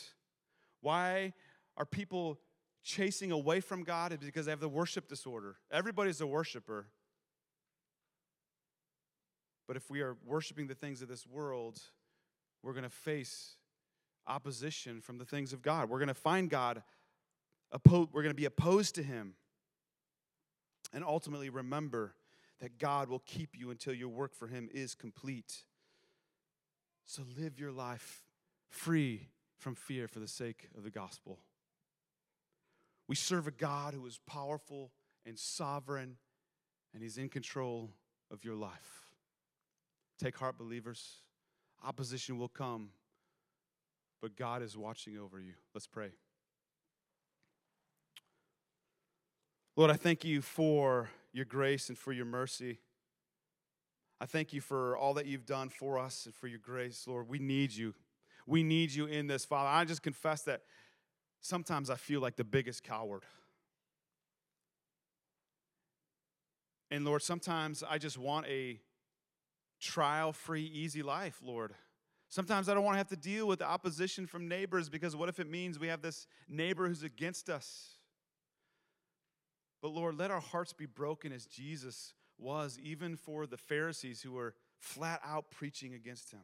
Why 0.80 1.32
are 1.76 1.86
people 1.86 2.40
chasing 2.82 3.30
away 3.30 3.60
from 3.60 3.84
God? 3.84 4.12
It's 4.12 4.24
because 4.24 4.46
they 4.46 4.52
have 4.52 4.60
the 4.60 4.68
worship 4.68 5.08
disorder. 5.08 5.56
Everybody's 5.70 6.20
a 6.20 6.26
worshiper. 6.26 6.86
But 9.68 9.76
if 9.76 9.90
we 9.90 10.00
are 10.00 10.16
worshiping 10.24 10.66
the 10.66 10.74
things 10.74 11.02
of 11.02 11.08
this 11.08 11.26
world, 11.26 11.78
we're 12.62 12.72
going 12.72 12.84
to 12.84 12.90
face 12.90 13.56
opposition 14.26 15.02
from 15.02 15.18
the 15.18 15.26
things 15.26 15.52
of 15.52 15.62
God. 15.62 15.90
We're 15.90 15.98
going 15.98 16.08
to 16.08 16.14
find 16.14 16.48
God, 16.48 16.82
oppo- 17.72 18.08
we're 18.10 18.22
going 18.22 18.34
to 18.34 18.34
be 18.34 18.46
opposed 18.46 18.94
to 18.96 19.02
Him. 19.02 19.34
And 20.94 21.04
ultimately, 21.04 21.50
remember 21.50 22.14
that 22.60 22.78
God 22.78 23.10
will 23.10 23.20
keep 23.20 23.50
you 23.54 23.70
until 23.70 23.92
your 23.92 24.08
work 24.08 24.34
for 24.34 24.48
Him 24.48 24.70
is 24.72 24.94
complete. 24.94 25.64
So 27.04 27.22
live 27.38 27.60
your 27.60 27.70
life 27.70 28.22
free 28.70 29.28
from 29.58 29.74
fear 29.74 30.08
for 30.08 30.18
the 30.18 30.28
sake 30.28 30.68
of 30.76 30.82
the 30.82 30.90
gospel. 30.90 31.38
We 33.06 33.16
serve 33.16 33.46
a 33.46 33.50
God 33.50 33.92
who 33.92 34.06
is 34.06 34.18
powerful 34.26 34.92
and 35.26 35.38
sovereign, 35.38 36.16
and 36.94 37.02
He's 37.02 37.18
in 37.18 37.28
control 37.28 37.90
of 38.30 38.44
your 38.44 38.54
life. 38.54 39.07
Take 40.18 40.36
heart, 40.36 40.58
believers. 40.58 41.18
Opposition 41.84 42.38
will 42.38 42.48
come, 42.48 42.90
but 44.20 44.36
God 44.36 44.62
is 44.62 44.76
watching 44.76 45.16
over 45.16 45.38
you. 45.38 45.52
Let's 45.74 45.86
pray. 45.86 46.10
Lord, 49.76 49.92
I 49.92 49.94
thank 49.94 50.24
you 50.24 50.42
for 50.42 51.08
your 51.32 51.44
grace 51.44 51.88
and 51.88 51.96
for 51.96 52.12
your 52.12 52.24
mercy. 52.24 52.80
I 54.20 54.26
thank 54.26 54.52
you 54.52 54.60
for 54.60 54.96
all 54.96 55.14
that 55.14 55.26
you've 55.26 55.46
done 55.46 55.68
for 55.68 56.00
us 56.00 56.26
and 56.26 56.34
for 56.34 56.48
your 56.48 56.58
grace, 56.58 57.04
Lord. 57.06 57.28
We 57.28 57.38
need 57.38 57.72
you. 57.72 57.94
We 58.44 58.64
need 58.64 58.92
you 58.92 59.06
in 59.06 59.28
this, 59.28 59.44
Father. 59.44 59.68
I 59.68 59.84
just 59.84 60.02
confess 60.02 60.42
that 60.42 60.62
sometimes 61.40 61.90
I 61.90 61.94
feel 61.94 62.20
like 62.20 62.34
the 62.34 62.42
biggest 62.42 62.82
coward. 62.82 63.22
And 66.90 67.04
Lord, 67.04 67.22
sometimes 67.22 67.84
I 67.88 67.98
just 67.98 68.18
want 68.18 68.46
a 68.46 68.80
trial 69.80 70.32
free, 70.32 70.64
easy 70.64 71.02
life, 71.02 71.40
Lord. 71.42 71.74
Sometimes 72.28 72.68
I 72.68 72.74
don't 72.74 72.84
want 72.84 72.94
to 72.94 72.98
have 72.98 73.08
to 73.08 73.16
deal 73.16 73.46
with 73.46 73.62
opposition 73.62 74.26
from 74.26 74.48
neighbors 74.48 74.88
because 74.88 75.16
what 75.16 75.28
if 75.28 75.40
it 75.40 75.48
means 75.48 75.78
we 75.78 75.88
have 75.88 76.02
this 76.02 76.26
neighbor 76.48 76.86
who's 76.86 77.02
against 77.02 77.48
us? 77.48 77.92
But 79.80 79.92
Lord, 79.92 80.18
let 80.18 80.30
our 80.30 80.40
hearts 80.40 80.72
be 80.72 80.86
broken 80.86 81.32
as 81.32 81.46
Jesus 81.46 82.12
was, 82.38 82.78
even 82.82 83.16
for 83.16 83.46
the 83.46 83.56
Pharisees 83.56 84.20
who 84.20 84.32
were 84.32 84.54
flat 84.78 85.20
out 85.24 85.50
preaching 85.50 85.94
against 85.94 86.32
him. 86.32 86.42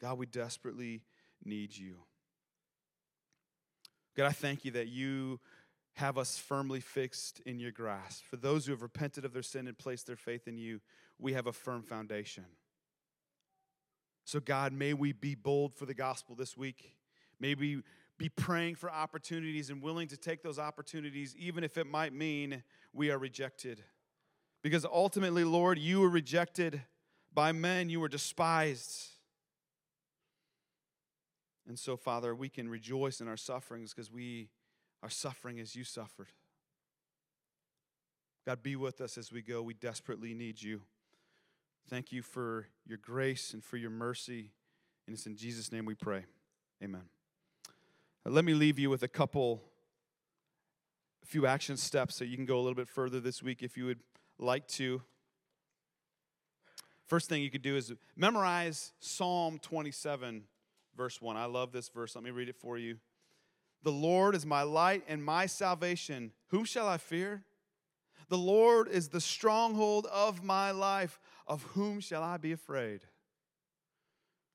God, 0.00 0.18
we 0.18 0.26
desperately 0.26 1.02
need 1.44 1.76
you. 1.76 1.96
God, 4.16 4.26
I 4.26 4.32
thank 4.32 4.64
you 4.64 4.70
that 4.72 4.88
you 4.88 5.40
have 5.94 6.18
us 6.18 6.38
firmly 6.38 6.80
fixed 6.80 7.40
in 7.46 7.58
your 7.58 7.70
grasp. 7.70 8.24
For 8.24 8.36
those 8.36 8.66
who 8.66 8.72
have 8.72 8.82
repented 8.82 9.24
of 9.24 9.32
their 9.32 9.42
sin 9.42 9.66
and 9.66 9.78
placed 9.78 10.06
their 10.06 10.16
faith 10.16 10.48
in 10.48 10.58
you, 10.58 10.80
we 11.24 11.32
have 11.32 11.46
a 11.46 11.52
firm 11.52 11.82
foundation. 11.82 12.44
So, 14.26 14.40
God, 14.40 14.74
may 14.74 14.92
we 14.92 15.12
be 15.12 15.34
bold 15.34 15.74
for 15.74 15.86
the 15.86 15.94
gospel 15.94 16.36
this 16.36 16.54
week. 16.54 16.92
May 17.40 17.54
we 17.54 17.82
be 18.18 18.28
praying 18.28 18.74
for 18.74 18.92
opportunities 18.92 19.70
and 19.70 19.82
willing 19.82 20.06
to 20.08 20.18
take 20.18 20.42
those 20.42 20.58
opportunities, 20.58 21.34
even 21.36 21.64
if 21.64 21.78
it 21.78 21.86
might 21.86 22.12
mean 22.12 22.62
we 22.92 23.10
are 23.10 23.18
rejected. 23.18 23.82
Because 24.62 24.84
ultimately, 24.84 25.44
Lord, 25.44 25.78
you 25.78 26.00
were 26.00 26.10
rejected 26.10 26.82
by 27.32 27.52
men, 27.52 27.88
you 27.88 28.00
were 28.00 28.08
despised. 28.08 29.08
And 31.66 31.78
so, 31.78 31.96
Father, 31.96 32.34
we 32.34 32.50
can 32.50 32.68
rejoice 32.68 33.22
in 33.22 33.28
our 33.28 33.38
sufferings 33.38 33.94
because 33.94 34.12
we 34.12 34.50
are 35.02 35.10
suffering 35.10 35.58
as 35.58 35.74
you 35.74 35.84
suffered. 35.84 36.28
God, 38.46 38.62
be 38.62 38.76
with 38.76 39.00
us 39.00 39.16
as 39.16 39.32
we 39.32 39.40
go. 39.40 39.62
We 39.62 39.72
desperately 39.72 40.34
need 40.34 40.60
you. 40.60 40.82
Thank 41.88 42.12
you 42.12 42.22
for 42.22 42.66
your 42.86 42.98
grace 42.98 43.52
and 43.52 43.62
for 43.62 43.76
your 43.76 43.90
mercy. 43.90 44.50
And 45.06 45.14
it's 45.14 45.26
in 45.26 45.36
Jesus' 45.36 45.70
name 45.70 45.84
we 45.84 45.94
pray. 45.94 46.24
Amen. 46.82 47.02
Let 48.24 48.44
me 48.44 48.54
leave 48.54 48.78
you 48.78 48.88
with 48.88 49.02
a 49.02 49.08
couple, 49.08 49.62
a 51.22 51.26
few 51.26 51.46
action 51.46 51.76
steps 51.76 52.16
so 52.16 52.24
you 52.24 52.36
can 52.36 52.46
go 52.46 52.56
a 52.56 52.62
little 52.62 52.74
bit 52.74 52.88
further 52.88 53.20
this 53.20 53.42
week 53.42 53.62
if 53.62 53.76
you 53.76 53.84
would 53.84 54.00
like 54.38 54.66
to. 54.68 55.02
First 57.06 57.28
thing 57.28 57.42
you 57.42 57.50
could 57.50 57.62
do 57.62 57.76
is 57.76 57.92
memorize 58.16 58.92
Psalm 58.98 59.58
27, 59.60 60.44
verse 60.96 61.20
1. 61.20 61.36
I 61.36 61.44
love 61.44 61.70
this 61.70 61.90
verse. 61.90 62.14
Let 62.14 62.24
me 62.24 62.30
read 62.30 62.48
it 62.48 62.56
for 62.56 62.78
you. 62.78 62.96
The 63.82 63.92
Lord 63.92 64.34
is 64.34 64.46
my 64.46 64.62
light 64.62 65.04
and 65.06 65.22
my 65.22 65.44
salvation. 65.44 66.32
Whom 66.48 66.64
shall 66.64 66.88
I 66.88 66.96
fear? 66.96 67.44
The 68.28 68.38
Lord 68.38 68.88
is 68.88 69.08
the 69.08 69.20
stronghold 69.20 70.06
of 70.06 70.42
my 70.42 70.70
life. 70.70 71.18
Of 71.46 71.62
whom 71.74 72.00
shall 72.00 72.22
I 72.22 72.38
be 72.38 72.52
afraid? 72.52 73.02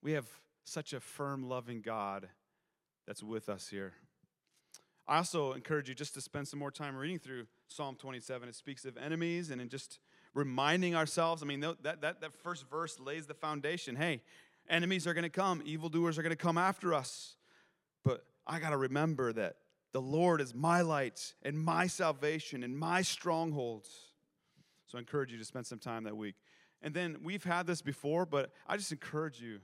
We 0.01 0.13
have 0.13 0.27
such 0.63 0.93
a 0.93 0.99
firm, 0.99 1.47
loving 1.47 1.81
God 1.81 2.29
that's 3.05 3.21
with 3.21 3.49
us 3.49 3.67
here. 3.69 3.93
I 5.07 5.17
also 5.17 5.53
encourage 5.53 5.89
you 5.89 5.95
just 5.95 6.13
to 6.13 6.21
spend 6.21 6.47
some 6.47 6.59
more 6.59 6.71
time 6.71 6.95
reading 6.95 7.19
through 7.19 7.47
Psalm 7.67 7.95
27. 7.95 8.47
It 8.47 8.55
speaks 8.55 8.85
of 8.85 8.97
enemies 8.97 9.49
and 9.49 9.59
in 9.59 9.69
just 9.69 9.99
reminding 10.33 10.95
ourselves. 10.95 11.41
I 11.41 11.47
mean, 11.47 11.59
that, 11.61 11.83
that, 11.83 12.01
that 12.01 12.35
first 12.43 12.69
verse 12.69 12.99
lays 12.99 13.25
the 13.25 13.33
foundation. 13.33 13.95
Hey, 13.95 14.21
enemies 14.69 15.07
are 15.07 15.13
going 15.13 15.23
to 15.23 15.29
come, 15.29 15.61
evildoers 15.65 16.17
are 16.17 16.21
going 16.21 16.29
to 16.29 16.35
come 16.35 16.57
after 16.57 16.93
us. 16.93 17.35
But 18.03 18.23
I 18.45 18.59
got 18.59 18.69
to 18.69 18.77
remember 18.77 19.33
that 19.33 19.55
the 19.91 20.01
Lord 20.01 20.41
is 20.41 20.53
my 20.53 20.81
light 20.81 21.33
and 21.43 21.57
my 21.57 21.87
salvation 21.87 22.63
and 22.63 22.77
my 22.77 23.01
strongholds. 23.01 23.89
So 24.87 24.97
I 24.97 24.99
encourage 24.99 25.31
you 25.31 25.37
to 25.37 25.45
spend 25.45 25.65
some 25.65 25.79
time 25.79 26.03
that 26.03 26.17
week. 26.17 26.35
And 26.81 26.93
then 26.93 27.17
we've 27.23 27.43
had 27.43 27.67
this 27.67 27.81
before, 27.81 28.25
but 28.25 28.51
I 28.67 28.77
just 28.77 28.91
encourage 28.91 29.41
you 29.41 29.59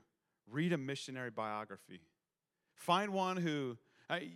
read 0.50 0.74
a 0.74 0.78
missionary 0.78 1.32
biography. 1.32 2.02
Find 2.76 3.14
one 3.14 3.38
who 3.38 3.78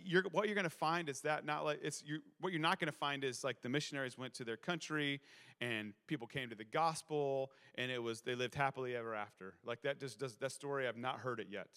you're, 0.04 0.24
what 0.32 0.46
you're 0.46 0.54
going 0.54 0.64
to 0.64 0.70
find 0.70 1.08
is 1.08 1.20
that 1.20 1.44
not 1.44 1.64
like 1.64 1.78
it's 1.82 2.02
you, 2.04 2.20
what 2.40 2.52
you're 2.52 2.60
not 2.60 2.80
going 2.80 2.90
to 2.90 2.98
find 2.98 3.22
is 3.22 3.44
like 3.44 3.62
the 3.62 3.68
missionaries 3.68 4.18
went 4.18 4.34
to 4.34 4.44
their 4.44 4.56
country 4.56 5.20
and 5.60 5.92
people 6.06 6.26
came 6.26 6.48
to 6.48 6.56
the 6.56 6.64
gospel 6.64 7.50
and 7.76 7.90
it 7.90 8.02
was 8.02 8.22
they 8.22 8.34
lived 8.34 8.54
happily 8.54 8.96
ever 8.96 9.14
after. 9.14 9.54
Like 9.64 9.82
that 9.82 10.00
just 10.00 10.18
does 10.18 10.34
that 10.36 10.52
story. 10.52 10.88
I've 10.88 10.96
not 10.96 11.20
heard 11.20 11.38
it 11.38 11.48
yet. 11.50 11.68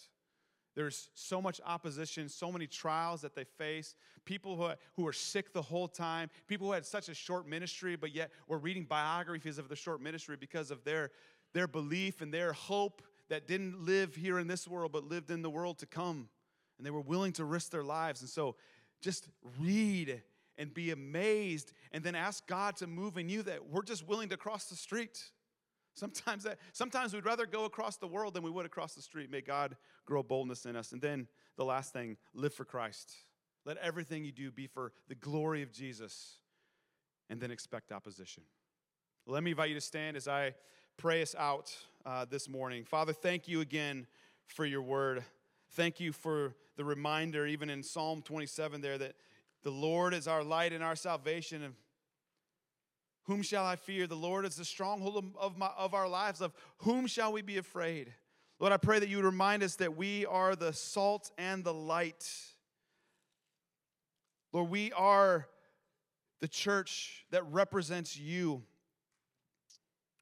There's 0.75 1.09
so 1.13 1.41
much 1.41 1.61
opposition, 1.65 2.29
so 2.29 2.51
many 2.51 2.65
trials 2.65 3.21
that 3.21 3.35
they 3.35 3.43
face. 3.43 3.95
People 4.25 4.55
who, 4.55 4.69
who 4.95 5.07
are 5.07 5.13
sick 5.13 5.53
the 5.53 5.61
whole 5.61 5.87
time, 5.87 6.29
people 6.47 6.67
who 6.67 6.73
had 6.73 6.85
such 6.85 7.09
a 7.09 7.13
short 7.13 7.47
ministry, 7.47 7.95
but 7.95 8.13
yet 8.13 8.31
were 8.47 8.57
reading 8.57 8.85
biographies 8.85 9.57
of 9.57 9.69
the 9.69 9.75
short 9.75 10.01
ministry 10.01 10.35
because 10.39 10.71
of 10.71 10.83
their, 10.83 11.11
their 11.53 11.67
belief 11.67 12.21
and 12.21 12.33
their 12.33 12.53
hope 12.53 13.03
that 13.29 13.47
didn't 13.47 13.85
live 13.85 14.15
here 14.15 14.39
in 14.39 14.47
this 14.47 14.67
world, 14.67 14.91
but 14.91 15.03
lived 15.03 15.29
in 15.29 15.41
the 15.41 15.49
world 15.49 15.77
to 15.79 15.85
come. 15.85 16.27
And 16.77 16.85
they 16.85 16.91
were 16.91 17.01
willing 17.01 17.33
to 17.33 17.45
risk 17.45 17.71
their 17.71 17.83
lives. 17.83 18.21
And 18.21 18.29
so 18.29 18.55
just 19.01 19.27
read 19.59 20.23
and 20.57 20.73
be 20.73 20.91
amazed, 20.91 21.73
and 21.91 22.03
then 22.03 22.13
ask 22.13 22.45
God 22.45 22.75
to 22.77 22.87
move 22.87 23.17
in 23.17 23.27
you 23.27 23.41
that 23.43 23.69
we're 23.69 23.81
just 23.81 24.07
willing 24.07 24.29
to 24.29 24.37
cross 24.37 24.65
the 24.65 24.75
street. 24.75 25.31
Sometimes, 25.95 26.43
that, 26.43 26.57
sometimes 26.71 27.13
we'd 27.13 27.25
rather 27.25 27.45
go 27.45 27.65
across 27.65 27.97
the 27.97 28.07
world 28.07 28.33
than 28.33 28.43
we 28.43 28.49
would 28.49 28.65
across 28.65 28.95
the 28.95 29.01
street. 29.01 29.29
May 29.29 29.41
God 29.41 29.75
grow 30.05 30.23
boldness 30.23 30.65
in 30.65 30.75
us. 30.75 30.91
And 30.91 31.01
then 31.01 31.27
the 31.55 31.65
last 31.65 31.93
thing 31.93 32.17
live 32.33 32.53
for 32.53 32.65
Christ. 32.65 33.13
Let 33.65 33.77
everything 33.77 34.25
you 34.25 34.31
do 34.31 34.51
be 34.51 34.67
for 34.67 34.91
the 35.07 35.15
glory 35.15 35.61
of 35.61 35.71
Jesus. 35.71 36.39
And 37.29 37.39
then 37.39 37.51
expect 37.51 37.91
opposition. 37.91 38.43
Let 39.25 39.43
me 39.43 39.51
invite 39.51 39.69
you 39.69 39.75
to 39.75 39.81
stand 39.81 40.17
as 40.17 40.27
I 40.27 40.55
pray 40.97 41.21
us 41.21 41.35
out 41.37 41.75
uh, 42.05 42.25
this 42.25 42.49
morning. 42.49 42.83
Father, 42.83 43.13
thank 43.13 43.47
you 43.47 43.61
again 43.61 44.07
for 44.47 44.65
your 44.65 44.81
word. 44.81 45.23
Thank 45.71 45.99
you 45.99 46.11
for 46.11 46.55
the 46.75 46.83
reminder, 46.83 47.45
even 47.45 47.69
in 47.69 47.83
Psalm 47.83 48.21
27, 48.21 48.81
there, 48.81 48.97
that 48.97 49.15
the 49.63 49.71
Lord 49.71 50.13
is 50.13 50.27
our 50.27 50.43
light 50.43 50.73
and 50.73 50.83
our 50.83 50.95
salvation. 50.95 51.63
And 51.63 51.73
whom 53.23 53.41
shall 53.41 53.65
I 53.65 53.75
fear? 53.75 54.07
The 54.07 54.15
Lord 54.15 54.45
is 54.45 54.55
the 54.55 54.65
stronghold 54.65 55.33
of, 55.39 55.57
my, 55.57 55.69
of 55.77 55.93
our 55.93 56.07
lives. 56.07 56.41
Of 56.41 56.53
whom 56.79 57.07
shall 57.07 57.31
we 57.31 57.41
be 57.41 57.57
afraid? 57.57 58.13
Lord, 58.59 58.73
I 58.73 58.77
pray 58.77 58.99
that 58.99 59.09
you 59.09 59.17
would 59.17 59.25
remind 59.25 59.63
us 59.63 59.75
that 59.77 59.95
we 59.95 60.25
are 60.25 60.55
the 60.55 60.73
salt 60.73 61.31
and 61.37 61.63
the 61.63 61.73
light. 61.73 62.29
Lord, 64.51 64.69
we 64.69 64.91
are 64.93 65.47
the 66.41 66.47
church 66.47 67.25
that 67.31 67.43
represents 67.51 68.17
you. 68.17 68.63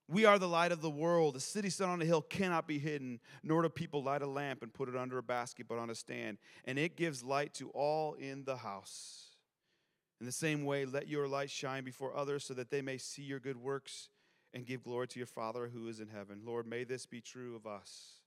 We 0.08 0.26
are 0.26 0.38
the 0.38 0.48
light 0.48 0.72
of 0.72 0.82
the 0.82 0.90
world. 0.90 1.36
The 1.36 1.40
city 1.40 1.70
set 1.70 1.88
on 1.88 2.02
a 2.02 2.06
hill 2.06 2.22
cannot 2.22 2.68
be 2.68 2.80
hidden, 2.80 3.20
nor 3.44 3.62
do 3.62 3.70
people 3.70 4.04
light 4.04 4.22
a 4.22 4.28
lamp 4.28 4.62
and 4.62 4.74
put 4.74 4.90
it 4.90 4.96
under 4.96 5.18
a 5.18 5.24
basket, 5.24 5.68
but 5.68 5.78
on 5.78 5.90
a 5.90 5.96
stand, 5.96 6.38
and 6.66 6.78
it 6.78 6.96
gives 6.96 7.24
light 7.24 7.54
to 7.56 7.70
all 7.70 8.14
in 8.16 8.44
the 8.44 8.58
house. 8.58 9.31
In 10.22 10.28
the 10.28 10.32
same 10.32 10.66
way, 10.66 10.86
let 10.86 11.08
your 11.08 11.28
light 11.28 11.50
shine 11.50 11.84
before 11.84 12.16
others 12.16 12.46
so 12.46 12.54
that 12.54 12.70
they 12.70 12.84
may 12.84 13.00
see 13.00 13.24
your 13.24 13.40
good 13.40 13.58
works 13.58 14.10
and 14.54 14.68
give 14.68 14.84
glory 14.84 15.08
to 15.08 15.20
your 15.20 15.26
Father 15.26 15.68
who 15.74 15.88
is 15.88 16.00
in 16.00 16.10
heaven. 16.10 16.42
Lord, 16.46 16.68
may 16.68 16.84
this 16.84 17.08
be 17.08 17.22
true 17.22 17.56
of 17.56 17.66
us. 17.66 18.20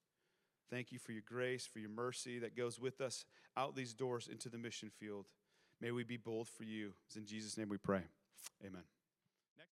Thank 0.71 0.91
you 0.91 0.99
for 0.99 1.13
your 1.13 1.23
grace, 1.25 1.69
for 1.73 1.79
your 1.79 1.91
mercy 1.91 2.41
that 2.41 2.57
goes 2.57 2.81
with 2.81 3.01
us 3.01 3.27
out 3.57 3.77
these 3.77 3.95
doors 3.95 4.27
into 4.27 4.49
the 4.49 4.59
mission 4.59 4.91
field. 4.91 5.27
May 5.81 5.93
we 5.93 6.03
be 6.03 6.17
bold 6.17 6.49
for 6.49 6.65
you. 6.65 6.95
It's 7.07 7.15
in 7.15 7.27
Jesus' 7.27 7.57
name 7.57 7.69
we 7.69 7.79
pray. 7.79 8.03
Amen. 8.67 8.83